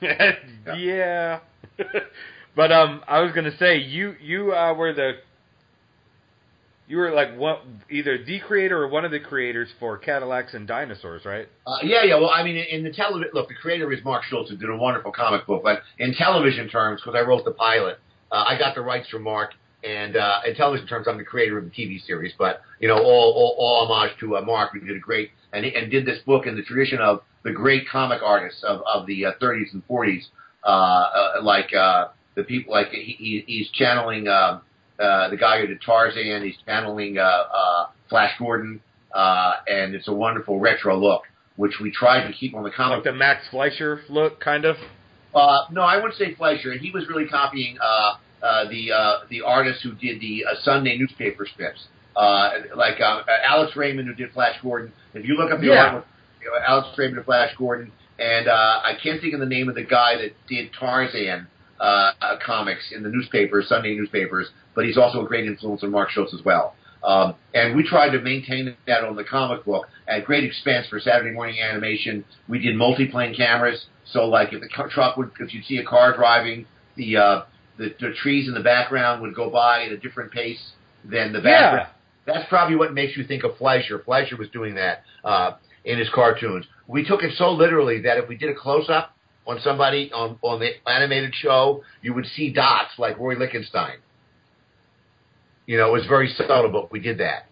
[0.76, 1.40] yeah.
[2.56, 5.12] but um, I was gonna say you you uh, were the
[6.88, 10.66] You were like one, either the creator or one of the creators for Cadillacs and
[10.66, 11.48] Dinosaurs, right?
[11.66, 12.16] Uh, yeah, yeah.
[12.16, 14.76] Well, I mean, in the television, look, the creator is Mark Schultz, who did a
[14.76, 15.62] wonderful comic book.
[15.62, 17.98] But in television terms, because I wrote the pilot,
[18.30, 19.54] uh, I got the rights from Mark.
[19.84, 22.32] And uh, in television terms, I'm the creator of the TV series.
[22.38, 25.64] But you know, all all, all homage to uh, Mark, who did a great and
[25.64, 29.26] and did this book in the tradition of the great comic artists of of the
[29.26, 30.22] uh, 30s and 40s,
[30.64, 34.28] uh, uh, like uh, the people like he, he he's channeling.
[34.28, 34.60] Uh,
[35.02, 36.42] uh, the guy who did Tarzan.
[36.44, 38.80] He's channeling uh, uh, Flash Gordon,
[39.12, 41.22] uh, and it's a wonderful retro look,
[41.56, 42.98] which we tried to keep on the comic.
[42.98, 44.76] Like the Max Fleischer look, kind of.
[45.34, 46.72] Uh, no, I wouldn't say Fleischer.
[46.72, 50.54] And he was really copying uh, uh, the uh, the artist who did the uh,
[50.62, 51.86] Sunday newspaper strips,
[52.16, 54.92] uh, like uh, Alex Raymond who did Flash Gordon.
[55.14, 55.92] If you look up the Yeah.
[55.92, 56.04] artwork,
[56.42, 59.68] you know, Alex Raymond and Flash Gordon, and uh, I can't think of the name
[59.68, 61.46] of the guy that did Tarzan
[61.80, 65.90] uh, uh, comics in the newspapers, Sunday newspapers, but he's also a great influence on
[65.90, 66.74] Mark Schultz as well.
[67.04, 71.00] Um, and we tried to maintain that on the comic book at great expense for
[71.00, 72.24] Saturday morning animation.
[72.48, 76.14] We did multi-plane cameras, so like if the truck would, if you'd see a car
[76.16, 76.66] driving,
[76.96, 77.42] the, uh,
[77.82, 80.72] the the trees in the background would go by at a different pace
[81.04, 81.88] than the background.
[82.24, 84.00] That's probably what makes you think of Fleischer.
[84.04, 85.52] Fleischer was doing that uh,
[85.84, 86.64] in his cartoons.
[86.86, 89.14] We took it so literally that if we did a close-up
[89.46, 93.96] on somebody on on the animated show, you would see dots like Roy Lichtenstein.
[95.66, 97.46] You know, it was very subtle, but we did that.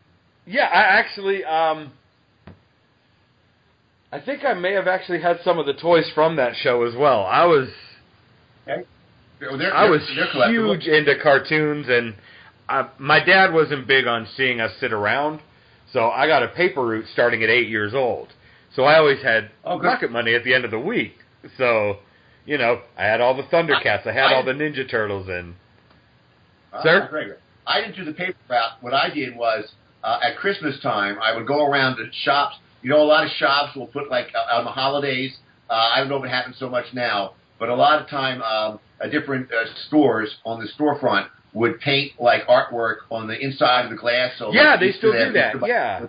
[0.46, 1.92] Yeah, I actually, um,
[4.10, 6.94] I think I may have actually had some of the toys from that show as
[6.96, 7.24] well.
[7.24, 7.68] I was,
[9.40, 12.14] They're, they're, I was they're huge into cartoons, and
[12.68, 15.40] I, my dad wasn't big on seeing us sit around,
[15.92, 18.28] so I got a paper route starting at eight years old.
[18.76, 19.88] So I always had Oh, good.
[19.88, 21.14] pocket money at the end of the week.
[21.58, 21.96] So,
[22.46, 25.54] you know, I had all the Thundercats, I, had I- all the Ninja Turtles, and
[26.72, 27.08] Ah, Sir?
[27.10, 27.38] great, great.
[27.66, 28.72] I didn't do the paper route.
[28.80, 29.72] What I did was
[30.04, 32.56] uh, at Christmas time, I would go around to shops.
[32.82, 35.36] You know, a lot of shops will put like uh, on the holidays.
[35.68, 38.40] Uh, I don't know if it happens so much now, but a lot of time,
[38.42, 38.78] um, uh,
[39.08, 43.96] different uh, stores on the storefront would paint like artwork on the inside of the
[43.96, 44.32] glass.
[44.38, 46.06] So Yeah, they still do that, yeah.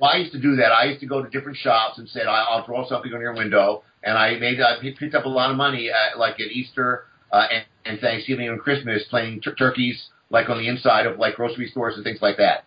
[0.00, 0.72] Well, I used to do that.
[0.72, 3.84] I used to go to different shops and said, "I'll draw something on your window,"
[4.02, 7.46] and I made I picked up a lot of money, at, like at Easter uh,
[7.50, 11.68] and, and Thanksgiving and Christmas, playing tur- turkeys like on the inside of like grocery
[11.68, 12.64] stores and things like that.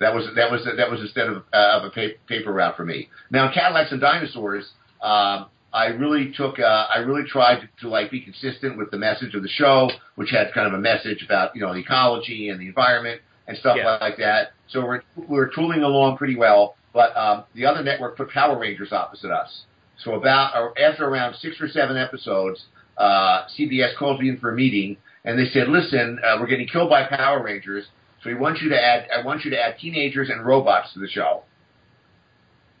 [0.00, 2.84] That was that was that was instead of uh, of a paper, paper route for
[2.84, 3.08] me.
[3.30, 4.68] Now Cadillacs and dinosaurs,
[5.00, 5.46] um,
[5.76, 9.34] I really took uh, I really tried to, to like be consistent with the message
[9.34, 12.58] of the show, which had kind of a message about you know the ecology and
[12.58, 13.98] the environment and stuff Yeah.
[14.00, 14.52] like that.
[14.68, 16.76] So we're we're tooling along pretty well.
[16.94, 19.64] But um, the other network put Power Rangers opposite us.
[20.02, 22.64] So about or after around six or seven episodes,
[22.96, 24.96] uh, CBS called me in for a meeting,
[25.26, 27.84] and they said, "Listen, uh, we're getting killed by Power Rangers,
[28.22, 29.08] so we want you to add.
[29.14, 31.42] I want you to add teenagers and robots to the show."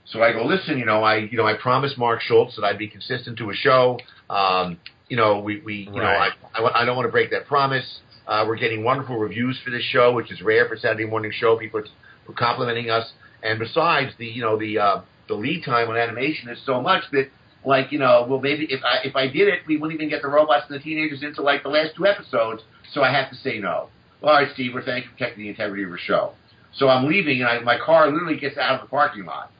[0.06, 2.78] So I go, "Listen, you know, I you know I promised Mark Schultz that I'd
[2.78, 3.98] be consistent to a show.
[4.30, 4.78] Um,
[5.08, 8.00] you know, we we you know I, I I don't want to break that promise.
[8.26, 11.56] Uh, we're getting wonderful reviews for this show, which is rare for Saturday morning show.
[11.56, 13.12] People are complimenting us,
[13.42, 17.02] and besides the you know the uh, the lead time on animation is so much
[17.12, 17.28] that
[17.64, 20.22] like you know well maybe if I if I did it we wouldn't even get
[20.22, 22.62] the robots and the teenagers into like the last two episodes.
[22.92, 23.88] So I have to say no.
[24.22, 26.32] Well, All right, Steve, we're thank you for protecting the integrity of your show.
[26.74, 29.50] So I'm leaving, and I, my car literally gets out of the parking lot,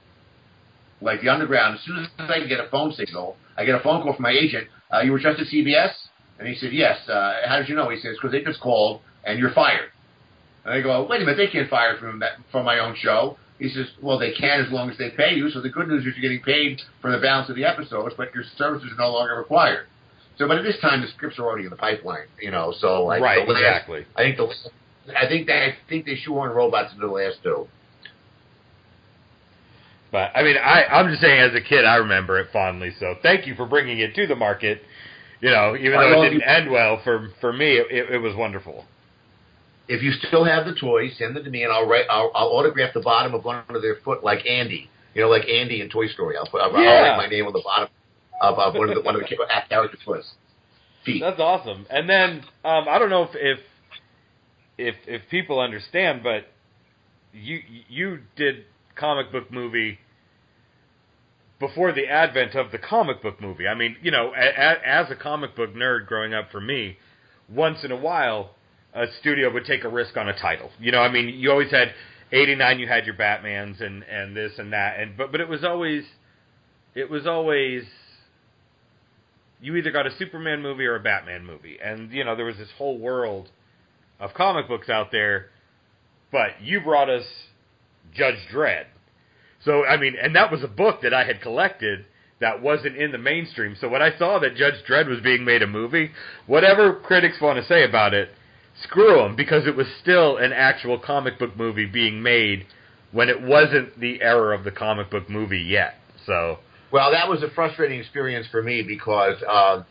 [1.00, 1.78] like the underground.
[1.78, 4.32] As soon as I get a phone signal, I get a phone call from my
[4.32, 4.68] agent.
[4.92, 5.92] Uh, you were just at CBS,
[6.38, 7.88] and he said, "Yes." Uh, how did you know?
[7.88, 9.90] He says, "Because they just called, and you're fired."
[10.64, 13.38] And I go, "Wait a minute, they can't fire from that, from my own show."
[13.58, 15.50] He says, "Well, they can as long as they pay you.
[15.50, 18.34] So the good news is you're getting paid for the balance of the episodes, but
[18.34, 19.86] your services are no longer required."
[20.38, 22.74] So, but at this time, the scripts are already in the pipeline, you know.
[22.78, 24.06] So, like, right, last, exactly.
[24.14, 27.66] I think the, I think they, I think they shoehorn robots into the last two.
[30.12, 32.92] But I mean, I I'm just saying, as a kid, I remember it fondly.
[33.00, 34.82] So thank you for bringing it to the market.
[35.40, 38.84] You know, even though it didn't end well for for me, it, it, was wonderful.
[39.88, 42.06] If you still have the toys, send them to me, and I'll write.
[42.10, 44.88] I'll, I'll autograph the bottom of one of their foot, like Andy.
[45.14, 46.36] You know, like Andy in Toy Story.
[46.36, 46.60] I'll put.
[46.60, 46.88] I'll, Yeah.
[46.88, 47.88] I'll write my name on the bottom
[48.40, 49.26] of, of one of the one of the
[49.68, 50.32] character foots.
[51.04, 51.20] Feet.
[51.20, 51.86] That's awesome.
[51.90, 53.58] And then um, I don't know if, if
[54.78, 56.46] if if people understand, but
[57.32, 58.64] you you did
[58.96, 59.98] comic book movie
[61.58, 63.66] before the advent of the comic book movie.
[63.66, 66.98] I mean, you know, a, as a comic book nerd growing up for me,
[67.48, 68.50] once in a while
[68.94, 70.70] a studio would take a risk on a title.
[70.80, 71.92] You know, I mean, you always had
[72.32, 75.62] 89 you had your Batmans and and this and that and but but it was
[75.62, 76.02] always
[76.94, 77.84] it was always
[79.60, 81.78] you either got a Superman movie or a Batman movie.
[81.82, 83.48] And, you know, there was this whole world
[84.20, 85.46] of comic books out there
[86.32, 87.24] but you brought us
[88.16, 88.86] Judge Dredd.
[89.64, 92.04] So I mean, and that was a book that I had collected
[92.40, 93.76] that wasn't in the mainstream.
[93.80, 96.10] So when I saw that Judge Dredd was being made a movie,
[96.46, 98.28] whatever critics want to say about it,
[98.82, 102.66] screw them because it was still an actual comic book movie being made
[103.12, 105.94] when it wasn't the era of the comic book movie yet.
[106.26, 106.58] So
[106.92, 109.82] well, that was a frustrating experience for me because uh,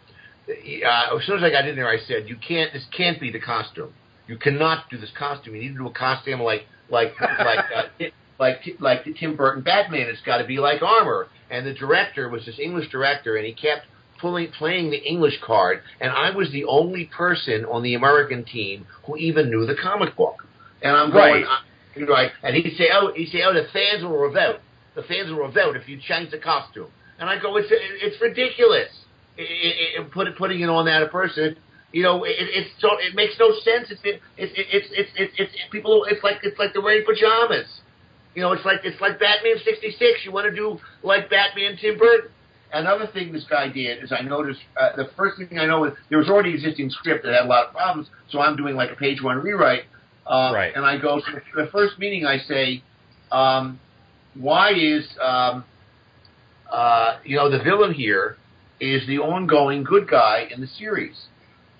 [0.47, 2.71] uh, as soon as I got in there, I said, "You can't.
[2.73, 3.93] This can't be the costume.
[4.27, 5.55] You cannot do this costume.
[5.55, 8.05] You need to do a costume like like like uh,
[8.39, 10.07] like like the Tim Burton Batman.
[10.07, 13.53] It's got to be like armor." And the director was this English director, and he
[13.53, 13.85] kept
[14.19, 18.87] pulling playing the English card, and I was the only person on the American team
[19.05, 20.47] who even knew the comic book.
[20.81, 22.31] And I'm going, right, right.
[22.43, 24.59] and he'd say, "Oh, he'd say, oh, the fans will revolt.
[24.95, 26.89] The fans will revolt if you change the costume."
[27.19, 28.89] And I go, "It's it's ridiculous."
[29.37, 31.57] It, it, it, put, putting it on that person
[31.95, 33.87] you know, it, it's so it makes no sense.
[33.89, 36.05] It's it, it, it's it's it's it's people.
[36.09, 37.67] It's like it's like they're wearing pajamas.
[38.35, 40.25] You know, it's like it's like Batman '66.
[40.25, 42.31] You want to do like Batman Tim Burton.
[42.73, 45.93] Another thing this guy did is I noticed uh, the first thing I know is
[46.09, 48.91] there was already existing script that had a lot of problems, so I'm doing like
[48.91, 49.83] a page one rewrite.
[50.27, 50.75] Uh, right.
[50.75, 52.83] And I go so the first meeting I say,
[53.31, 53.79] um,
[54.33, 55.63] why is um,
[56.69, 58.35] uh, you know the villain here
[58.81, 61.15] is the ongoing good guy in the series?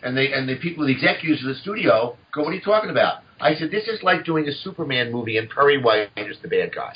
[0.03, 2.89] And they and the people, the executives of the studio, go, "What are you talking
[2.89, 6.47] about?" I said, "This is like doing a Superman movie and Perry White is the
[6.47, 6.95] bad guy."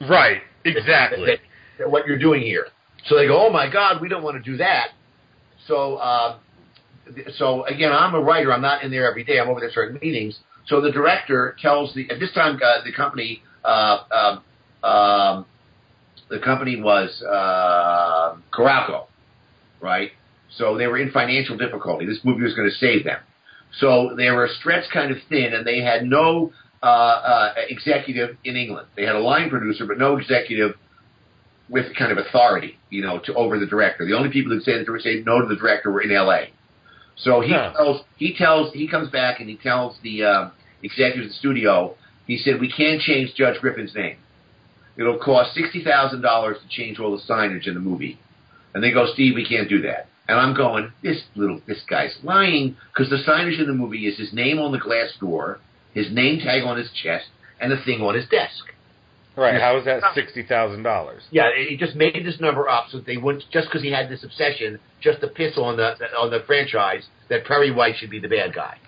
[0.00, 0.42] Right.
[0.64, 1.38] Exactly.
[1.86, 2.66] what you're doing here.
[3.06, 4.88] So they go, "Oh my God, we don't want to do that."
[5.66, 6.38] So, uh,
[7.36, 8.52] so again, I'm a writer.
[8.52, 9.38] I'm not in there every day.
[9.38, 10.38] I'm over there certain meetings.
[10.66, 14.40] So the director tells the at this time uh, the company uh,
[14.82, 15.46] um, um,
[16.28, 19.06] the company was uh, Carolco,
[19.80, 20.12] right?
[20.56, 22.06] So they were in financial difficulty.
[22.06, 23.18] This movie was going to save them.
[23.78, 26.52] So they were stretched kind of thin, and they had no
[26.82, 28.88] uh, uh, executive in England.
[28.96, 30.76] They had a line producer, but no executive
[31.68, 34.06] with kind of authority, you know, to over the director.
[34.06, 36.52] The only people who say that they say no to the director were in L.A.
[37.16, 37.72] So he huh.
[37.76, 40.50] tells he tells he comes back and he tells the uh,
[40.82, 41.96] executive of the studio.
[42.26, 44.18] He said we can't change Judge Griffin's name.
[44.96, 48.20] It'll cost sixty thousand dollars to change all the signage in the movie.
[48.74, 50.08] And they go, Steve, we can't do that.
[50.28, 54.18] And I'm going, this little, this guy's lying because the signage in the movie is
[54.18, 55.60] his name on the glass door,
[55.94, 57.26] his name tag on his chest,
[57.60, 58.64] and the thing on his desk.
[59.36, 59.60] Right.
[59.60, 60.12] How is that oh.
[60.14, 61.22] sixty thousand dollars?
[61.30, 64.24] Yeah, he just made this number up so they wouldn't just because he had this
[64.24, 68.28] obsession just to piss on the on the franchise that Perry White should be the
[68.28, 68.78] bad guy.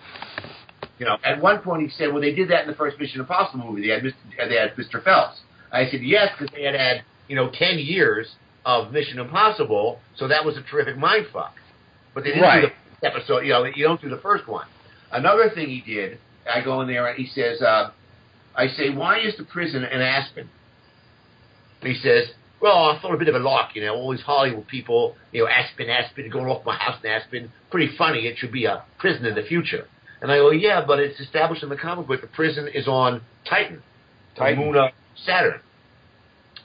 [0.97, 3.21] You know, at one point he said, "Well, they did that in the first Mission
[3.21, 3.87] Impossible movie.
[3.87, 4.49] They had Mr.
[4.49, 5.03] They had Mr.
[5.03, 5.39] Phelps."
[5.71, 8.27] I said, "Yes, because they had had you know ten years
[8.69, 11.55] of Mission Impossible, so that was a terrific mind fuck.
[12.13, 12.61] But they didn't right.
[12.61, 12.67] do
[13.01, 13.39] the episode.
[13.41, 14.67] You know, you don't do the first one.
[15.11, 16.19] Another thing he did,
[16.51, 17.91] I go in there and he says, uh,
[18.55, 20.49] I say, why is the prison in Aspen?
[21.81, 22.27] And he says,
[22.61, 25.43] well, I thought a bit of a lark, you know, all these Hollywood people, you
[25.43, 27.51] know, Aspen, Aspen, going off my house in Aspen.
[27.71, 28.27] Pretty funny.
[28.27, 29.87] It should be a prison in the future.
[30.21, 33.21] And I go, yeah, but it's established in the comic book the prison is on
[33.49, 33.81] Titan,
[34.35, 34.59] Titan.
[34.59, 34.91] the moon of
[35.25, 35.61] Saturn.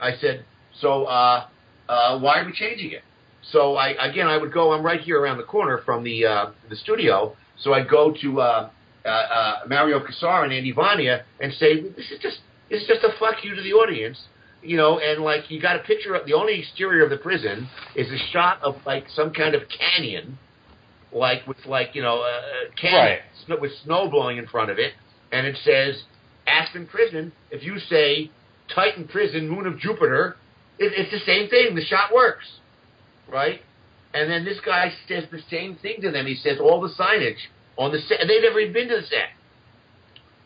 [0.00, 0.44] I said,
[0.80, 1.46] so uh,
[1.88, 3.02] uh, why are we changing it?
[3.52, 4.72] So I again, I would go.
[4.72, 7.36] I'm right here around the corner from the uh, the studio.
[7.58, 8.70] So I'd go to uh,
[9.04, 12.38] uh, uh, Mario Kassar and Andy Vajna and say, "This is just
[12.70, 14.18] this is just a fuck you to the audience."
[14.62, 17.68] You know, and like you got a picture of the only exterior of the prison
[17.94, 20.38] is a shot of like some kind of canyon,
[21.12, 23.60] like with like you know a canyon right.
[23.60, 24.94] with snow blowing in front of it,
[25.32, 26.02] and it says
[26.46, 27.32] Aspen Prison.
[27.50, 28.30] If you say
[28.74, 30.36] Titan Prison, Moon of Jupiter,
[30.78, 31.74] it, it's the same thing.
[31.74, 32.44] The shot works,
[33.30, 33.60] right?
[34.12, 36.26] And then this guy says the same thing to them.
[36.26, 37.38] He says all the signage
[37.76, 38.18] on the set.
[38.26, 39.30] They've never even been to the set,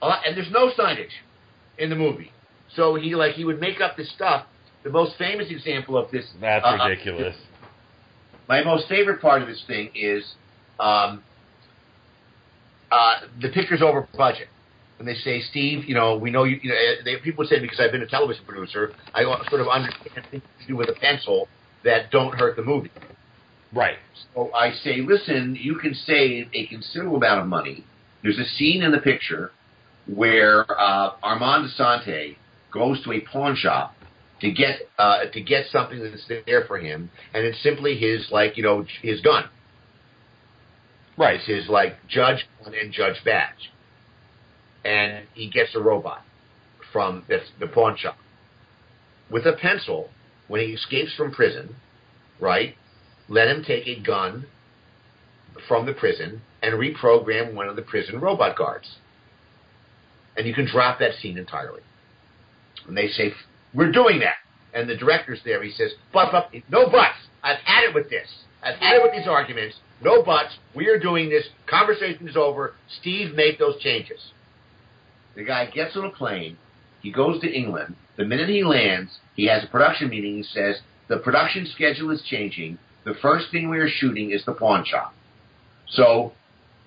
[0.01, 1.13] uh, and there's no signage
[1.79, 2.33] in the movie.
[2.75, 4.47] So he like he would make up this stuff.
[4.85, 6.25] The most famous example of this.
[6.41, 7.37] That's uh, ridiculous.
[8.49, 10.25] My most favorite part of this thing is
[10.81, 11.23] um,
[12.91, 14.49] uh, the picture's over budget
[14.99, 17.79] when they say, Steve, you know, we know you, you know, they, people say because
[17.81, 21.49] I've been a television producer, I sort of understand things to do with a pencil
[21.85, 22.91] that don't hurt the movie.
[23.73, 23.97] Right.
[24.35, 27.85] So I say, listen, you can save a considerable amount of money.
[28.23, 29.53] There's a scene in the picture
[30.13, 32.37] where uh, Armand Assante
[32.73, 33.95] goes to a pawn shop
[34.41, 38.57] to get uh, to get something that's there for him, and it's simply his like
[38.57, 39.45] you know his gun.
[41.17, 41.37] Right.
[41.37, 43.71] It's his like judge and judge badge
[44.85, 46.23] and he gets a robot
[46.93, 48.17] from the, the pawn shop
[49.31, 50.09] with a pencil
[50.49, 51.77] when he escapes from prison,
[52.41, 52.75] right?
[53.29, 54.47] Let him take a gun
[55.69, 58.97] from the prison and reprogram one of the prison robot guards.
[60.37, 61.83] and you can drop that scene entirely.
[62.87, 63.33] And they say,
[63.75, 64.37] we're doing that.
[64.73, 65.63] And the director's there.
[65.63, 67.19] He says, but, but, no buts.
[67.43, 68.29] I've had it with this.
[68.63, 69.77] I've had it with these arguments.
[70.03, 70.57] No buts.
[70.75, 71.45] We are doing this.
[71.67, 72.75] Conversation is over.
[73.01, 74.33] Steve, make those changes.
[75.39, 76.59] The guy gets on a plane.
[77.01, 77.95] He goes to England.
[78.17, 80.39] The minute he lands, he has a production meeting.
[80.39, 82.77] He says, the production schedule is changing.
[83.05, 85.15] The first thing we are shooting is the pawn shop.
[85.91, 86.33] So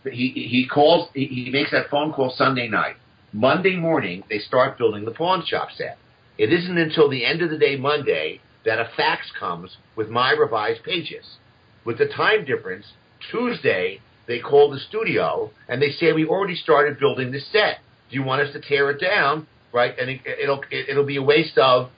[0.04, 2.98] he, he calls, he, he makes that phone call Sunday night.
[3.32, 5.98] Monday morning, they start building the pawn shop set.
[6.38, 10.32] It isn't until the end of the day Monday that a fax comes with my
[10.32, 11.38] revised pages.
[11.86, 12.88] With the time difference,
[13.32, 17.80] Tuesday they call the studio and they say we already started building the set.
[18.12, 19.48] Do you want us to tear it down?
[19.74, 21.90] Right, and it, it'll it, it'll be a waste of.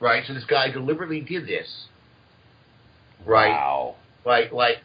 [0.00, 1.86] Right, so this guy deliberately did this.
[3.24, 3.94] Right, Wow.
[4.26, 4.78] like like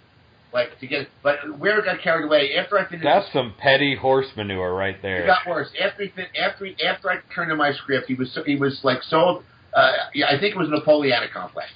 [0.54, 3.04] like to get, but where it got carried away after I finished.
[3.04, 5.26] That's some petty horse manure right It there.
[5.26, 8.08] got worse after he fin- after he, after I turned in my script.
[8.08, 9.44] He was so, he was like so.
[9.74, 11.70] Uh, yeah, I think it was a Napoleonic complex.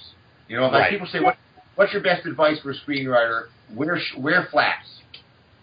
[0.48, 0.90] You know, like Right.
[0.90, 1.36] people say, what
[1.74, 3.48] what's your best advice for a screenwriter?
[3.74, 4.86] Wear sh- wear flats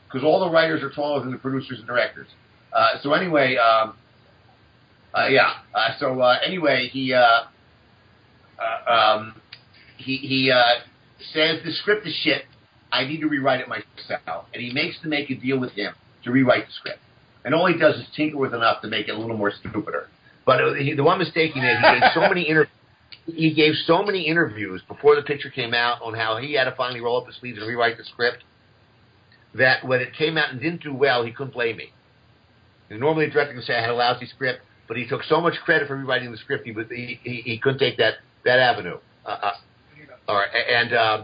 [0.07, 2.27] because all the writers are taller than the producers and directors.
[2.73, 3.95] Uh, so anyway, um,
[5.13, 5.53] uh, yeah.
[5.73, 7.43] Uh, so uh, anyway, he uh,
[8.59, 9.41] uh, um,
[9.97, 10.81] he he uh,
[11.33, 12.43] says the script is shit.
[12.91, 15.93] I need to rewrite it myself, and he makes to make a deal with him
[16.23, 16.99] to rewrite the script.
[17.45, 20.07] And all he does is tinker with enough to make it a little more stupider.
[20.45, 22.67] But uh, he, the one mistake he made, he gave so many inter-
[23.25, 26.75] he gave so many interviews before the picture came out on how he had to
[26.75, 28.43] finally roll up his sleeves and rewrite the script.
[29.55, 31.91] That when it came out and didn't do well, he couldn't blame me.
[32.89, 35.39] And normally, a director can say I had a lousy script, but he took so
[35.41, 38.59] much credit for rewriting the script, he was he, he, he couldn't take that that
[38.59, 38.97] avenue.
[39.25, 39.51] Uh, uh,
[40.27, 41.23] all right, and uh,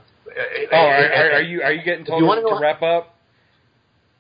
[0.71, 3.11] Oh, are, are, are you are you getting told you wanna to know- wrap up?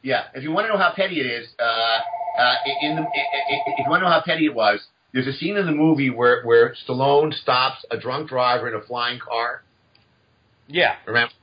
[0.01, 3.79] Yeah, if you want to know how petty it is, uh, uh, in the, if
[3.79, 4.79] you want to know how petty it was,
[5.13, 8.81] there's a scene in the movie where where Stallone stops a drunk driver in a
[8.85, 9.63] flying car.
[10.67, 10.95] Yeah.
[11.07, 11.33] Remember,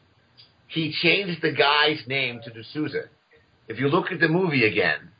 [0.68, 3.06] he changed the guy's name to deSouza.
[3.66, 5.10] If you look at the movie again,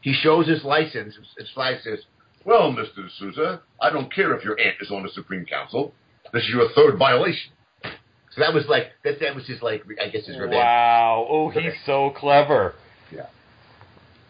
[0.00, 1.14] he shows his license.
[1.36, 2.04] His license says,
[2.44, 5.94] "Well, Mister deSouza, I don't care if your aunt is on the Supreme Council.
[6.32, 7.52] This is your third violation."
[7.82, 9.20] So that was like that.
[9.20, 10.54] That was his like I guess his revenge.
[10.54, 11.26] Wow.
[11.28, 12.74] Oh, he's so clever.
[13.12, 13.26] Yeah.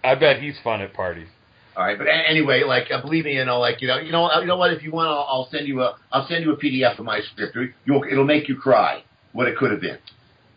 [0.04, 1.28] I bet he's fun at parties.
[1.76, 4.28] All right, but anyway, like uh, believe me, you know, like you know, you know,
[4.40, 4.72] you know what?
[4.72, 7.20] If you want, I'll, I'll send you a, I'll send you a PDF of my
[7.20, 7.56] script.
[7.84, 9.98] You'll, it'll make you cry what it could have been.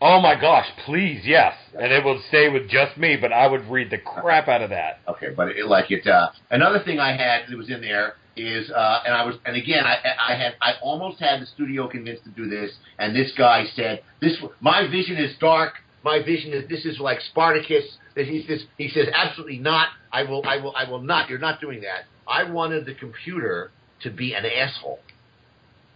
[0.03, 1.53] Oh my gosh, please, yes.
[1.79, 4.71] And it will stay with just me, but I would read the crap out of
[4.71, 4.99] that.
[5.07, 6.07] Okay, but it, like it.
[6.07, 9.55] Uh, another thing I had that was in there is, uh, and I was, and
[9.55, 9.97] again, I,
[10.29, 14.01] I had, I almost had the studio convinced to do this, and this guy said,
[14.21, 15.73] "This, my vision is dark.
[16.03, 19.89] My vision is this is like Spartacus." That he says, he says, "Absolutely not.
[20.11, 21.29] I will, I will, I will not.
[21.29, 22.05] You're not doing that.
[22.27, 23.71] I wanted the computer
[24.01, 24.99] to be an asshole.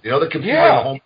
[0.04, 0.78] You know, the computer in Yeah.
[0.78, 1.00] the home,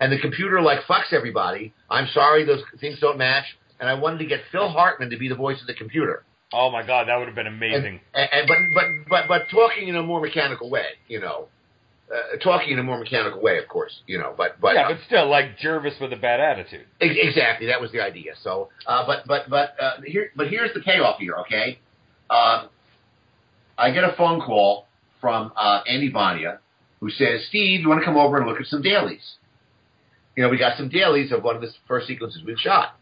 [0.00, 1.72] and the computer like fucks everybody.
[1.90, 3.44] I'm sorry, those things don't match."
[3.80, 6.24] And I wanted to get Phil Hartman to be the voice of the computer.
[6.52, 8.00] Oh my god, that would have been amazing.
[8.14, 11.48] And, and but but but but talking in a more mechanical way, you know,
[12.12, 14.34] uh, talking in a more mechanical way, of course, you know.
[14.36, 16.86] But but, yeah, but still, like Jarvis with a bad attitude.
[17.00, 18.34] ex- exactly that was the idea.
[18.42, 21.34] So, uh, but but but uh, here but here's the payoff here.
[21.40, 21.78] Okay,
[22.30, 22.66] uh,
[23.76, 24.86] I get a phone call
[25.20, 26.58] from uh, Andy Vajna
[27.00, 29.36] who says, "Steve, you want to come over and look at some dailies?"
[30.36, 32.96] You know, we got some dailies of one of the first sequences we've shot.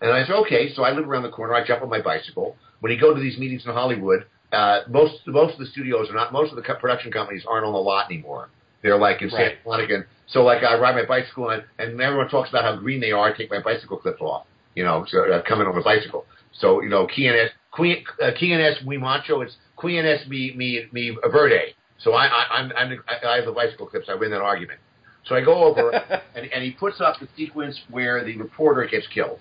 [0.00, 0.72] And I said, okay.
[0.74, 1.54] So I live around the corner.
[1.54, 2.56] I jump on my bicycle.
[2.80, 6.14] When you go to these meetings in Hollywood, uh, most most of the studios are
[6.14, 6.32] not.
[6.32, 8.48] Most of the co- production companies aren't on the lot anymore.
[8.82, 9.52] They're like in Right.
[9.52, 10.04] Santa Monica.
[10.26, 13.30] So like I ride my bicycle and, and everyone talks about how green they are.
[13.32, 14.46] I take my bicycle clips off.
[14.74, 16.24] You know, so uh, coming on a bicycle.
[16.52, 19.42] So you know, Q&S, Queen, uh, Q&S we macho.
[19.42, 21.74] It's Q&S me me me verde.
[21.98, 24.06] So I, I I'm, I'm I, I have the bicycle clips.
[24.08, 24.80] I win that argument.
[25.30, 25.90] So I go over
[26.34, 29.38] and, and he puts up the sequence where the reporter gets killed.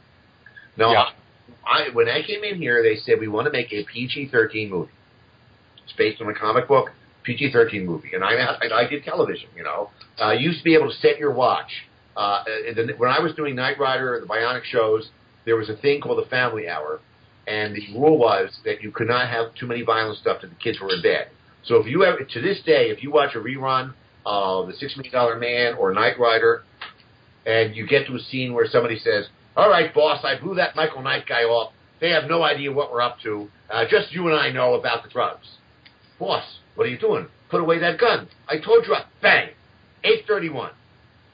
[0.78, 1.06] Now, Yeah.
[1.66, 4.92] I, when I came in here, they said we want to make a PG-13 movie.
[5.84, 6.92] It's based on a comic book,
[7.24, 9.50] PG-13 movie, and I and I did television.
[9.56, 9.90] You know,
[10.22, 11.72] uh, you used to be able to set your watch.
[12.16, 15.10] Uh, and then when I was doing Knight Rider or the Bionic shows,
[15.46, 17.00] there was a thing called the Family Hour,
[17.48, 20.56] and the rule was that you could not have too many violent stuff till the
[20.56, 21.30] kids were in bed.
[21.64, 23.94] So if you ever, to this day, if you watch a rerun
[24.26, 26.64] of The Six Million Dollar Man or Knight Rider,
[27.46, 30.76] and you get to a scene where somebody says, "All right, boss, I blew that
[30.76, 31.74] Michael Knight guy off.
[32.00, 33.50] They have no idea what we're up to.
[33.70, 35.48] Uh, just you and I know about the drugs."
[36.20, 36.44] Boss,
[36.76, 37.28] what are you doing?
[37.50, 38.28] Put away that gun.
[38.48, 38.96] I told you.
[39.22, 39.50] Bang.
[40.04, 40.72] Eight thirty-one.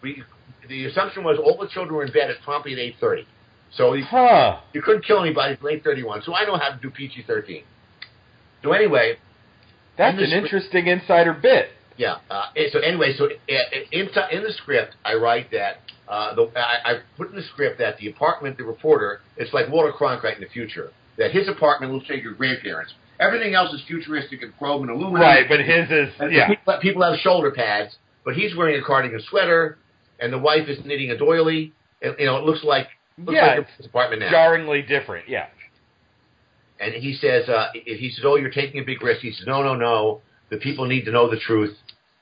[0.02, 0.24] We.
[0.68, 3.28] The assumption was all the children were in bed at promptly at eight thirty.
[3.72, 4.60] So you, Huh.
[4.74, 6.22] you couldn't kill anybody till eight thirty-one.
[6.24, 7.64] So I know how to do PG thirteen.
[8.64, 9.18] So anyway,
[9.98, 11.70] That's an the- interesting insider bit.
[11.98, 12.18] Yeah.
[12.30, 13.30] Uh, so anyway, so uh,
[13.92, 17.80] in, in the script, I write that uh, the, I, I put in the script
[17.80, 20.92] that the apartment, the reporter, it's like Walter Cronkite in the future.
[21.18, 22.94] That his apartment looks like your grandparents.
[23.20, 25.22] Everything else is futuristic and chrome and aluminum.
[25.22, 26.48] Right, but his is And yeah.
[26.50, 27.96] people, people have shoulder pads,
[28.26, 29.78] but he's wearing a cardigan sweater,
[30.20, 31.72] and the wife is knitting a doily.
[32.02, 34.30] And, you know, it looks like looks Yeah, like his apartment now.
[34.30, 35.30] jarringly different.
[35.30, 35.48] Yeah.
[36.80, 39.64] And he says, uh, he says, "Oh, you're taking a big risk." He says, "No,
[39.64, 40.22] no, no.
[40.50, 41.78] The people need to know the truth."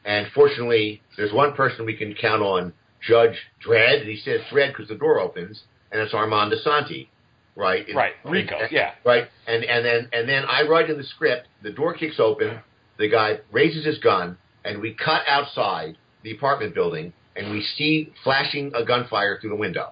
[0.05, 2.73] And fortunately, there's one person we can count on,
[3.07, 4.01] Judge Dredd.
[4.01, 7.07] And he says Dredd because the door opens, and it's Armand Assante,
[7.55, 7.85] right?
[7.87, 8.13] And- Right.
[8.25, 8.57] Rico.
[8.71, 8.93] Yeah.
[9.05, 9.27] Right.
[9.47, 12.59] And and then and then I write in the script, the door kicks open,
[12.97, 18.13] the guy raises his gun, and we cut outside the apartment building, and we see
[18.23, 19.91] flashing a gunfire through the window.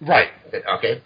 [0.00, 0.28] Right.
[0.78, 1.00] Okay.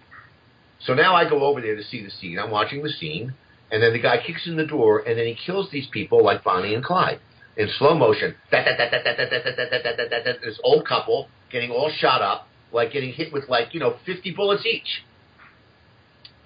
[0.81, 2.39] So now I go over there to see the scene.
[2.39, 3.35] I'm watching the scene,
[3.71, 6.43] and then the guy kicks in the door, and then he kills these people like
[6.45, 7.21] Bonnie and Clyde
[7.59, 8.35] in slow motion.
[8.51, 14.33] This old couple getting all shot up, like getting hit with like you know fifty
[14.33, 15.05] bullets each,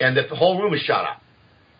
[0.00, 1.22] and that the whole room is shot up.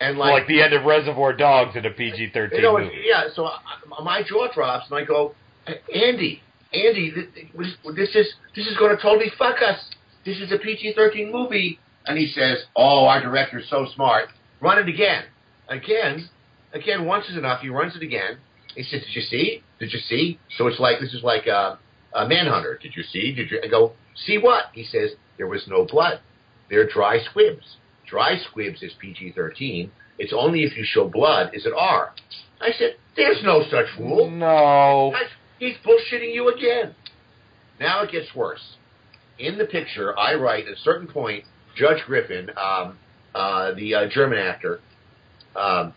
[0.00, 3.02] And like, like the end of Reservoir Dogs in a PG thirteen you know, movie.
[3.04, 3.58] Yeah, so I,
[4.02, 5.34] my jaw drops and I go,
[5.66, 6.42] Andy,
[6.72, 9.78] Andy, this is this is going to totally fuck us.
[10.24, 11.78] This is a PG thirteen movie.
[12.04, 14.28] And he says, "Oh, our director's so smart.
[14.60, 15.22] Run it again,
[15.68, 16.28] again,
[16.72, 17.04] again.
[17.04, 17.60] Once is enough.
[17.60, 18.38] He runs it again,
[18.74, 19.62] he says, "Did you see?
[19.78, 21.78] Did you see?" So it's like this is like a,
[22.14, 22.78] a Manhunter.
[22.80, 23.34] Did you see?
[23.34, 23.60] Did you?
[23.62, 26.20] I go, "See what?" He says, "There was no blood.
[26.70, 27.76] They're dry squibs.
[28.06, 29.90] Dry squibs is PG-13.
[30.18, 32.12] It's only if you show blood is it R.
[32.60, 35.10] I said, "There's no such rule." No.
[35.12, 35.30] Guys,
[35.62, 36.92] He's bullshitting you again.
[37.78, 38.78] Now it gets worse.
[39.38, 41.44] In the picture, I write at a certain point,
[41.76, 42.98] Judge Griffin, um,
[43.32, 44.80] uh, the uh, German actor,
[45.54, 45.94] um,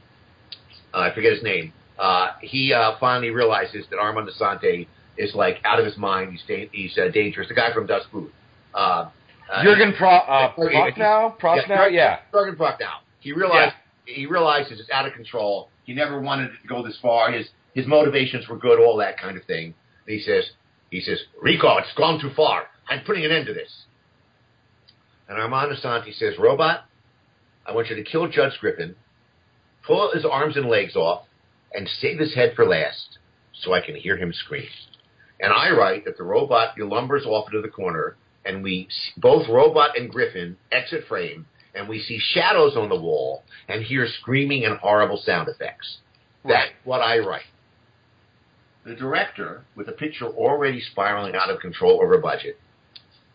[0.94, 5.80] I forget his name, uh, he uh, finally realizes that Armand Assante is like out
[5.80, 6.32] of his mind.
[6.32, 7.48] He's da- he's uh, dangerous.
[7.48, 8.32] The guy from Das Boot.
[8.74, 9.10] Uh,
[9.52, 11.40] uh, Jurgen Pro, uh, Yeah, Prochnow?
[11.40, 11.92] Prochnow?
[11.92, 12.20] Yeah.
[12.34, 13.00] Jurgen Prochnow.
[13.20, 15.70] He realized he realizes it's out of control.
[15.86, 17.32] He never wanted it to go this far.
[17.32, 19.74] His his motivations were good, all that kind of thing.
[20.08, 20.46] And he says
[20.90, 22.64] he says, Rico, it's gone too far.
[22.90, 23.72] I'm putting an end to this.
[25.28, 26.86] And Armand Assante says, Robot,
[27.66, 28.96] I want you to kill Judge Griffin,
[29.86, 31.26] pull his arms and legs off,
[31.76, 33.18] and save his head for last,
[33.54, 34.68] so I can hear him scream.
[35.40, 38.16] And I write that the robot lumbers off into the corner,
[38.46, 38.88] and we
[39.18, 44.08] both robot and Griffin exit frame, and we see shadows on the wall and hear
[44.22, 45.98] screaming and horrible sound effects.
[46.46, 47.44] That's what I write.
[48.86, 52.58] The director, with the picture already spiraling out of control over budget,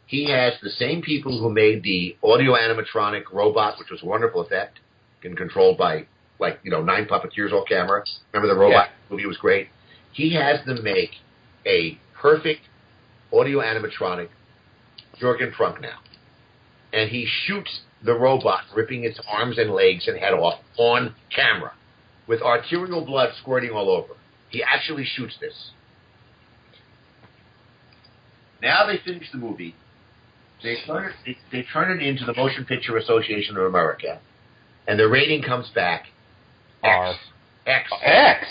[0.07, 4.41] he has the same people who made the audio animatronic robot, which was a wonderful
[4.41, 4.79] effect,
[5.23, 6.07] and controlled by
[6.41, 8.03] like you know nine puppeteers off camera.
[8.33, 9.69] Remember the robot movie was great.
[10.13, 11.11] He has them make
[11.67, 12.63] a perfect
[13.33, 14.29] audio animatronic
[15.19, 15.99] Jurgen now,
[16.93, 21.73] and he shoots the robot, ripping its arms and legs and head off on camera,
[22.27, 24.15] with arterial blood squirting all over.
[24.49, 25.71] He actually shoots this.
[28.63, 29.75] Now they finish the movie.
[30.63, 34.21] They turn it, they turn it into the Motion Picture Association of America,
[34.87, 36.07] and the rating comes back
[36.83, 37.11] R.
[37.11, 37.19] X.
[37.67, 37.93] X.
[38.03, 38.47] X.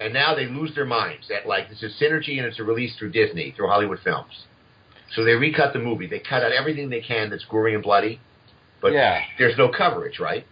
[0.00, 2.96] And now they lose their minds that like this is Cinergi and it's a release
[2.98, 4.44] through Disney, through Hollywood Films.
[5.14, 6.06] So they recut the movie.
[6.06, 8.20] They cut out everything they can that's gory and bloody,
[8.80, 9.20] but Yeah.
[9.38, 10.46] there's no coverage, right?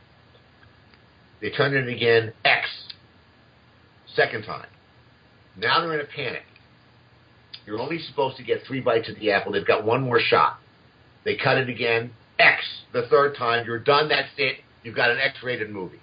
[1.41, 2.69] They turn it again X.
[4.15, 4.67] Second time.
[5.57, 6.43] Now they're in a panic.
[7.67, 9.53] You're only supposed to get three bites of the apple.
[9.53, 10.59] They've got one more shot.
[11.25, 12.11] They cut it again.
[12.39, 12.63] X.
[12.93, 13.67] The third time.
[13.67, 14.09] You're done.
[14.09, 14.59] That's it.
[14.83, 16.01] You've got an X-rated movie.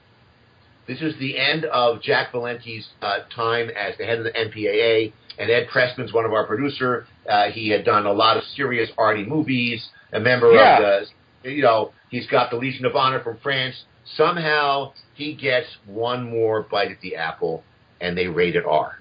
[0.87, 5.13] This is the end of Jack Valenti's uh, time as the head of the MPAA,
[5.39, 7.07] and Ed Pressman's one of our producer.
[7.27, 9.83] Uh, he had done a lot of serious arty movies.
[10.13, 10.77] A member Yeah.
[10.77, 11.07] of
[11.43, 13.75] the, you know, he's got the Legion of Honor from France.
[14.15, 17.63] Somehow he gets one more bite at the apple,
[17.99, 18.99] and they rate it R.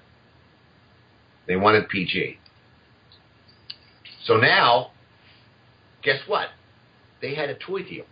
[1.47, 2.39] They wanted PG.
[4.25, 4.91] So now,
[6.01, 6.47] guess what?
[7.21, 8.05] They had a toy deal.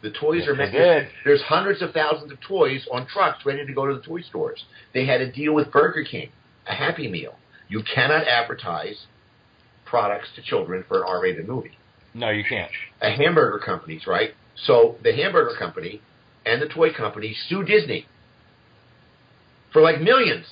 [0.00, 1.08] The toys Yes, are they meant.
[1.24, 4.64] There's hundreds of thousands of toys on trucks ready to go to the toy stores.
[4.94, 6.30] They had a deal with Burger King,
[6.68, 7.34] a Happy Meal.
[7.68, 9.06] You cannot advertise
[9.84, 11.72] products to children for an R-rated movie.
[12.14, 12.70] No, you can't.
[13.00, 14.30] A hamburger companies, right?
[14.56, 16.00] So the hamburger company
[16.46, 18.06] and the toy company sue Disney
[19.72, 20.46] for like millions.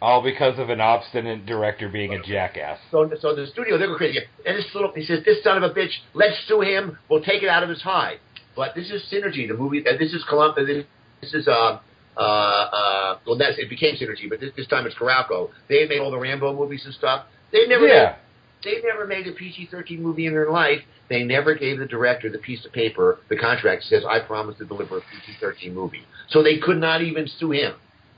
[0.00, 2.78] All because of an obstinate director being a jackass.
[2.92, 4.20] So, so the studio, they're crazy.
[4.46, 6.98] And this little, he says, this son of a bitch, let's sue him.
[7.10, 8.18] We'll take it out of his hide.
[8.58, 9.84] But this is Cinergi, the movie.
[9.84, 10.66] This is Columbus.
[10.66, 10.84] This,
[11.22, 11.78] this is uh,
[12.16, 15.50] uh, uh, well, that's it became Cinergi, but this, this time it's Carolco.
[15.68, 17.26] They made all the Rambo movies and stuff.
[17.52, 18.16] They never Yeah.
[18.64, 20.80] they never made a PG-13 movie in their life.
[21.08, 24.64] They never gave the director the piece of paper, the contract says, I promise to
[24.64, 26.02] deliver a PG-13 movie.
[26.28, 27.74] So they could not even sue him.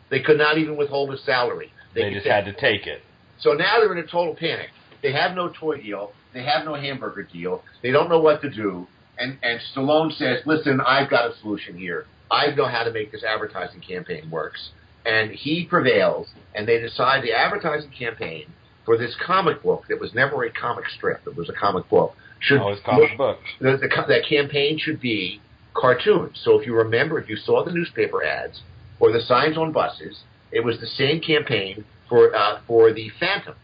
[0.09, 1.71] They could not even withhold his salary.
[1.95, 3.03] They could just had to take it.
[3.41, 4.71] so now they're in a total panic.
[5.03, 6.13] They have no toy deal.
[6.33, 7.63] They have no hamburger deal.
[7.83, 8.87] They don't know what to do.
[9.21, 12.07] And and Stallone says, "Listen, I've got a solution here.
[12.31, 14.71] I know how to make this advertising campaign works."
[15.07, 18.47] And he prevails, and they decide the advertising campaign
[18.85, 21.21] for this comic book that was never a comic strip.
[21.27, 22.15] It was a comic book.
[22.41, 23.41] Should Oh, it's comic books.
[23.61, 25.41] the, the, that campaign should be
[25.75, 26.41] cartoons.
[26.43, 28.63] So if you remember, if you saw the newspaper ads
[28.99, 30.21] or the signs on buses,
[30.51, 33.55] it was the same campaign for uh, for the Phantom,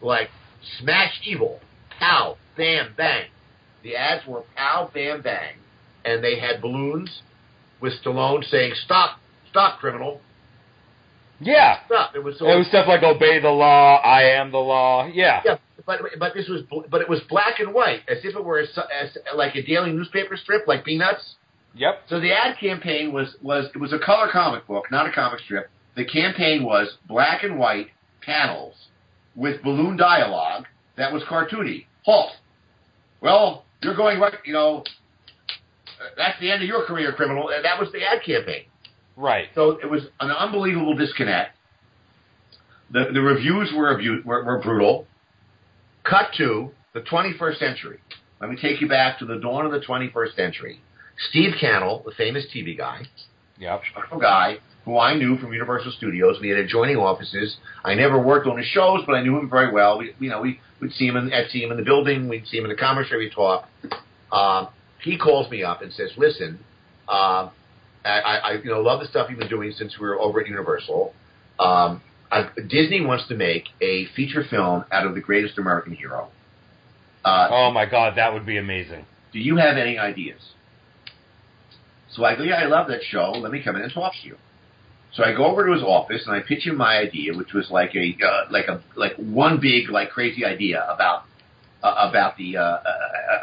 [0.00, 0.30] like
[0.78, 1.60] smash evil,
[1.98, 3.26] pow, bam, bang.
[3.82, 5.54] The ads were pow, bam, bang,
[6.04, 7.22] and they had balloons
[7.80, 9.18] with Stallone saying "Stop,
[9.50, 10.20] stop, criminal,
[11.40, 11.84] Yeah.
[11.86, 15.06] stop." It was so It was stuff like obey the law, I am the law.
[15.06, 15.40] Yeah.
[15.44, 18.60] Yeah, but but this was but it was black and white, as if it were
[18.60, 21.36] a, as, like a daily newspaper strip, like Peanuts.
[21.74, 22.02] Yep.
[22.08, 25.40] So the ad campaign was was it was a color comic book, not a comic
[25.40, 25.70] strip.
[25.96, 27.88] The campaign was black and white
[28.20, 28.74] panels
[29.34, 30.66] with balloon dialogue
[30.96, 31.86] that was cartoony.
[32.04, 32.32] Halt!
[33.20, 34.34] Well, you're going right.
[34.44, 34.84] You know,
[35.48, 37.48] uh, that's the end of your career, criminal.
[37.50, 38.64] And that was the ad campaign.
[39.16, 39.48] Right.
[39.54, 41.56] So it was an unbelievable disconnect.
[42.92, 45.06] The the reviews were abu- were, were brutal.
[46.04, 47.98] Cut to the 21st century.
[48.40, 50.80] Let me take you back to the dawn of the 21st century.
[51.28, 53.02] Steve Cannell, the famous TV guy,
[53.58, 53.82] Yep.
[54.12, 56.38] a guy who I knew from Universal Studios.
[56.40, 57.58] We had adjoining offices.
[57.84, 59.98] I never worked on his shows, but I knew him very well.
[59.98, 62.28] We, you know, we would see him in, I'd see him in the building.
[62.28, 63.24] We'd see him in the commissary.
[63.24, 63.68] We'd talk.
[64.32, 64.68] Um,
[65.02, 66.58] he calls me up and says, "Listen,
[67.08, 67.50] um,
[68.04, 70.40] I, I, I you know love the stuff you've been doing since we were over
[70.40, 71.12] at Universal.
[71.58, 76.28] Um, I, Disney wants to make a feature film out of the greatest American hero.
[77.24, 79.04] Uh, Oh my God, that would be amazing.
[79.32, 80.40] do you have any ideas?
[82.12, 83.32] So I go, yeah, I love that show.
[83.32, 84.36] Let me come in and talk to you.
[85.12, 87.70] So I go over to his office and I pitch him my idea, which was
[87.70, 91.24] like a uh, like a like one big like crazy idea about
[91.82, 92.78] uh, about the uh, uh,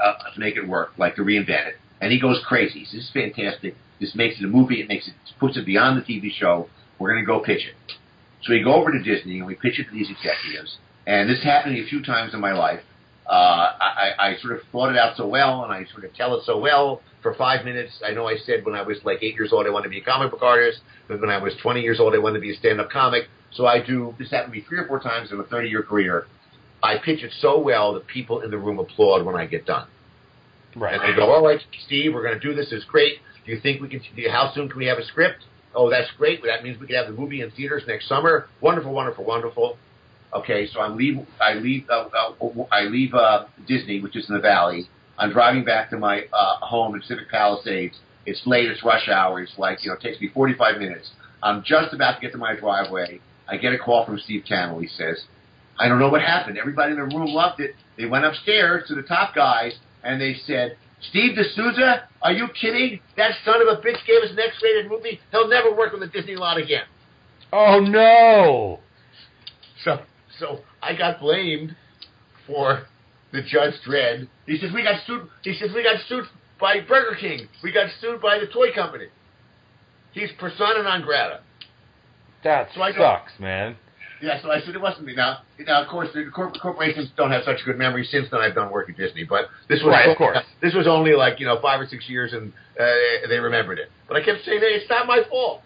[0.05, 1.75] uh, to make it work, like to reinvent it.
[1.99, 2.81] And he goes crazy.
[2.81, 3.75] "This is fantastic.
[3.99, 4.81] This makes it a movie.
[4.81, 6.69] It makes it puts it beyond the TV show.
[6.99, 7.93] We're going to go pitch it."
[8.43, 10.77] So we go over to Disney and we pitch it to these executives.
[11.05, 12.81] And this happened a few times in my life.
[13.29, 16.13] Uh, I, I I sort of thought it out so well, and I sort of
[16.13, 17.91] tell it so well for five minutes.
[18.05, 19.99] I know I said when I was like eight years old I wanted to be
[19.99, 22.53] a comic book artist, but when I was 20 years old I wanted to be
[22.53, 23.23] a stand-up comic.
[23.51, 24.15] So I do.
[24.17, 26.27] This happened to me three or four times in a 30-year career.
[26.81, 29.87] I pitch it so well that people in the room applaud when I get done.
[30.75, 30.93] Right.
[30.93, 32.67] And they go, all right, Steve, we're going to do this.
[32.71, 33.19] It's great.
[33.45, 34.01] Do you think we can?
[34.29, 35.43] How soon can we have a script?
[35.73, 36.41] Oh, that's great.
[36.43, 38.47] That means we can have the movie in theaters next summer.
[38.61, 39.77] Wonderful, wonderful, wonderful.
[40.33, 41.19] Okay, so I leave.
[41.39, 41.89] I leave.
[41.89, 44.87] Uh, uh, I leave uh, Disney, which is in the Valley.
[45.17, 47.97] I'm driving back to my uh, home in Pacific Palisades.
[48.25, 48.69] It's late.
[48.69, 49.41] It's rush hour.
[49.41, 51.09] It's like you know, it takes me 45 minutes.
[51.41, 53.21] I'm just about to get to my driveway.
[53.47, 54.79] I get a call from Steve Cannell.
[54.79, 55.23] He says,
[55.79, 56.57] I don't know what happened.
[56.57, 57.75] Everybody in the room loved it.
[57.97, 59.73] They went upstairs to the top guys
[60.03, 60.77] and they said,
[61.09, 62.99] Steve deSouza, are you kidding?
[63.15, 65.19] That son of a bitch gave us an X-rated movie.
[65.31, 66.83] He'll never work on the Disney lot again.
[67.53, 68.79] Oh no.
[70.39, 71.75] So, I got blamed
[72.45, 72.83] for
[73.31, 74.27] the Judge Dredd.
[74.45, 75.27] He says we got sued.
[75.43, 76.25] He says we got sued
[76.59, 77.47] by Burger King.
[77.63, 79.07] We got sued by the toy company.
[80.13, 81.41] He's persona non grata.
[82.43, 83.75] That So I sucks, man.
[84.21, 85.13] Yeah, so I said it wasn't me.
[85.13, 88.03] Now, now of course, the corp- corporations don't have such good memory.
[88.09, 90.37] Since then, I've done work at Disney, but this was Right, of course.
[90.61, 93.91] This was only like you know five or six years, and uh, they remembered it.
[94.07, 95.61] But I kept saying, "Hey, it's not my fault."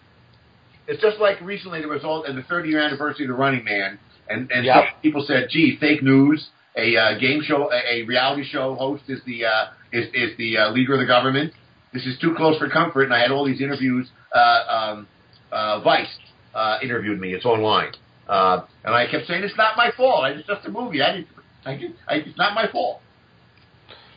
[0.86, 3.64] It's just like recently there was all at the 30 year anniversary of the Running
[3.64, 5.02] Man, and and Yep.
[5.02, 9.20] people said, "Gee, fake news." A uh, game show, a, a reality show host is
[9.26, 11.52] the uh, is is the uh, leader of the government.
[11.92, 14.08] This is too close for comfort, and I had all these interviews.
[14.34, 14.38] Uh,
[14.68, 15.08] um,
[15.50, 16.08] uh, Vice
[16.54, 17.34] uh, interviewed me.
[17.34, 17.92] It's online.
[18.26, 20.24] Uh, and I kept saying it's not my fault.
[20.30, 21.02] It's just a movie.
[21.02, 21.28] I didn't.
[21.66, 21.96] I didn't.
[22.08, 23.00] I, it's not my fault.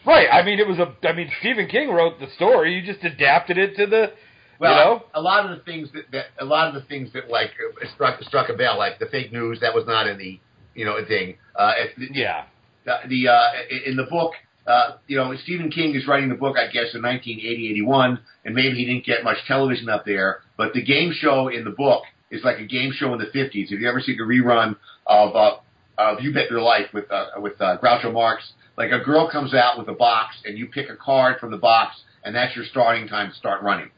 [0.06, 0.28] Right.
[0.32, 0.96] I mean, it was a.
[1.06, 2.74] I mean, Stephen King wrote the story.
[2.74, 4.14] You just adapted it to the.
[4.60, 5.04] Well, you know.
[5.14, 7.52] a lot of the things that, that a lot of the things that like
[7.82, 10.40] uh, struck struck a bell, like the fake news that was not in the
[10.74, 11.36] you know thing.
[11.56, 11.74] Uh,
[12.12, 12.46] Yeah.
[12.86, 13.50] the, the uh,
[13.86, 14.34] in the book,
[14.68, 18.56] uh, you know, Stephen King is writing the book, I guess, in 1980, 81, and
[18.56, 20.42] maybe he didn't get much television up there.
[20.58, 23.72] But the game show in the book is like a game show in the 50s.
[23.72, 24.76] If you ever seen the rerun
[25.06, 25.58] of uh,
[25.98, 29.54] of You Bet Your Life with uh, with uh, Groucho Marx, like a girl comes
[29.54, 32.66] out with a box, and you pick a card from the box, and that's your
[32.66, 33.90] starting time to start running.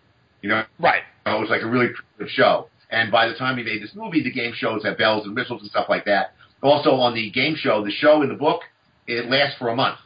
[0.42, 1.04] You know, Right.
[1.26, 2.70] it was like a really good show.
[2.90, 5.62] And by the time he made this movie, the game shows have bells and whistles
[5.62, 6.34] and stuff like that.
[6.62, 8.62] Also on the game show, the show in the book,
[9.08, 10.00] it lasts for a month.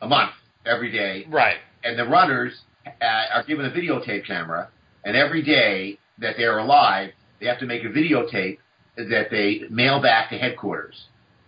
[0.00, 0.32] A month
[0.66, 1.26] every day.
[1.28, 1.56] Right.
[1.82, 2.52] And the runners
[2.86, 4.68] uh, are given a videotape camera,
[5.04, 7.10] and every day that they're alive,
[7.40, 8.58] they have to make a videotape
[8.96, 11.06] that they mail back to headquarters.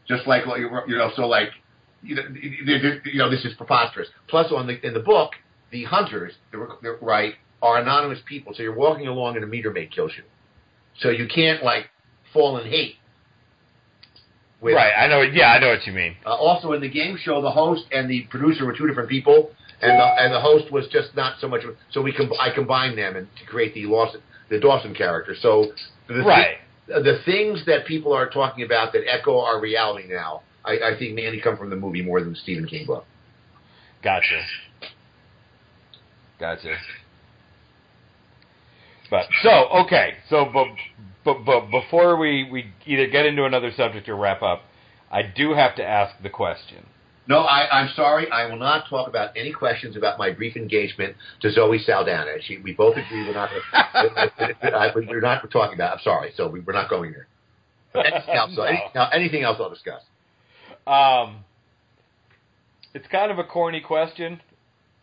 [0.08, 1.48] Just like you you know, so like
[2.02, 2.22] you know,
[3.04, 4.08] you know, this is preposterous.
[4.28, 5.32] Plus, on the in the book,
[5.70, 8.52] the hunters, the, the, right, are anonymous people.
[8.54, 10.24] So you're walking along and a meter maid kills you.
[11.00, 11.90] So you can't like
[12.32, 12.96] fall in hate.
[14.60, 14.92] With, right.
[14.96, 15.20] I know.
[15.20, 16.16] Yeah, I know what you mean.
[16.24, 19.50] Uh, also, in the game show, the host and the producer were two different people,
[19.82, 21.60] and the, and the host was just not so much.
[21.90, 25.34] So we com- I combined them and to create the Lawson, the Dawson character.
[25.40, 25.72] So
[26.08, 26.46] the right.
[26.46, 30.98] Th- the things that people are talking about that echo our reality now, I, I
[30.98, 33.04] think mainly come from the movie more than Stephen King book.
[34.02, 34.40] Gotcha.
[36.38, 36.76] Gotcha.
[39.10, 40.66] But so okay, so but
[41.24, 44.62] but but before we we either get into another subject or wrap up,
[45.10, 46.86] I do have to ask the question.
[47.28, 48.30] No, I, I'm sorry.
[48.30, 52.34] I will not talk about any questions about my brief engagement to Zoe Saldana.
[52.40, 53.50] She, we both agree we're not.
[54.94, 55.94] we're not talking about.
[55.94, 56.32] I'm sorry.
[56.36, 57.26] So we, we're not going there.
[58.04, 58.52] Anything else?
[58.56, 58.62] no.
[58.62, 58.80] any,
[59.12, 60.02] anything else I'll discuss.
[60.86, 61.44] Um,
[62.94, 64.40] it's kind of a corny question,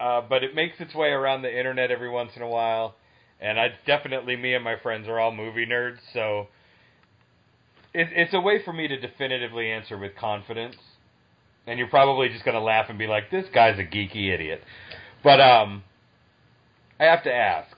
[0.04, 2.96] uh, but it makes its way around the internet every once in a while
[3.44, 6.48] and I definitely me and my friends are all movie nerds, so
[7.94, 10.78] it, it's a way for me to definitively answer with confidence.
[11.68, 14.62] And you're probably just gonna laugh and be like, "This guy's a geeky idiot,"
[15.24, 15.84] but um,
[17.00, 17.78] I have to ask: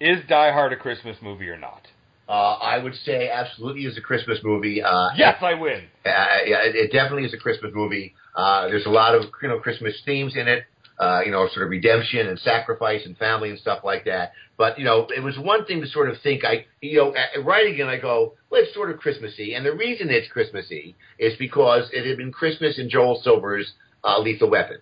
[0.00, 1.82] Is Die Hard a Christmas movie or not?
[2.28, 4.82] Uh, I would say absolutely is a Christmas movie.
[4.82, 5.84] Uh, yes, I win.
[6.04, 8.14] Uh, yeah, it definitely is a Christmas movie.
[8.34, 10.64] Uh, there's a lot of you know Christmas themes in it
[10.98, 14.32] uh, you know, sort of redemption and sacrifice and family and stuff like that.
[14.56, 16.44] But you know, it was one thing to sort of think.
[16.44, 17.14] I, you know,
[17.44, 21.34] writing it, I go, well, it's sort of Christmassy, and the reason it's Christmassy is
[21.38, 23.72] because it had been Christmas in Joel Silver's
[24.02, 24.78] uh, Lethal Weapon,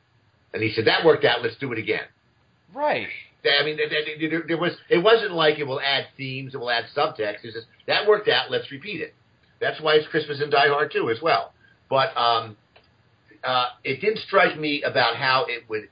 [0.55, 1.43] and he said that worked out.
[1.43, 2.05] Let's do it again.
[2.75, 3.09] Right.
[3.45, 3.77] I mean,
[4.49, 4.73] there was.
[4.89, 7.45] It wasn't like it will add themes, it will add subtext.
[7.45, 8.51] It's just that worked out.
[8.51, 9.15] Let's repeat it.
[9.61, 11.53] That's why it's Christmas in Die Hard too, as well.
[11.89, 12.57] But um,
[13.47, 15.89] uh, it didn't strike me about how it would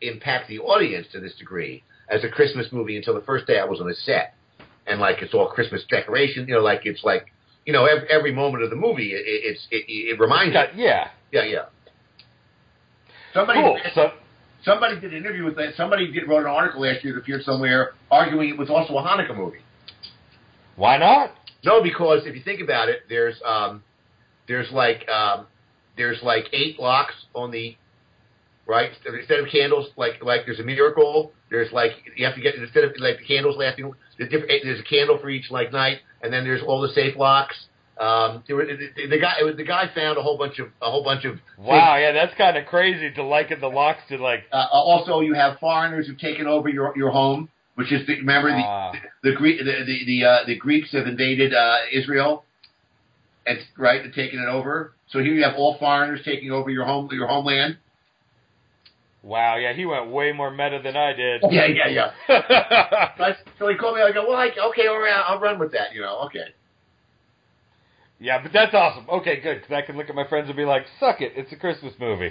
[0.00, 3.64] impact the audience to this degree as a Christmas movie until the first day I
[3.64, 4.34] was on the set,
[4.86, 7.32] and like it's all Christmas decoration, you know, like it's like
[7.64, 10.84] you know every, every moment of the movie it, it's it, it reminds you.
[10.84, 11.64] Yeah, yeah, yeah.
[13.32, 13.78] Somebody, cool.
[13.94, 14.12] so,
[14.64, 15.74] somebody did an interview with that.
[15.76, 19.02] Somebody did wrote an article last year that appeared somewhere arguing it was also a
[19.02, 19.58] Hanukkah movie.
[20.74, 21.32] Why not?
[21.64, 23.82] No, because if you think about it, there's um,
[24.48, 25.46] there's like um,
[25.96, 27.76] there's like eight locks on the
[28.66, 28.90] right?
[29.06, 31.32] Instead of candles, like like there's a miracle.
[31.50, 33.92] There's like you have to get instead of like the candles lasting.
[34.18, 37.54] There's, a candle for each like night, and then there's all the safe locks.
[37.98, 41.04] Um, there were, the, the guy the guy found a whole bunch of a whole
[41.04, 41.36] bunch of.
[41.58, 42.02] Wow, things.
[42.02, 44.44] yeah, that's kind of crazy to liken the locks to like.
[44.52, 48.50] Uh, also, you have foreigners who've taken over your your home, which is the, remember
[48.50, 48.92] the uh.
[49.22, 52.44] the the the the, the, uh, the Greeks have invaded uh, Israel,
[53.46, 54.94] and right, and taken it over.
[55.08, 57.78] So here you have all foreigners taking over your home your homeland
[59.26, 61.42] Wow, yeah, he went way more meta than I did.
[61.50, 63.32] Yeah, yeah, yeah.
[63.58, 64.02] so he called me.
[64.02, 65.92] I go, well, I, okay, all right, I'll run with that.
[65.92, 66.54] You know, okay.
[68.20, 69.04] Yeah, but that's awesome.
[69.10, 71.52] Okay, good, because I can look at my friends and be like, "Suck it, it's
[71.52, 72.30] a Christmas movie,"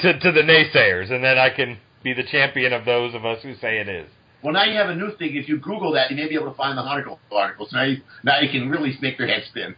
[0.00, 3.40] to to the naysayers, and then I can be the champion of those of us
[3.44, 4.08] who say it is.
[4.42, 5.36] Well, now you have a new thing.
[5.36, 7.72] If you Google that, you may be able to find the Hanukkah articles.
[7.72, 9.76] Now you now you can really make their head spin.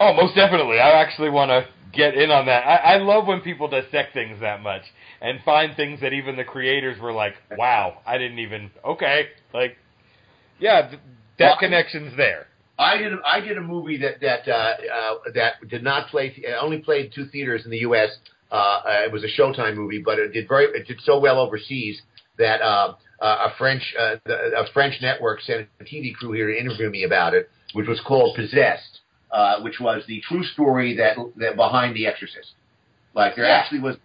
[0.00, 0.78] Oh, most definitely.
[0.78, 2.66] I actually want to get in on that.
[2.66, 4.82] I, I love when people dissect things that much
[5.20, 9.76] and find things that even the creators were like, "Wow, I didn't even." Okay, like,
[10.58, 11.00] yeah, th-
[11.38, 12.46] that well, connection's there.
[12.78, 13.12] I did.
[13.24, 16.34] I did a movie that that uh, uh, that did not play.
[16.60, 18.10] Only played two theaters in the U.S.
[18.50, 20.66] Uh, it was a Showtime movie, but it did very.
[20.66, 22.02] It did so well overseas
[22.38, 26.58] that uh, uh, a French uh, a French network sent a TV crew here to
[26.58, 28.95] interview me about it, which was called Possessed,
[29.30, 32.52] uh, which was the true story that that behind The Exorcist.
[33.14, 33.56] Like there yeah.
[33.56, 33.96] actually was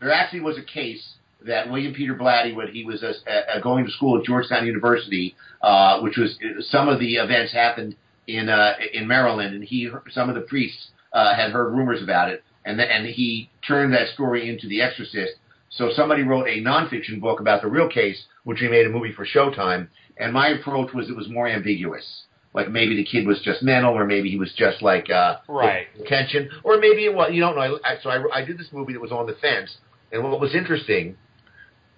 [0.00, 1.14] there actually was a case
[1.46, 6.00] that William Peter Blatty, when he was uh, going to school at Georgetown University, uh,
[6.00, 6.38] which was
[6.70, 7.96] some of the events happened
[8.26, 12.30] in uh, in Maryland, and he some of the priests uh, had heard rumors about
[12.30, 15.32] it, and th- and he turned that story into The Exorcist.
[15.70, 19.12] So somebody wrote a nonfiction book about the real case, which we made a movie
[19.12, 19.88] for Showtime.
[20.18, 22.24] And my approach was it was more ambiguous.
[22.54, 25.86] Like maybe the kid was just mental, or maybe he was just like uh, right
[26.06, 27.78] tension, or maybe it was you don't know.
[27.82, 29.74] I, so I, I did this movie that was on the fence,
[30.12, 31.16] and what was interesting,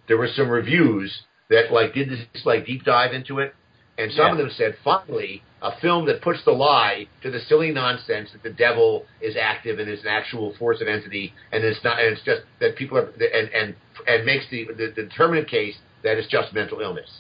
[0.07, 1.13] there were some reviews
[1.51, 3.53] that like did this like deep dive into it,
[3.99, 4.33] and some Yeah.
[4.33, 8.43] of them said finally a film that puts the lie to the silly nonsense that
[8.43, 12.13] the devil is active and is an actual force of entity, and it's not, and
[12.13, 13.75] it's just that people are and and
[14.07, 15.75] and makes the the, the determinate case
[16.05, 17.11] that it's just mental illness.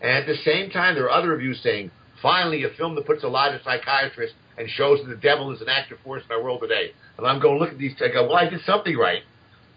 [0.00, 1.90] And at the same time, there are other reviews saying,
[2.20, 5.60] finally, a film that puts a lie to psychiatrists and shows that the devil is
[5.60, 6.92] an active force in our world today.
[7.18, 9.22] And I'm going, to look at these, I go, well, I did something right.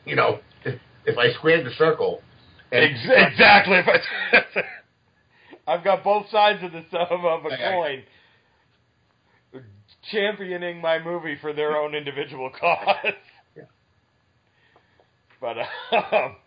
[0.05, 2.21] You know, if, if I squared the circle.
[2.71, 2.99] And Ex-
[3.31, 3.77] exactly.
[3.77, 4.61] If I-
[5.67, 8.03] I've got both sides of the of, of a coin,
[10.11, 13.13] championing my movie for their own individual cause.
[13.55, 13.63] Yeah.
[15.39, 15.57] But
[15.95, 16.37] um,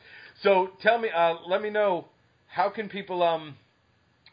[0.43, 2.07] so tell me, uh, let me know
[2.49, 3.57] how can people um,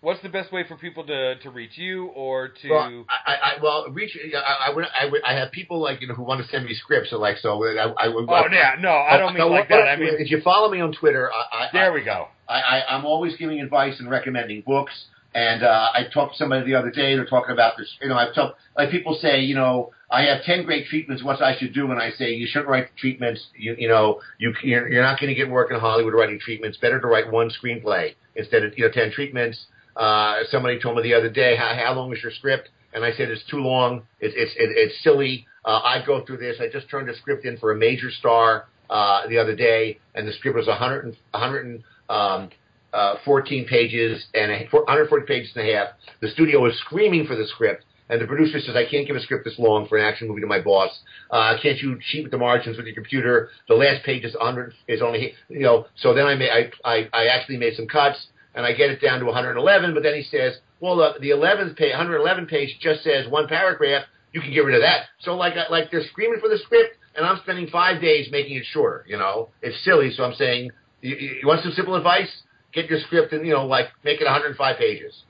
[0.01, 3.51] what's the best way for people to to reach you or to Well, I, I,
[3.61, 4.17] well, reach.
[4.35, 6.65] I, I, would, I, would, I have people like you know who want to send
[6.65, 7.09] me scripts.
[7.09, 8.29] So like, so I, I would.
[8.29, 9.87] oh yeah, no, I don't mean No, like that.
[9.87, 12.27] I mean if you follow me on Twitter, I, I, there we go.
[12.47, 14.93] I, I, I'm always giving advice and recommending books.
[15.35, 17.15] And uh, I talked to somebody the other day.
[17.15, 17.87] They're talking about this.
[18.01, 21.23] You know, I've talked like people say, you know, I have ten great treatments.
[21.23, 21.91] What I should do?
[21.91, 23.39] And I say you shouldn't write treatments.
[23.55, 26.79] You, you know, you you're, you're not going to get work in Hollywood writing treatments.
[26.79, 29.67] Better to write one screenplay instead of you know ten treatments.
[29.99, 32.69] Uh, somebody told me the other day, how, how long is your script?
[32.93, 34.03] And I said it's too long.
[34.21, 35.45] It's it's it, it's silly.
[35.65, 36.55] Uh, I go through this.
[36.59, 40.27] I just turned a script in for a major star uh, the other day, and
[40.27, 42.49] the script was 100 and, 100 and, um,
[42.93, 45.87] uh, 14 pages and a, 140 pages and a half.
[46.21, 49.21] The studio was screaming for the script, and the producer says, "I can't give a
[49.21, 50.97] script this long for an action movie to my boss.
[51.29, 53.49] Uh, can't you cheat with the margins with your computer?
[53.67, 57.09] The last page is 100 is only you know." So then I made I I,
[57.13, 59.93] I actually made some cuts, and I get it down to 111.
[59.93, 64.05] But then he says, "Well, the, the 11th page, 111 page just says one paragraph.
[64.33, 67.25] You can get rid of that." So like like they're screaming for the script, and
[67.25, 69.05] I'm spending five days making it shorter.
[69.07, 70.11] You know, it's silly.
[70.11, 70.71] So I'm saying,
[71.01, 72.29] you, you want some simple advice?
[72.73, 75.23] Get your script and you know like make it 105 pages.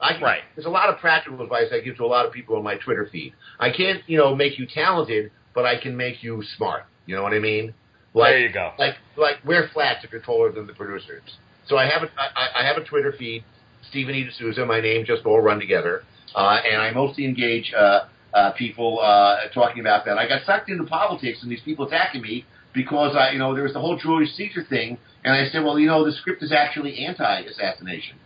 [0.00, 0.42] I can, Right.
[0.54, 2.76] There's a lot of practical advice I give to a lot of people on my
[2.76, 3.34] Twitter feed.
[3.58, 6.84] I can't, you know, make you talented, but I can make you smart.
[7.06, 7.74] You know what I mean?
[8.14, 8.72] Like, there you go.
[8.78, 11.22] like, like wear flats if you're taller than the producers.
[11.70, 13.44] So I have a, I, I have a Twitter feed,
[13.88, 14.24] Stephen E.
[14.24, 16.02] D'Souza, my name just all run together,
[16.34, 20.18] uh, and I mostly engage uh, uh, people uh, talking about that.
[20.18, 22.44] I got sucked into politics and these people attacking me
[22.74, 25.78] because I, you know, there was the whole Julius Caesar thing, and I said, well,
[25.78, 28.16] you know, the script is actually anti-assassination.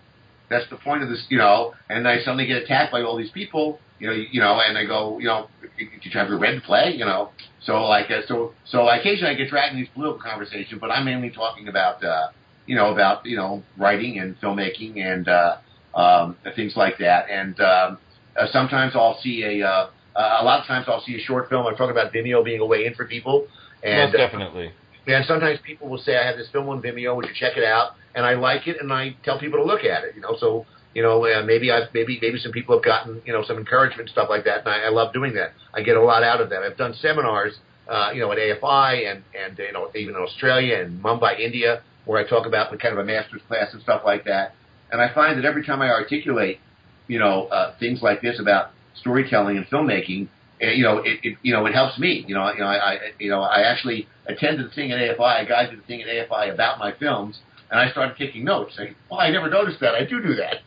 [0.49, 1.75] That's the point of this, you know.
[1.91, 4.87] And I suddenly get attacked by all these people, you know, you know, and I
[4.87, 7.31] go, you know, did you have your red play, you know?
[7.63, 11.05] So like, uh, so so occasionally I get dragged in these political conversations, but I'm
[11.05, 12.29] mainly talking about, uh,
[12.67, 15.57] you know, about you know writing and filmmaking and uh,
[15.95, 17.31] um, things like that.
[17.31, 17.99] And um,
[18.37, 21.49] uh, sometimes I'll see a, uh, uh, a lot of times I'll see a short
[21.49, 21.67] film.
[21.67, 23.47] I'm talking about Vimeo being a way in for people.
[23.83, 24.73] And Most definitely.
[25.07, 27.65] and sometimes people will say, I have this film on Vimeo, would you check it
[27.65, 27.93] out?
[28.15, 30.67] And I like it, and I tell people to look at it, you know, so,
[30.95, 34.09] you know, uh, maybe I've, maybe, maybe some people have gotten, you know, some encouragement
[34.09, 35.53] stuff like that, and I, I love doing that.
[35.75, 36.63] I get a lot out of that.
[36.63, 37.59] I've done seminars,
[37.89, 41.83] uh, you know, at AFI and, and, you know, even in Australia and Mumbai, India,
[42.05, 44.55] where I talk about kind of a master's class and stuff like that.
[44.91, 46.61] And I find that every time I articulate,
[47.09, 50.29] you know, uh, things like this about storytelling and filmmaking,
[50.63, 52.25] uh, you know, it, it you know it helps me.
[52.27, 55.45] You know, you know, I, I you know I actually attended the thing at AFI.
[55.45, 57.39] A guy did the thing at AFI about my films,
[57.71, 58.75] and I started taking notes.
[58.79, 59.95] Like, oh, I never noticed that.
[59.95, 60.59] I do do that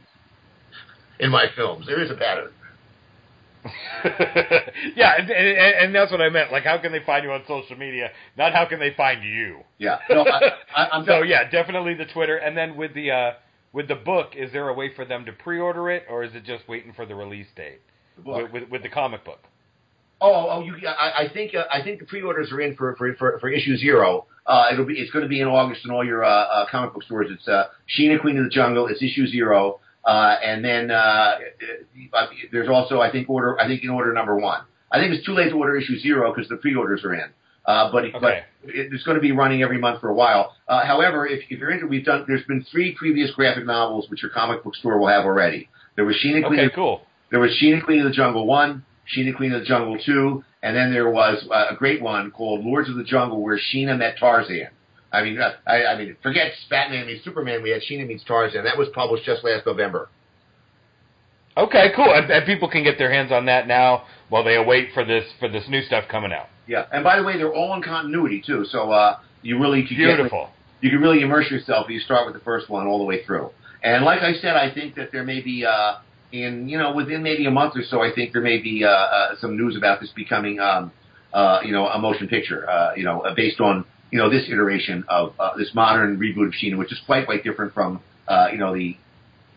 [1.20, 1.86] in my films.
[1.88, 2.52] There is a pattern.
[4.96, 6.52] yeah, and, and, and that's what I meant.
[6.52, 8.10] Like, how can they find you on social media?
[8.38, 9.60] Not how can they find you.
[9.78, 10.00] Yeah.
[10.10, 10.26] No,
[10.76, 13.32] I, I'm So yeah, definitely the Twitter, and then with the uh,
[13.74, 16.44] with the book, is there a way for them to pre-order it, or is it
[16.44, 17.82] just waiting for the release date
[18.26, 19.40] with, with, with the comic book?
[20.20, 23.14] Oh, oh, you, I, I think uh, I think the pre-orders are in for for,
[23.16, 24.26] for, for issue zero.
[24.48, 26.94] Uh, it'll be it's going to be in August in all your uh, uh, comic
[26.94, 27.28] book stores.
[27.30, 27.66] It's uh,
[27.98, 28.88] Sheena Queen of the Jungle.
[28.88, 31.38] It's issue zero, uh, and then uh,
[32.14, 34.62] uh, there's also I think order I think in order number one.
[34.92, 37.30] I think it's too late to order issue zero because the pre-orders are in.
[37.66, 38.20] Uh, but it, Okay.
[38.64, 40.56] but it, it's going to be running every month for a while.
[40.70, 42.24] Uh, however, if, if you're interested, we've done.
[42.26, 45.68] There's been three previous graphic novels which your comic book store will have already.
[45.98, 46.60] There was Sheena Queen.
[46.60, 47.02] Okay, of- cool.
[47.32, 50.76] there was Sheena Queen of the Jungle 1, Sheena Queen of the Jungle 2, and
[50.78, 54.16] then there was uh, a great one called Lords of the Jungle where Sheena met
[54.18, 54.70] Tarzan.
[55.12, 57.64] I mean, I, I mean, forget Batman meets Superman.
[57.64, 58.64] We had Sheena meets Tarzan.
[58.66, 60.10] That was published just last November.
[61.56, 62.14] Okay, cool.
[62.14, 65.26] And, and people can get their hands on that now while they await for this
[65.40, 66.48] for this new stuff coming out.
[66.68, 68.66] Yeah, and by the way, they're all in continuity too.
[68.66, 70.50] So uh, you really get- Beautiful.
[70.82, 73.50] you can really immerse yourself you start with the first one all the way through.
[73.84, 75.96] And like I said, I think that there may be uh,
[76.32, 78.90] in you know within maybe a month or so, I think there may be uh,
[78.90, 80.92] uh, some news about this becoming um,
[81.34, 82.70] uh, you know a motion picture.
[82.70, 86.48] Uh, you know, uh, based on you know this iteration of uh, this modern reboot
[86.48, 88.98] of Sheena, which is quite quite different from uh, you know, the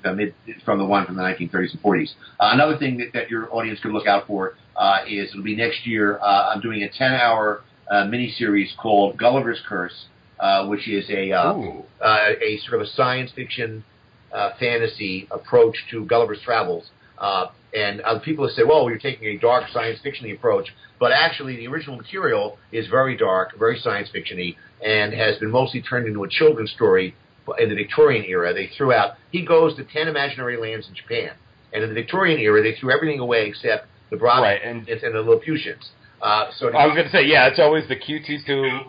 [0.02, 2.10] the mid from the one from the 1930s and 40s.
[2.40, 5.56] Uh, another thing that, that your audience could look out for uh, is it'll be
[5.56, 6.18] next year.
[6.18, 10.06] Uh, I'm doing a 10-hour uh, miniseries called Gulliver's Curse,
[10.38, 11.84] uh, which is a uh, Ooh.
[12.00, 13.84] uh, a sort of a science fiction
[14.32, 16.90] uh, fantasy approach to Gulliver's Travels.
[17.18, 20.68] Uh, and other people said, well, you're taking a dark science fiction approach.
[20.98, 25.80] But actually, the original material is very dark, very science fiction-y, and has been mostly
[25.80, 27.14] turned into a children's story
[27.58, 28.52] in the Victorian era.
[28.52, 31.30] They threw out, he goes to 10 imaginary lands in Japan.
[31.72, 35.14] And in the Victorian era, they threw everything away except the Brahmin Right, and- and,
[35.14, 35.90] the Lilliputians.
[36.20, 38.38] Uh, so I was going to say, yeah, it's always the cutesy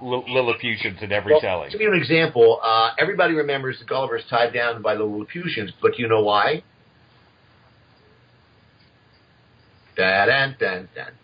[0.02, 1.72] Lil- Lilliputians in every Well, telling.
[1.72, 5.72] To give you an example, uh, everybody remembers the Gulliver's tied down by the Lilliputians,
[5.82, 6.64] but do you know why?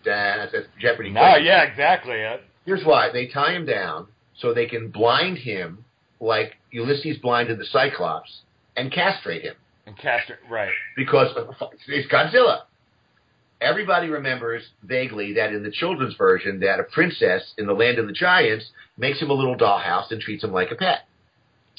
[0.04, 0.46] Da.
[0.52, 1.10] That's Jeopardy.
[1.10, 1.46] No, question.
[1.46, 2.24] yeah, exactly.
[2.24, 5.84] Uh, Here's why: they tie him down so they can blind him,
[6.20, 8.40] like Ulysses blinded the Cyclops,
[8.76, 9.54] and castrate him
[9.88, 10.70] and castrate, right.
[10.96, 11.28] because
[11.88, 12.62] it's Godzilla.
[13.60, 18.06] Everybody remembers vaguely that in the children's version, that a princess in the land of
[18.06, 21.08] the giants makes him a little dollhouse and treats him like a pet.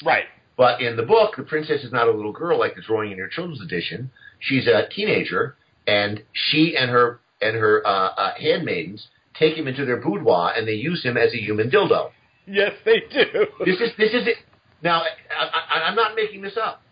[0.04, 0.24] Right.
[0.58, 3.16] But in the book, the princess is not a little girl like the drawing in
[3.16, 4.10] your children's edition.
[4.40, 5.56] She's a teenager,
[5.90, 7.90] and she and her and her uh,
[8.22, 9.08] uh, handmaidens
[9.38, 12.10] take him into their boudoir, and they use him as a human dildo.
[12.46, 13.24] Yes, they do.
[13.64, 14.36] This is this is it.
[14.82, 16.82] Now, I, I, I'm not making this up.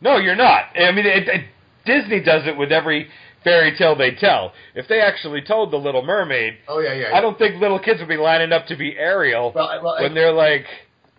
[0.00, 0.62] No, you're not.
[0.76, 1.44] I mean, it, it,
[1.84, 3.08] Disney does it with every
[3.44, 4.52] fairy tale they tell.
[4.74, 7.10] If they actually told the Little Mermaid, Oh yeah, yeah.
[7.16, 10.14] I don't think little kids would be lining up to be Ariel Well, well, when
[10.14, 10.64] they're like,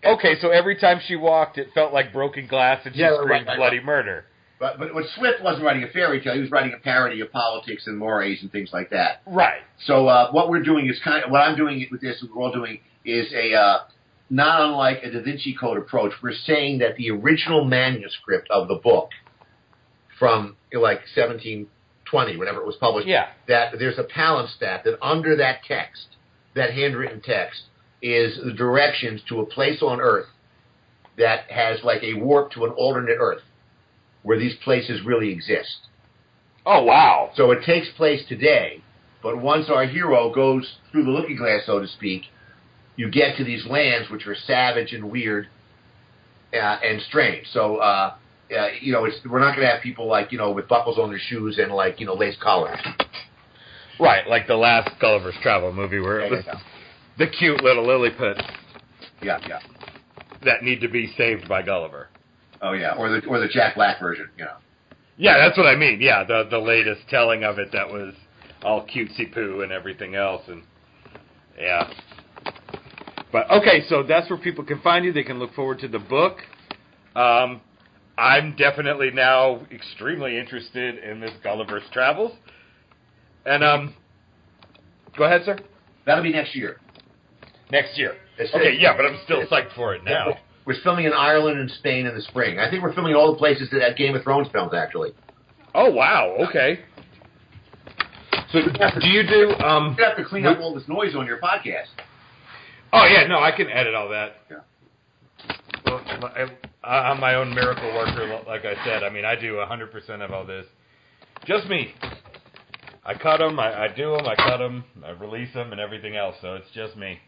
[0.03, 3.47] okay, so every time she walked, it felt like broken glass and she Yeah, screamed
[3.47, 3.85] right, bloody right.
[3.85, 4.25] murder.
[4.59, 6.33] But but, but Swift wasn't writing a fairy tale.
[6.33, 9.21] He was writing a parody of politics and mores and things like that.
[9.27, 9.61] Right.
[9.85, 12.21] So uh, what we're doing is kind of what I'm doing with this.
[12.23, 13.77] What we're all doing is a uh,
[14.29, 16.11] not unlike a Da Vinci Code approach.
[16.21, 19.09] We're saying that the original manuscript of the book
[20.19, 23.27] from like 1720, whenever it was published, Yeah.
[23.47, 26.07] that there's a palimpsest that under that text,
[26.55, 27.61] that handwritten text,
[28.01, 30.27] is the directions to a place on Earth
[31.17, 33.41] that has like a warp to an alternate Earth,
[34.27, 35.87] where these places really exist.
[36.65, 37.31] Oh, wow.
[37.35, 38.83] So it takes place today,
[39.23, 42.23] but once our hero goes through the looking glass, so to speak,
[42.97, 45.47] you get to these lands which are savage and weird
[46.53, 47.47] uh, and strange.
[47.53, 48.15] So, uh,
[48.53, 50.97] uh, you know, it's, we're not going to have people like, you know, with buckles
[50.97, 52.79] on their shoes and like, you know, lace collars.
[53.97, 56.59] Right, like the last Gulliver's Travel movie where it was Yeah,
[57.17, 58.41] the cute little Lilliput
[59.23, 59.59] yeah, yeah.
[60.43, 62.09] that need to be saved by Gulliver.
[62.61, 62.93] Oh, yeah.
[62.97, 64.55] Or the, or the Jack Black version, you know.
[65.17, 65.99] Yeah, that's what I mean.
[65.99, 68.13] Yeah, the the latest telling of it that was
[68.63, 70.61] all cutesy poo and everything else, and
[71.59, 71.91] yeah.
[73.31, 75.11] But okay, so that's where people can find you.
[75.11, 76.37] They can look forward to the book.
[77.15, 77.61] Um,
[78.15, 82.33] I'm definitely now extremely interested in this Gulliver's Travels,
[83.45, 83.95] and um,
[85.17, 85.57] go ahead, sir.
[86.05, 86.77] That'll be next year.
[87.71, 88.11] Next year.
[88.39, 90.37] It's- Okay, yeah, but I'm still psyched for it now.
[90.67, 92.59] We're filming in Ireland and Spain in the spring.
[92.59, 95.13] I think we're filming all the places that, that Game of Thrones films, actually.
[95.73, 96.81] Oh wow, okay.
[98.51, 98.59] So
[98.99, 99.95] do you do um?
[99.97, 101.87] You have to clean up all this noise on your podcast.
[102.91, 104.33] Oh yeah, no, I can edit all that.
[104.51, 104.57] Yeah.
[105.85, 106.01] Well,
[106.83, 109.03] I, I'm my own miracle worker, like I said.
[109.03, 110.65] I mean, I do 100% of all this.
[111.45, 111.93] Just me.
[113.05, 116.17] I cut them, I, I do them, I cut them, I release them, and everything
[116.17, 116.35] else.
[116.41, 117.19] So it's just me.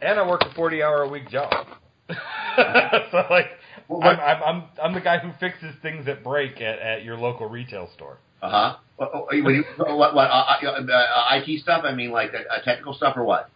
[0.00, 1.66] And I work a 40-hour a week job.
[3.10, 3.46] so like,
[3.88, 7.04] Well, I'm, what- I'm I'm I'm the guy who fixes things that break at, at
[7.04, 8.18] your local retail store.
[8.42, 8.76] Uh huh.
[8.96, 9.64] What, what, what,
[9.98, 11.82] what, what uh, uh, uh, IT stuff?
[11.84, 13.50] I mean, like uh, technical stuff or what?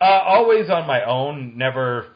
[0.00, 2.06] Uh, always on my own, never,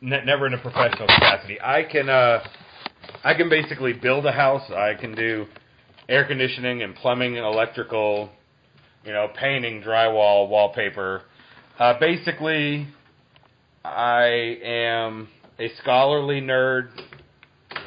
[0.00, 1.56] ne- never in a professional capacity.
[1.60, 2.40] I can, uh,
[3.22, 4.68] I can basically build a house.
[4.72, 5.46] I can do
[6.08, 8.30] air conditioning and plumbing, and electrical,
[9.04, 11.22] you know, painting, drywall, wallpaper.
[11.78, 12.88] Uh, basically,
[13.84, 15.28] I am
[15.58, 16.88] a scholarly nerd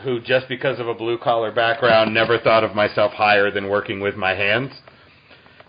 [0.03, 3.99] who, just because of a blue collar background, never thought of myself higher than working
[3.99, 4.71] with my hands.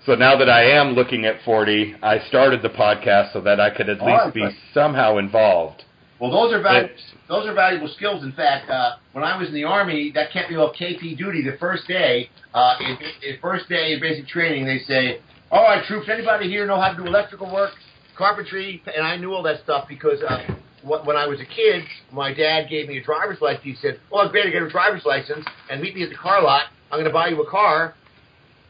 [0.07, 3.71] So now that I am looking at 40, I started the podcast so that I
[3.71, 5.83] could at Oh, least be somehow involved.
[6.21, 6.95] Well, those are valuable.
[7.29, 8.23] Those are valuable skills.
[8.23, 11.43] In fact, uh, when I was in the army, that kept me off KP duty.
[11.43, 12.99] The first day, uh, in,
[13.29, 15.21] in first day of basic training, they say,
[15.51, 17.73] "All right, troops, anybody here know how to do electrical work,
[18.17, 22.33] carpentry?" And I knew all that stuff because uh, when I was a kid, my
[22.33, 23.65] dad gave me a driver's license.
[23.65, 26.17] He said, "Well, it's great to get a driver's license and meet me at the
[26.17, 26.65] car lot.
[26.91, 27.95] I'm going to buy you a car."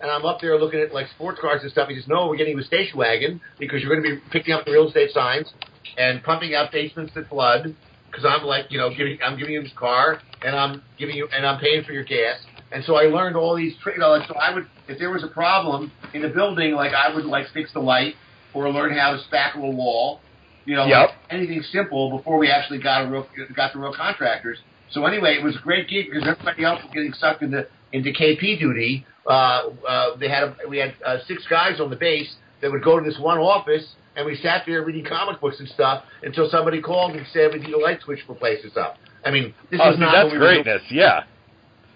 [0.01, 1.89] And I'm up there looking at like sports cars and stuff.
[1.89, 4.53] He says, "No, we're getting you a station wagon because you're going to be picking
[4.53, 5.53] up the real estate signs
[5.97, 7.75] and pumping out basements that flood,
[8.11, 11.29] because I'm like, you know, giving I'm giving you this car, and I'm giving you,
[11.33, 12.39] and I'm paying for your gas.
[12.73, 15.93] And so I learned all these, like, so I would, if there was a problem
[16.13, 18.15] in the building, like I would like fix the light
[18.55, 20.21] or learn how to spackle a wall,
[20.65, 21.09] you know, Yep.
[21.09, 24.59] like anything simple before we actually got a real, got the real contractors.
[24.91, 28.11] So anyway, it was a great gig because everybody else was getting sucked into into
[28.13, 29.07] KP duty.
[29.27, 32.83] Uh, uh, they had a, we had uh, six guys on the base that would
[32.83, 36.49] go to this one office, and we sat there reading comic books and stuff until
[36.51, 38.97] somebody called and said we need a light switch for replace this up.
[39.25, 40.83] I mean, this Oh, was see, not that's we were doing- greatness.
[40.91, 41.23] Yeah.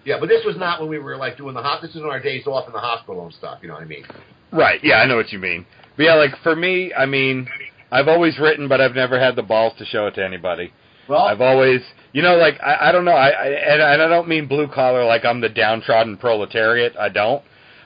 [0.05, 1.81] yeah, but this was not when we were like doing the hot.
[1.81, 3.59] This is on our days off in the hospital and stuff.
[3.61, 4.05] You know what I mean?
[4.51, 4.79] Right.
[4.83, 5.65] Yeah, I know what you mean.
[5.99, 7.49] But yeah, like for me, I mean,
[7.91, 10.71] I've always written, but I've never had the balls to show it to anybody.
[11.09, 11.81] Well, I've always,
[12.13, 14.69] you know, like I, I don't know, I, I and, and I don't mean blue
[14.69, 16.95] collar like I'm the downtrodden proletariat.
[16.97, 17.43] I don't.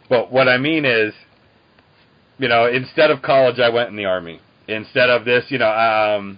[0.10, 1.12] But what I mean is,
[2.38, 4.42] you know, instead of college, I went in the army.
[4.68, 6.38] Instead of this, you know, um,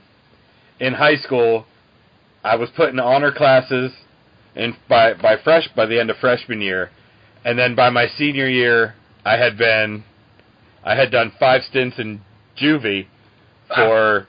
[0.80, 1.66] in high school,
[2.42, 3.92] I was put in honor classes,
[4.56, 6.90] and by by fresh by the end of freshman year,
[7.44, 8.96] and then by my senior year,
[9.26, 10.06] I had been,
[10.86, 12.22] I had done five stints in
[12.62, 13.08] juvie
[13.68, 14.28] for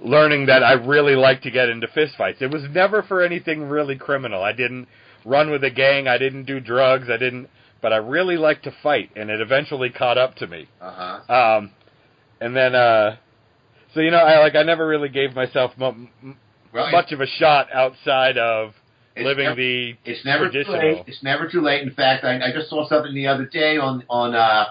[0.00, 2.40] learning that I really like to get into fistfights.
[2.40, 4.42] It was never for anything really criminal.
[4.42, 4.88] I didn't
[5.24, 6.08] run with a gang.
[6.08, 7.08] I didn't do drugs.
[7.10, 7.48] I didn't,
[7.82, 10.66] but I really liked to fight, and it eventually caught up to me.
[10.80, 11.32] uh huh.
[11.58, 11.70] Um,
[12.40, 13.16] and then, uh,
[13.92, 15.88] so you know, I like I never really gave myself mu-
[16.22, 16.36] m-
[16.72, 18.72] Well, much of a shot outside of
[19.16, 21.02] living never- the It's never too late.
[21.06, 21.82] It's never too late.
[21.82, 24.66] In fact, I, I just saw something the other day on on uh,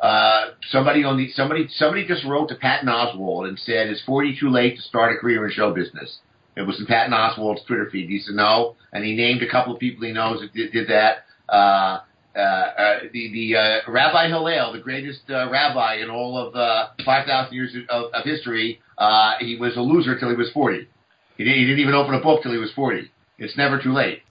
[0.00, 4.36] uh, somebody on the somebody somebody just wrote to Patton Oswalt and said, "Is forty
[4.38, 6.18] too late to start a career in show business?"
[6.56, 8.08] It was in Patton Oswalt's Twitter feed.
[8.08, 10.88] He said no, and he named a couple of people he knows that did, did
[10.88, 11.24] that.
[11.48, 12.00] Uh,
[12.34, 16.88] uh, uh, the the uh, Rabbi Hillel, the greatest uh, rabbi in all of uh,
[17.04, 20.88] five thousand years of, of history, uh, he was a loser till he was forty.
[21.36, 23.10] He didn't, he didn't even open a book till he was forty.
[23.38, 24.22] It's never too late.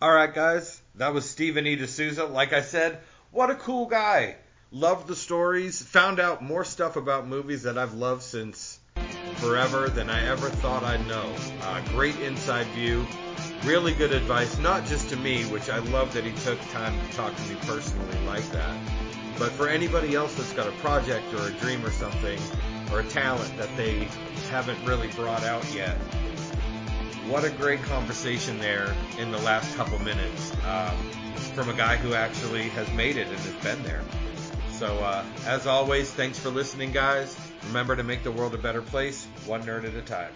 [0.00, 1.76] All right, guys, that was Stephen E.
[1.76, 2.26] D'Souza.
[2.26, 3.00] Like I said,
[3.30, 4.36] what a cool guy.
[4.70, 5.80] Loved the stories.
[5.80, 8.78] Found out more stuff about movies that I've loved since
[9.36, 11.34] forever than I ever thought I'd know.
[11.62, 13.06] Uh, great inside view.
[13.64, 17.16] Really good advice, not just to me, which I love that he took time to
[17.16, 18.76] talk to me personally like that,
[19.38, 22.38] but for anybody else that's got a project or a dream or something,
[22.92, 24.06] or a talent that they
[24.50, 25.96] haven't really brought out yet
[27.28, 30.96] what a great conversation there in the last couple minutes um,
[31.52, 34.00] from a guy who actually has made it and has been there.
[34.78, 37.36] So, uh, as always, thanks for listening, guys.
[37.66, 40.32] Remember to make the world a better place, one nerd at a time.